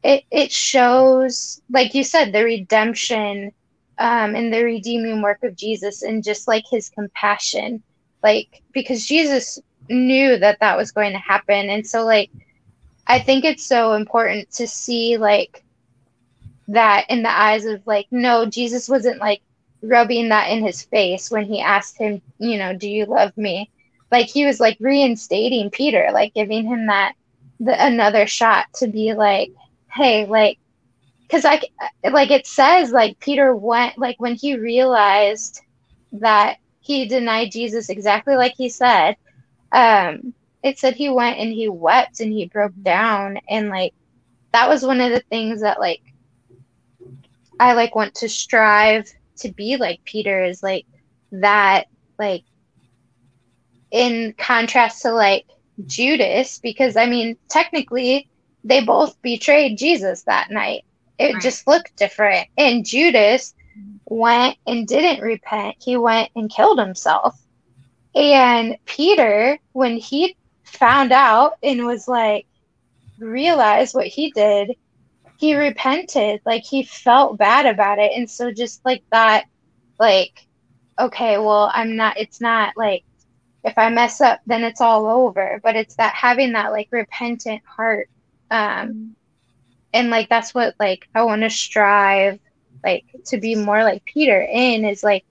it 0.03 0.23
it 0.31 0.51
shows 0.51 1.61
like 1.71 1.95
you 1.95 2.03
said 2.03 2.31
the 2.33 2.43
redemption 2.43 3.51
um 3.97 4.35
and 4.35 4.53
the 4.53 4.63
redeeming 4.63 5.21
work 5.21 5.43
of 5.43 5.55
Jesus 5.55 6.03
and 6.03 6.23
just 6.23 6.47
like 6.47 6.65
his 6.69 6.89
compassion. 6.89 7.83
Like 8.23 8.61
because 8.73 9.05
Jesus 9.05 9.59
knew 9.89 10.37
that 10.39 10.59
that 10.59 10.77
was 10.77 10.91
going 10.91 11.13
to 11.13 11.19
happen. 11.19 11.69
And 11.69 11.87
so 11.87 12.05
like 12.05 12.31
I 13.07 13.19
think 13.19 13.45
it's 13.45 13.65
so 13.65 13.93
important 13.93 14.51
to 14.53 14.67
see 14.67 15.17
like 15.17 15.63
that 16.67 17.05
in 17.09 17.23
the 17.23 17.31
eyes 17.31 17.65
of 17.65 17.81
like 17.87 18.07
no 18.11 18.45
Jesus 18.45 18.89
wasn't 18.89 19.19
like 19.19 19.41
rubbing 19.81 20.29
that 20.29 20.49
in 20.49 20.63
his 20.63 20.83
face 20.83 21.29
when 21.31 21.45
he 21.45 21.61
asked 21.61 21.97
him 21.97 22.21
you 22.39 22.57
know 22.57 22.75
do 22.75 22.89
you 22.89 23.05
love 23.05 23.35
me? 23.37 23.69
Like 24.11 24.27
he 24.27 24.45
was 24.45 24.59
like 24.59 24.77
reinstating 24.79 25.69
Peter 25.69 26.09
like 26.13 26.33
giving 26.33 26.65
him 26.65 26.87
that 26.87 27.13
the 27.59 27.85
another 27.85 28.27
shot 28.27 28.65
to 28.75 28.87
be 28.87 29.13
like 29.13 29.51
hey 29.91 30.25
like 30.25 30.59
because 31.21 31.45
I 31.45 31.61
like 32.09 32.31
it 32.31 32.47
says 32.47 32.91
like 32.91 33.19
Peter 33.19 33.55
went 33.55 33.97
like 33.97 34.19
when 34.19 34.35
he 34.35 34.57
realized 34.57 35.61
that 36.13 36.57
he 36.79 37.07
denied 37.07 37.51
Jesus 37.51 37.89
exactly 37.89 38.35
like 38.35 38.53
he 38.57 38.69
said 38.69 39.15
um 39.71 40.33
it 40.63 40.79
said 40.79 40.95
he 40.95 41.09
went 41.09 41.37
and 41.37 41.51
he 41.51 41.67
wept 41.69 42.19
and 42.19 42.31
he 42.31 42.47
broke 42.47 42.73
down 42.81 43.39
and 43.49 43.69
like 43.69 43.93
that 44.53 44.69
was 44.69 44.83
one 44.83 45.01
of 45.01 45.11
the 45.11 45.19
things 45.29 45.61
that 45.61 45.79
like 45.79 46.01
I 47.59 47.73
like 47.73 47.95
want 47.95 48.15
to 48.15 48.29
strive 48.29 49.11
to 49.39 49.53
be 49.53 49.77
like 49.77 50.01
Peter 50.05 50.43
is 50.43 50.61
like 50.63 50.85
that 51.31 51.85
like 52.19 52.43
in 53.91 54.33
contrast 54.37 55.01
to 55.03 55.11
like 55.11 55.45
Judas 55.85 56.59
because 56.59 56.95
I 56.97 57.05
mean 57.07 57.37
technically 57.49 58.29
they 58.63 58.83
both 58.83 59.15
betrayed 59.21 59.77
Jesus 59.77 60.23
that 60.23 60.49
night. 60.51 60.83
It 61.17 61.33
Right. 61.35 61.41
just 61.41 61.67
looked 61.67 61.95
different. 61.97 62.47
And 62.57 62.85
Judas 62.85 63.53
went 64.05 64.57
and 64.65 64.87
didn't 64.87 65.21
repent. 65.23 65.75
He 65.79 65.97
went 65.97 66.29
and 66.35 66.49
killed 66.49 66.79
himself. 66.79 67.35
And 68.15 68.77
Peter, 68.85 69.59
when 69.73 69.97
he 69.97 70.35
found 70.65 71.11
out 71.11 71.53
and 71.63 71.85
was 71.85 72.07
like, 72.07 72.45
realized 73.19 73.95
what 73.95 74.07
he 74.07 74.31
did, 74.31 74.75
he 75.37 75.55
repented. 75.55 76.41
Like 76.45 76.63
he 76.63 76.83
felt 76.83 77.37
bad 77.37 77.65
about 77.65 77.99
it. 77.99 78.11
And 78.15 78.29
so 78.29 78.51
just 78.51 78.83
like 78.85 79.03
that, 79.11 79.45
like, 79.99 80.47
okay, 80.99 81.37
well, 81.37 81.71
I'm 81.73 81.95
not, 81.95 82.17
it's 82.17 82.41
not 82.41 82.73
like, 82.75 83.03
if 83.63 83.77
I 83.77 83.89
mess 83.89 84.21
up, 84.21 84.41
then 84.45 84.63
it's 84.63 84.81
all 84.81 85.05
over. 85.07 85.59
But 85.63 85.75
it's 85.75 85.95
that 85.95 86.13
having 86.13 86.53
that 86.53 86.71
like 86.71 86.89
repentant 86.91 87.61
heart. 87.65 88.09
Um, 88.49 89.15
and 89.93 90.09
like 90.09 90.29
that's 90.29 90.53
what 90.53 90.75
like 90.79 91.07
I 91.15 91.23
want 91.23 91.41
to 91.41 91.49
strive 91.49 92.39
like 92.83 93.05
to 93.25 93.37
be 93.37 93.55
more 93.55 93.83
like 93.83 94.05
Peter 94.05 94.41
in 94.41 94.85
is 94.85 95.03
like 95.03 95.25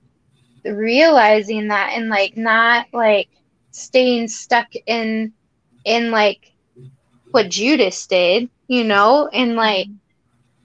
realizing 0.64 1.68
that 1.68 1.92
and 1.94 2.08
like 2.08 2.36
not 2.36 2.86
like 2.92 3.28
staying 3.70 4.28
stuck 4.28 4.68
in 4.86 5.32
in 5.84 6.10
like 6.10 6.52
what 7.36 7.50
Judas 7.50 8.06
did, 8.06 8.48
you 8.66 8.82
know, 8.82 9.28
and 9.28 9.56
like 9.56 9.88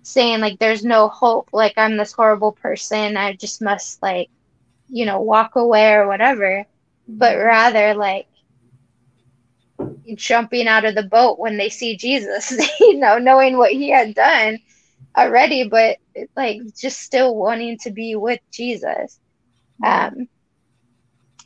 saying 0.03 0.39
like 0.39 0.57
there's 0.57 0.85
no 0.85 1.09
hope, 1.09 1.49
like 1.51 1.73
I'm 1.75 1.97
this 1.97 2.13
horrible 2.13 2.53
person, 2.53 3.17
I 3.17 3.33
just 3.33 3.61
must 3.61 4.01
like 4.01 4.29
you 4.87 5.05
know 5.05 5.19
walk 5.19 5.57
away 5.57 5.91
or 5.91 6.07
whatever, 6.07 6.65
but 7.09 7.37
rather 7.37 7.93
like 7.93 8.27
jumping 10.15 10.69
out 10.69 10.85
of 10.85 10.95
the 10.95 11.03
boat 11.03 11.37
when 11.37 11.57
they 11.57 11.67
see 11.67 11.97
Jesus, 11.97 12.51
you 12.79 12.97
know, 12.97 13.17
knowing 13.17 13.57
what 13.57 13.73
he 13.73 13.89
had 13.89 14.15
done 14.15 14.57
already, 15.17 15.67
but 15.67 15.97
like 16.37 16.61
just 16.79 17.01
still 17.01 17.35
wanting 17.35 17.79
to 17.79 17.91
be 17.91 18.15
with 18.15 18.39
Jesus. 18.49 19.19
Um, 19.85 20.29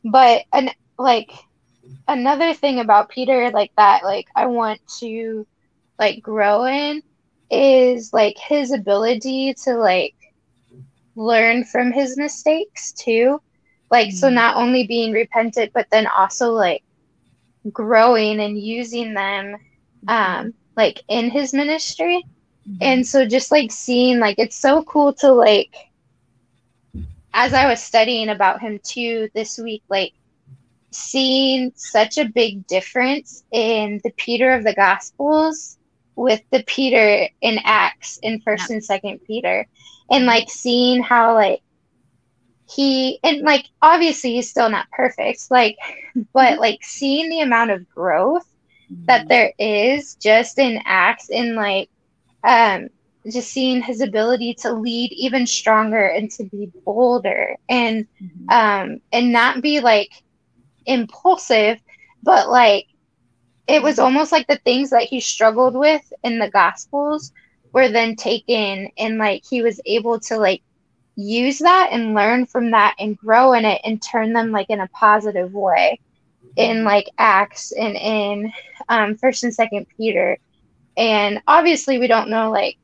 but 0.04 0.44
and 0.54 0.70
like 1.00 1.32
another 2.08 2.54
thing 2.54 2.80
about 2.80 3.10
Peter, 3.10 3.50
like 3.52 3.72
that, 3.78 4.04
like 4.04 4.26
I 4.36 4.48
want 4.48 4.80
to 5.00 5.46
like 6.00 6.22
grow 6.22 6.66
in 6.66 7.02
is 7.50 8.12
like 8.14 8.36
his 8.38 8.72
ability 8.72 9.54
to 9.66 9.76
like 9.76 10.16
learn 11.16 11.64
from 11.66 11.92
his 11.92 12.18
mistakes 12.18 12.92
too. 12.94 13.40
Like 13.92 14.12
so 14.12 14.30
Mhm. 14.30 14.30
not 14.30 14.56
only 14.58 14.86
being 14.88 15.12
repentant, 15.14 15.72
but 15.74 15.88
then 15.92 16.08
also 16.08 16.52
like 16.52 16.84
growing 17.72 18.40
and 18.40 18.58
using 18.60 19.14
them 19.14 19.56
um 20.08 20.54
like 20.76 21.02
in 21.08 21.30
his 21.30 21.54
ministry 21.54 22.24
and 22.82 23.06
so 23.06 23.26
just 23.26 23.52
like 23.52 23.72
seeing 23.72 24.20
like 24.20 24.36
it's 24.40 24.58
so 24.58 24.84
cool 24.84 25.14
to 25.14 25.32
like 25.32 25.70
as 27.34 27.54
i 27.54 27.68
was 27.68 27.82
studying 27.82 28.30
about 28.30 28.62
him 28.62 28.80
too 28.84 29.30
this 29.34 29.58
week 29.58 29.84
like 29.90 30.14
seeing 30.96 31.72
such 31.76 32.18
a 32.18 32.30
big 32.30 32.66
difference 32.68 33.44
in 33.52 34.02
the 34.04 34.12
peter 34.18 34.54
of 34.54 34.64
the 34.64 34.74
gospels 34.74 35.78
with 36.16 36.42
the 36.52 36.64
peter 36.66 37.28
in 37.42 37.60
acts 37.64 38.20
in 38.22 38.40
first 38.42 38.70
and 38.70 38.84
second 38.84 39.20
peter. 39.28 39.68
And 40.10 40.26
like 40.26 40.50
seeing 40.50 41.02
how 41.02 41.34
like 41.34 41.62
he 42.68 43.20
and 43.24 43.42
like 43.42 43.66
obviously 43.82 44.34
he's 44.34 44.50
still 44.50 44.70
not 44.70 44.90
perfect 44.92 45.52
like 45.52 45.78
but 46.34 46.60
like 46.60 46.80
seeing 46.84 47.30
the 47.30 47.42
amount 47.42 47.72
of 47.72 47.88
growth 47.90 48.48
that 49.08 49.28
there 49.28 49.52
is 49.60 50.16
just 50.16 50.58
in 50.60 50.80
acts 50.86 51.30
in 51.30 51.56
like 51.56 51.90
um 52.44 52.88
just 53.32 53.52
seeing 53.52 53.82
his 53.82 54.02
ability 54.02 54.54
to 54.54 54.72
lead 54.72 55.12
even 55.12 55.48
stronger 55.48 56.06
and 56.06 56.30
to 56.32 56.44
be 56.46 56.72
bolder 56.86 57.56
and 57.70 58.08
um 58.50 59.00
and 59.12 59.32
not 59.32 59.62
be 59.62 59.80
like 59.80 60.10
impulsive 60.86 61.80
but 62.24 62.50
like 62.50 62.86
it 63.68 63.82
was 63.82 64.00
almost 64.00 64.32
like 64.32 64.48
the 64.48 64.58
things 64.58 64.90
that 64.92 65.04
he 65.04 65.20
struggled 65.20 65.76
with 65.76 66.02
in 66.24 66.40
the 66.40 66.50
gospels 66.50 67.32
were 67.74 67.90
then 67.90 68.16
taken 68.16 68.90
and 68.98 69.18
like 69.18 69.44
he 69.50 69.62
was 69.62 69.82
able 69.86 70.20
to 70.20 70.38
like 70.38 70.62
use 71.16 71.60
that 71.60 71.90
and 71.92 72.14
learn 72.14 72.46
from 72.46 72.72
that 72.72 72.96
and 73.00 73.18
grow 73.18 73.54
in 73.54 73.66
it 73.66 73.82
and 73.84 74.02
turn 74.02 74.34
them 74.34 74.52
like 74.52 74.70
in 74.70 74.80
a 74.80 74.88
positive 74.90 75.54
way 75.54 76.00
in 76.56 76.84
like 76.84 77.10
acts 77.18 77.72
and 77.72 77.96
in 77.96 78.52
um 78.90 79.16
first 79.16 79.44
and 79.44 79.54
second 79.54 79.86
peter. 79.98 80.38
And 80.98 81.42
obviously 81.48 82.00
we 82.00 82.08
don't 82.08 82.30
know 82.30 82.52
like 82.52 82.78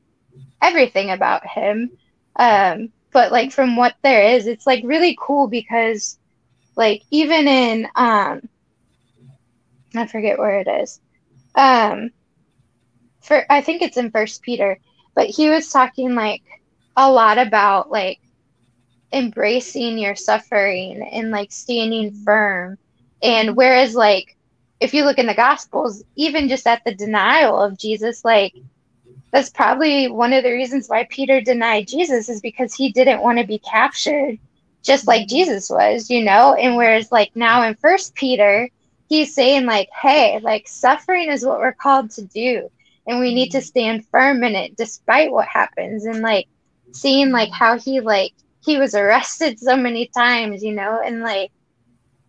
everything 0.62 1.10
about 1.12 1.46
him 1.48 1.92
um 2.38 2.90
but 3.12 3.32
like 3.32 3.52
from 3.52 3.76
what 3.76 3.96
there 4.04 4.36
is 4.36 4.48
it's 4.48 4.68
like 4.68 4.84
really 4.86 5.18
cool 5.20 5.48
because 5.48 6.18
like 6.76 7.04
even 7.12 7.48
in 7.48 7.88
um 7.96 8.42
i 9.96 10.06
forget 10.08 10.38
where 10.40 10.60
it 10.60 10.68
is. 10.68 11.00
Um 11.56 12.12
for 13.22 13.46
i 13.52 13.62
think 13.62 13.82
it's 13.82 13.98
in 13.98 14.12
first 14.12 14.42
peter 14.42 14.80
but 15.16 15.28
he 15.28 15.50
was 15.50 15.70
talking 15.70 16.16
like 16.16 16.42
a 16.98 17.12
lot 17.12 17.38
about 17.38 17.92
like 17.92 18.20
embracing 19.14 19.98
your 19.98 20.16
suffering 20.16 21.02
and 21.12 21.32
like 21.32 21.52
standing 21.52 22.12
firm. 22.12 22.78
And 23.22 23.56
whereas 23.56 23.96
like 23.96 24.38
if 24.80 24.94
you 24.94 25.04
look 25.06 25.20
in 25.20 25.28
the 25.28 25.34
gospels 25.36 26.04
even 26.16 26.50
just 26.50 26.66
at 26.68 26.84
the 26.86 26.96
denial 26.96 27.62
of 27.62 27.78
jesus 27.78 28.26
like 28.26 28.54
that's 29.32 29.50
probably 29.50 30.08
one 30.08 30.34
of 30.34 30.44
the 30.44 30.52
reasons 30.52 30.88
why 30.88 31.06
peter 31.10 31.40
denied 31.42 31.88
jesus 31.88 32.30
is 32.30 32.42
because 32.42 32.74
he 32.74 32.92
didn't 32.92 33.22
want 33.22 33.38
to 33.38 33.46
be 33.46 33.60
captured 33.60 34.40
just 34.84 35.08
like 35.08 35.28
jesus 35.28 35.70
was 35.70 36.10
you 36.10 36.24
know? 36.24 36.54
And 36.54 36.76
whereas 36.76 37.12
like 37.12 37.36
now 37.36 37.64
in 37.64 37.76
first 37.76 38.16
peter 38.16 38.70
he's 39.10 39.34
saying 39.36 39.66
like 39.66 39.90
hey 40.02 40.40
like 40.42 40.68
suffering 40.68 41.30
is 41.30 41.46
what 41.46 41.60
we're 41.60 41.74
called 41.74 42.12
to 42.12 42.24
do. 42.24 42.70
And 43.08 43.20
we 43.20 43.34
need 43.34 43.50
to 43.52 43.58
mm-hmm. 43.58 43.66
stand 43.66 44.08
firm 44.08 44.44
in 44.44 44.56
it 44.56 44.78
despite 44.78 45.32
what 45.32 45.48
happens. 45.48 46.06
And 46.06 46.22
like 46.22 46.48
seeing 46.94 47.32
like 47.32 47.52
how 47.52 47.78
he 47.78 48.00
like 48.00 48.34
he 48.64 48.78
was 48.78 48.94
arrested 48.94 49.60
so 49.60 49.76
many 49.76 50.08
times 50.08 50.64
you 50.64 50.74
know? 50.74 51.02
And 51.04 51.22
like 51.22 51.52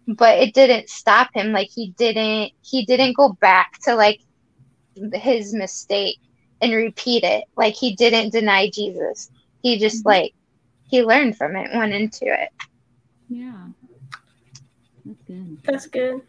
but 0.08 0.38
it 0.38 0.54
didn't 0.54 0.88
stop 0.88 1.30
him. 1.34 1.52
Like 1.52 1.68
he 1.70 1.90
didn't 1.90 2.52
he 2.62 2.84
didn't 2.84 3.16
go 3.16 3.32
back 3.34 3.78
to 3.84 3.94
like 3.94 4.20
his 5.14 5.54
mistake 5.54 6.18
and 6.60 6.72
repeat 6.72 7.24
it. 7.24 7.44
Like 7.56 7.74
he 7.74 7.94
didn't 7.94 8.30
deny 8.30 8.70
jesus. 8.70 9.30
He 9.62 9.78
just 9.78 10.00
mm-hmm. 10.00 10.08
like 10.08 10.34
he 10.92 11.02
learned 11.02 11.36
from 11.36 11.56
it 11.56 11.70
went 11.74 11.92
into 11.94 12.26
it 12.26 12.50
Yeah. 13.28 13.66
That's 15.04 15.18
good. 15.26 15.58
That's 15.64 15.86
good. 15.86 16.20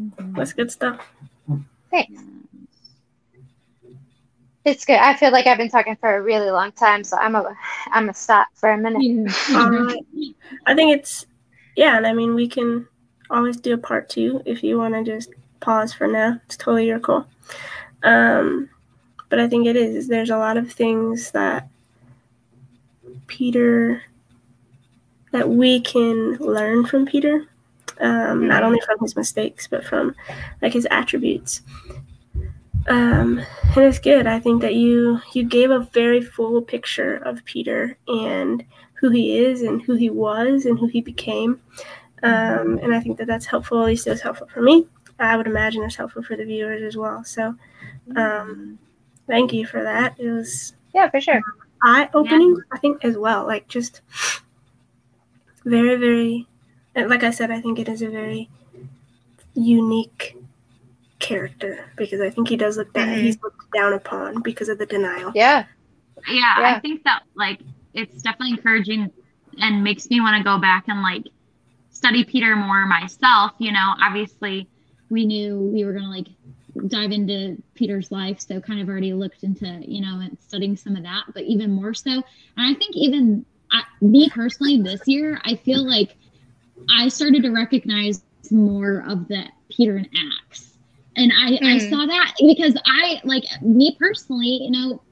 Mhm. 0.00 0.36
That's 0.36 0.52
good 0.54 0.70
stuff. 0.70 1.00
thanks 1.90 2.22
it's 4.64 4.84
good 4.84 4.96
i 4.98 5.14
feel 5.14 5.32
like 5.32 5.46
i've 5.46 5.56
been 5.56 5.70
talking 5.70 5.96
for 5.96 6.16
a 6.16 6.22
really 6.22 6.50
long 6.50 6.70
time 6.72 7.02
so 7.02 7.16
i'm 7.16 7.34
a 7.34 7.42
i'm 7.90 8.02
gonna 8.02 8.12
stop 8.14 8.46
for 8.54 8.70
a 8.70 8.76
minute 8.76 9.02
Yeah. 9.50 9.58
Alright. 9.58 10.04
I 10.66 10.74
think 10.74 10.94
it's 10.96 11.26
yeah, 11.76 11.96
and 11.96 12.06
I 12.06 12.12
mean 12.12 12.34
we 12.34 12.48
can 12.48 12.86
always 13.30 13.56
do 13.56 13.72
a 13.74 13.78
part 13.78 14.08
two 14.08 14.42
if 14.44 14.62
you 14.62 14.76
want 14.78 14.94
to 14.94 15.04
just 15.04 15.30
pause 15.60 15.92
for 15.94 16.06
now. 16.08 16.40
It's 16.46 16.56
totally 16.56 16.86
your 16.86 16.98
call. 16.98 17.26
Um, 18.02 18.68
but 19.28 19.38
I 19.38 19.48
think 19.48 19.66
it 19.66 19.76
is. 19.76 20.08
There's 20.08 20.30
a 20.30 20.38
lot 20.38 20.56
of 20.56 20.72
things 20.72 21.30
that 21.32 21.68
Peter 23.28 24.02
that 25.30 25.48
we 25.48 25.80
can 25.80 26.34
learn 26.36 26.86
from 26.86 27.06
Peter, 27.06 27.46
um, 28.00 28.48
not 28.48 28.64
only 28.64 28.80
from 28.80 28.98
his 29.00 29.14
mistakes 29.14 29.68
but 29.68 29.84
from 29.84 30.14
like 30.60 30.72
his 30.72 30.86
attributes. 30.90 31.62
Um, 32.88 33.40
and 33.76 33.84
it's 33.84 33.98
good. 33.98 34.26
I 34.26 34.40
think 34.40 34.62
that 34.62 34.74
you 34.74 35.20
you 35.32 35.44
gave 35.44 35.70
a 35.70 35.80
very 35.92 36.22
full 36.22 36.62
picture 36.62 37.16
of 37.16 37.44
Peter 37.44 37.98
and 38.08 38.64
who 38.94 39.10
he 39.10 39.38
is 39.38 39.62
and 39.62 39.82
who 39.82 39.94
he 39.94 40.10
was 40.10 40.64
and 40.64 40.78
who 40.78 40.86
he 40.86 41.00
became. 41.00 41.60
Um, 42.22 42.78
and 42.82 42.94
I 42.94 43.00
think 43.00 43.18
that 43.18 43.26
that's 43.26 43.46
helpful. 43.46 43.80
At 43.80 43.86
least 43.86 44.06
it 44.06 44.10
was 44.10 44.22
helpful 44.22 44.48
for 44.52 44.62
me. 44.62 44.86
I 45.20 45.36
would 45.36 45.46
imagine 45.46 45.82
it's 45.82 45.96
helpful 45.96 46.22
for 46.22 46.36
the 46.36 46.44
viewers 46.44 46.82
as 46.82 46.96
well. 46.96 47.24
So, 47.24 47.54
um, 48.16 48.78
thank 49.26 49.52
you 49.52 49.66
for 49.66 49.82
that. 49.82 50.18
It 50.18 50.30
was 50.30 50.74
yeah 50.94 51.10
for 51.10 51.20
sure 51.20 51.40
eye 51.82 52.08
opening, 52.14 52.56
I 52.72 52.78
think, 52.78 53.04
as 53.04 53.16
well. 53.16 53.46
Like, 53.46 53.68
just 53.68 54.00
very, 55.64 55.96
very, 55.96 56.46
like 57.08 57.22
I 57.22 57.30
said, 57.30 57.50
I 57.50 57.60
think 57.60 57.78
it 57.78 57.88
is 57.88 58.02
a 58.02 58.08
very 58.08 58.48
unique 59.54 60.36
character 61.18 61.90
because 61.96 62.20
I 62.20 62.30
think 62.30 62.48
he 62.48 62.56
does 62.56 62.76
look 62.76 62.92
down, 62.92 63.08
Mhm. 63.08 63.22
he's 63.22 63.42
looked 63.42 63.70
down 63.72 63.92
upon 63.92 64.40
because 64.42 64.68
of 64.68 64.78
the 64.78 64.86
denial. 64.86 65.32
yeah 65.34 65.64
yeah, 66.28 66.60
Yeah. 66.60 66.76
I 66.76 66.80
think 66.80 67.04
that 67.04 67.22
like 67.34 67.60
it's 67.94 68.22
definitely 68.22 68.50
encouraging 68.52 69.10
and 69.60 69.82
makes 69.84 70.08
me 70.10 70.20
want 70.20 70.36
to 70.36 70.42
go 70.44 70.58
back 70.58 70.84
and 70.88 71.00
like 71.02 71.24
study 71.90 72.24
Peter 72.24 72.54
more 72.56 72.86
myself. 72.86 73.52
You 73.58 73.72
know, 73.72 73.94
obviously 74.00 74.68
we 75.10 75.24
knew 75.26 75.58
we 75.58 75.84
were 75.84 75.92
gonna 75.92 76.10
like 76.10 76.26
dive 76.86 77.10
into 77.10 77.56
Peter's 77.74 78.10
life, 78.10 78.40
so 78.40 78.60
kind 78.60 78.80
of 78.80 78.88
already 78.88 79.12
looked 79.12 79.42
into 79.42 79.80
you 79.86 80.00
know 80.00 80.20
and 80.20 80.36
studying 80.40 80.76
some 80.76 80.96
of 80.96 81.02
that, 81.02 81.24
but 81.34 81.42
even 81.44 81.70
more 81.70 81.94
so. 81.94 82.10
And 82.10 82.22
I 82.56 82.74
think 82.74 82.94
even 82.94 83.44
I, 83.72 83.82
me 84.00 84.28
personally 84.28 84.80
this 84.82 85.02
year, 85.06 85.40
I 85.44 85.56
feel 85.56 85.86
like 85.86 86.16
I 86.90 87.08
started 87.08 87.42
to 87.44 87.50
recognize 87.50 88.22
more 88.28 88.80
of 88.86 89.04
the 89.04 89.20
Peter 89.48 89.74
and 89.74 89.84
Acts. 89.98 90.52
And 91.16 91.32
I, 91.36 91.60
I 91.64 91.78
Mm. 91.78 91.78
saw 91.78 92.06
that 92.06 92.34
because 92.46 92.74
I 92.86 93.20
like 93.24 93.44
me 93.62 93.96
personally, 93.98 94.60
you 94.62 94.70
know, 94.70 95.02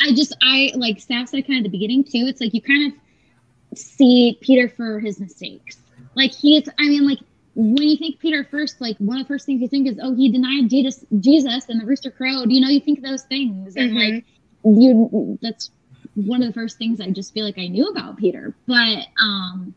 I 0.00 0.12
just 0.14 0.34
I 0.42 0.72
like 0.76 1.00
Staff 1.00 1.28
said 1.28 1.46
kind 1.46 1.58
of 1.58 1.64
the 1.64 1.76
beginning 1.76 2.04
too. 2.04 2.24
It's 2.28 2.40
like 2.40 2.54
you 2.54 2.62
kind 2.62 2.92
of 2.92 3.78
see 3.78 4.38
Peter 4.42 4.68
for 4.68 5.00
his 5.00 5.20
mistakes. 5.20 5.82
Like 6.16 6.32
he's 6.32 6.68
I 6.78 6.88
mean 6.88 7.06
like 7.06 7.18
when 7.54 7.88
you 7.88 7.96
think 7.96 8.18
Peter 8.18 8.44
first, 8.44 8.80
like 8.80 8.96
one 8.98 9.18
of 9.18 9.24
the 9.26 9.28
first 9.28 9.46
things 9.46 9.60
you 9.60 9.68
think 9.68 9.88
is, 9.88 9.98
oh, 10.02 10.14
he 10.14 10.30
denied 10.30 10.70
Jesus, 10.70 11.04
Jesus, 11.20 11.68
and 11.68 11.80
the 11.80 11.86
rooster 11.86 12.10
crowed. 12.10 12.50
You 12.50 12.60
know, 12.60 12.68
you 12.68 12.80
think 12.80 13.02
those 13.02 13.22
things, 13.24 13.76
and 13.76 13.92
Mhm. 13.92 14.14
like 14.14 14.24
you, 14.64 15.38
that's 15.42 15.70
one 16.14 16.42
of 16.42 16.48
the 16.48 16.54
first 16.54 16.78
things 16.78 17.00
I 17.00 17.10
just 17.10 17.32
feel 17.34 17.44
like 17.44 17.58
I 17.58 17.66
knew 17.68 17.88
about 17.88 18.16
Peter. 18.16 18.54
But 18.66 19.06
um, 19.20 19.74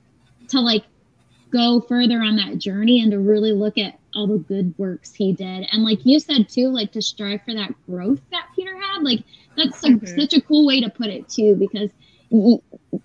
to 0.50 0.62
like 0.62 0.84
go 1.52 1.82
further 1.82 2.22
on 2.22 2.38
that 2.38 2.58
journey 2.60 3.02
and 3.02 3.12
to 3.12 3.20
really 3.20 3.52
look 3.52 3.78
at 3.78 4.00
all 4.14 4.28
the 4.28 4.38
good 4.38 4.74
works 4.78 5.14
he 5.14 5.34
did, 5.34 5.68
and 5.72 5.84
like 5.84 6.06
you 6.06 6.20
said 6.20 6.48
too, 6.48 6.70
like 6.70 6.94
to 6.94 7.02
strive 7.02 7.42
for 7.44 7.54
that 7.54 7.74
growth 7.90 8.22
that 8.32 8.46
Peter 8.56 8.76
had, 8.76 9.04
like 9.04 9.24
that's 9.58 9.84
a, 9.84 9.90
Mhm. 9.90 10.20
such 10.20 10.34
a 10.34 10.42
cool 10.42 10.66
way 10.66 10.80
to 10.80 10.90
put 10.90 11.08
it 11.08 11.28
too, 11.28 11.56
because 11.56 11.92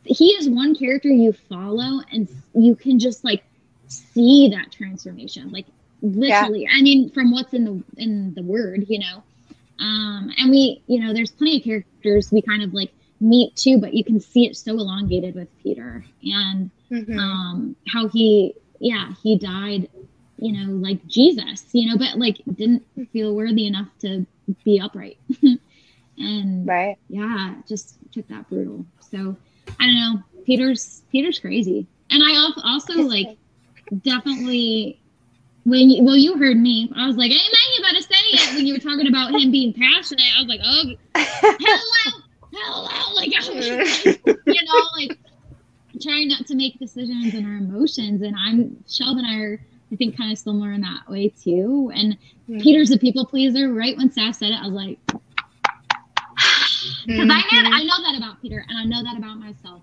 he 0.04 0.26
is 0.32 0.48
one 0.48 0.74
character 0.76 1.08
you 1.08 1.32
follow, 1.32 2.00
and 2.12 2.28
you 2.54 2.76
can 2.76 2.98
just 2.98 3.24
like 3.24 3.42
see 3.90 4.48
that 4.48 4.72
transformation, 4.72 5.50
like 5.50 5.66
literally. 6.02 6.66
I 6.72 6.82
mean, 6.82 7.10
from 7.10 7.30
what's 7.32 7.52
in 7.54 7.64
the 7.64 7.82
in 8.02 8.34
the 8.34 8.42
word, 8.42 8.86
you 8.88 8.98
know. 8.98 9.22
Um, 9.78 10.30
and 10.38 10.50
we, 10.50 10.82
you 10.86 11.00
know, 11.00 11.12
there's 11.14 11.30
plenty 11.30 11.56
of 11.58 11.64
characters 11.64 12.30
we 12.30 12.42
kind 12.42 12.62
of 12.62 12.74
like 12.74 12.92
meet 13.20 13.54
too, 13.56 13.78
but 13.78 13.94
you 13.94 14.04
can 14.04 14.20
see 14.20 14.46
it 14.46 14.56
so 14.56 14.72
elongated 14.72 15.34
with 15.34 15.48
Peter. 15.62 16.04
And 16.22 16.70
Mhm. 16.90 17.18
um 17.18 17.76
how 17.88 18.08
he 18.08 18.54
yeah 18.80 19.12
he 19.22 19.36
died 19.38 19.88
you 20.38 20.52
know 20.52 20.72
like 20.72 21.06
jesus 21.06 21.66
you 21.72 21.86
know 21.88 21.96
but 21.98 22.18
like 22.18 22.38
didn't 22.54 22.82
feel 23.12 23.34
worthy 23.36 23.66
enough 23.66 23.88
to 24.00 24.26
be 24.64 24.80
upright. 24.80 25.18
And 26.18 26.66
right. 26.66 26.96
yeah 27.08 27.54
just 27.68 27.96
took 28.12 28.26
that 28.28 28.48
brutal. 28.48 28.84
So 29.00 29.36
i 29.78 29.86
don't 29.86 29.94
know. 29.96 30.22
Peter's 30.44 31.02
peter's 31.12 31.38
crazy. 31.38 31.86
And 32.10 32.22
i 32.24 32.32
al- 32.34 32.62
also 32.64 32.94
like 33.02 33.36
definitely 34.02 35.00
when 35.64 35.90
you, 35.90 36.04
well, 36.04 36.16
you 36.16 36.36
heard 36.38 36.56
me. 36.56 36.90
I 36.96 37.06
was 37.06 37.16
like, 37.16 37.30
"Amen." 37.30 37.68
You 37.76 37.82
better 37.84 38.00
say 38.02 38.16
it 38.32 38.54
when 38.54 38.66
you 38.66 38.74
were 38.74 38.80
talking 38.80 39.06
about 39.06 39.32
him 39.32 39.50
being 39.50 39.72
passionate. 39.72 40.24
I 40.36 40.40
was 40.40 40.48
like, 40.48 40.60
"Oh, 40.64 40.84
hello, 41.14 42.22
hello!" 42.52 43.14
Like, 43.16 43.32
I 43.36 43.48
was 43.48 43.70
like, 43.70 43.80
you 44.46 44.62
know, 44.64 44.82
like 44.96 45.12
trying 46.02 46.28
not 46.28 46.46
to 46.46 46.54
make 46.54 46.78
decisions 46.78 47.34
and 47.34 47.46
our 47.46 47.56
emotions. 47.58 48.22
And 48.22 48.34
I'm 48.36 48.76
Shelby 48.88 49.20
and 49.20 49.26
I 49.26 49.36
are, 49.40 49.60
I 49.92 49.96
think, 49.96 50.16
kind 50.16 50.32
of 50.32 50.38
similar 50.38 50.72
in 50.72 50.80
that 50.82 51.08
way 51.08 51.28
too. 51.28 51.90
And 51.94 52.16
Mhm. 52.48 52.60
Peter's 52.62 52.90
a 52.90 52.98
people 52.98 53.26
pleaser. 53.26 53.72
Right 53.72 53.96
when 53.96 54.10
Saf 54.10 54.36
said 54.36 54.52
it, 54.52 54.60
I 54.60 54.66
was 54.66 54.74
like, 54.74 54.98
because 57.06 57.28
I 57.30 57.38
know 57.38 57.60
Mhm. 57.60 57.72
I 57.72 57.84
know 57.84 58.02
that 58.02 58.16
about 58.16 58.40
Peter, 58.40 58.64
and 58.68 58.78
I 58.78 58.84
know 58.84 59.02
that 59.02 59.18
about 59.18 59.38
myself. 59.38 59.82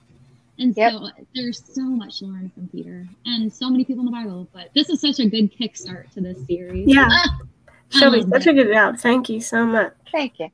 And 0.60 0.76
Yep. 0.76 0.92
so 0.94 1.10
there's 1.36 1.64
so 1.74 1.82
much 1.84 2.20
to 2.20 2.26
learn 2.26 2.50
from 2.54 2.68
Peter, 2.70 3.08
and 3.26 3.52
so 3.54 3.70
many 3.70 3.86
people 3.86 4.00
in 4.02 4.06
the 4.08 4.12
Bible. 4.12 4.48
But 4.54 4.70
this 4.74 4.90
is 4.90 5.00
such 5.02 5.20
a 5.20 5.30
good 5.30 5.52
kickstart 5.54 6.10
to 6.14 6.22
this 6.22 6.38
series. 6.48 6.88
Yeah. 6.88 7.08
Ah, 7.10 7.40
I 7.94 8.00
Shelby, 8.00 8.22
love 8.22 8.30
such 8.30 8.48
it. 8.48 8.50
a 8.50 8.54
good 8.54 8.74
job. 8.74 8.98
Thank 8.98 9.30
you 9.30 9.40
so 9.40 9.66
much. 9.66 9.94
Thank 10.12 10.40
you. 10.40 10.50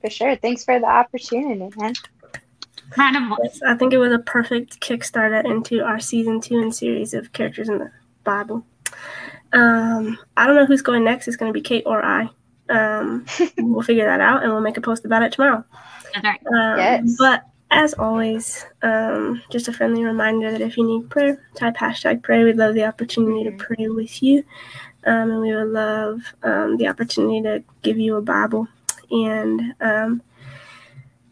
For 0.00 0.10
sure. 0.10 0.36
Thanks 0.36 0.64
for 0.64 0.78
the 0.78 0.86
opportunity, 0.86 1.68
man. 1.76 1.92
kind 2.90 3.16
of 3.16 3.38
Yes, 3.42 3.60
I 3.66 3.74
think 3.74 3.92
it 3.92 3.98
was 3.98 4.12
a 4.12 4.18
perfect 4.20 4.80
kickstarter 4.80 5.44
into 5.44 5.82
our 5.82 5.98
season 5.98 6.40
two 6.40 6.60
and 6.60 6.72
series 6.74 7.12
of 7.12 7.32
characters 7.32 7.68
in 7.68 7.78
the 7.78 7.90
Bible. 8.24 8.64
Um, 9.52 10.18
I 10.36 10.46
don't 10.46 10.54
know 10.56 10.66
who's 10.66 10.82
going 10.82 11.04
next. 11.04 11.26
It's 11.28 11.36
going 11.36 11.50
to 11.50 11.52
be 11.52 11.60
Kate 11.62 11.82
or 11.86 12.04
I. 12.04 12.28
Um, 12.68 13.26
we'll 13.58 13.82
figure 13.82 14.06
that 14.06 14.20
out 14.20 14.42
and 14.42 14.52
we'll 14.52 14.60
make 14.60 14.76
a 14.76 14.80
post 14.80 15.04
about 15.04 15.22
it 15.22 15.32
tomorrow. 15.32 15.64
that's 16.14 16.24
right. 16.24 16.40
Um, 16.46 16.78
Yes. 16.78 17.16
But 17.18 17.42
as 17.70 17.94
always, 17.94 18.64
um, 18.82 19.42
just 19.50 19.68
a 19.68 19.72
friendly 19.72 20.04
reminder 20.04 20.50
that 20.52 20.60
if 20.60 20.76
you 20.76 20.86
need 20.86 21.10
prayer, 21.10 21.48
type 21.54 21.76
hashtag 21.76 22.22
pray. 22.22 22.44
We'd 22.44 22.56
love 22.56 22.74
the 22.74 22.84
opportunity 22.84 23.44
to 23.44 23.56
pray 23.56 23.88
with 23.88 24.22
you. 24.22 24.44
Um, 25.04 25.30
and 25.30 25.40
we 25.40 25.54
would 25.54 25.68
love 25.68 26.20
um, 26.42 26.76
the 26.76 26.88
opportunity 26.88 27.42
to 27.42 27.62
give 27.82 27.98
you 27.98 28.16
a 28.16 28.22
Bible. 28.22 28.68
And 29.10 29.74
um, 29.80 30.22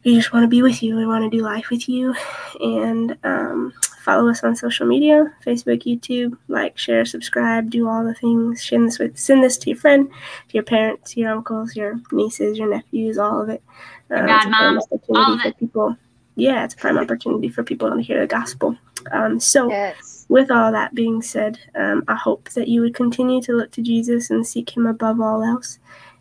we 0.05 0.15
just 0.15 0.33
want 0.33 0.45
to 0.45 0.49
be 0.49 0.63
with 0.63 0.83
you. 0.83 0.97
We 0.97 1.07
want 1.07 1.25
to 1.25 1.37
do 1.37 1.43
life 1.43 1.71
with 1.71 1.89
you. 1.89 2.15
And 2.61 3.17
um, 3.25 3.73
follow 4.03 4.29
us 4.29 4.45
on 4.45 4.55
social 4.55 4.87
media 4.87 5.33
Facebook, 5.45 5.83
YouTube, 5.85 6.37
like, 6.49 6.77
share, 6.77 7.05
subscribe, 7.05 7.71
do 7.71 7.89
all 7.89 8.05
the 8.05 8.15
things. 8.15 8.65
Send 8.67 8.89
this, 8.89 8.99
with, 8.99 9.19
send 9.19 9.43
this 9.43 9.57
to 9.59 9.71
your 9.71 9.79
friend, 9.79 10.09
to 10.09 10.55
your 10.55 10.63
parents, 10.63 11.17
your 11.17 11.33
uncles, 11.33 11.75
your 11.75 12.01
nieces, 12.13 12.59
your 12.59 12.69
nephews, 12.69 13.19
all 13.19 13.41
of 13.41 13.49
it. 13.49 13.63
Your 14.11 14.25
a 14.25 14.29
godmoms, 14.29 14.83
all 15.09 15.35
of 15.35 15.41
it. 15.45 15.59
people. 15.59 15.97
Yeah, 16.37 16.65
it's 16.65 16.75
a 16.75 16.77
prime 16.77 16.99
opportunity 16.99 17.49
for 17.49 17.63
people 17.63 17.91
to 17.91 18.03
hear 18.03 18.21
the 18.21 18.27
gospel. 18.27 18.77
Um, 19.13 19.39
so, 19.39 19.69
Yes. 19.69 20.27
with 20.29 20.51
all 20.51 20.73
that 20.73 20.95
being 20.95 21.23
said, 21.23 21.59
um, 21.75 22.03
I 22.09 22.15
hope 22.17 22.51
that 22.51 22.69
you 22.69 22.81
would 22.81 22.95
continue 22.95 23.41
to 23.43 23.53
look 23.53 23.71
to 23.73 23.83
Jesus 23.83 24.31
and 24.31 24.47
seek 24.47 24.77
Him 24.77 24.87
above 24.87 25.21
all 25.21 25.43
else. 25.43 25.79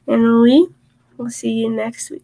And 0.08 0.42
we 0.42 0.68
will 1.18 1.30
see 1.30 1.52
you 1.52 1.70
next 1.70 2.12
week. 2.12 2.24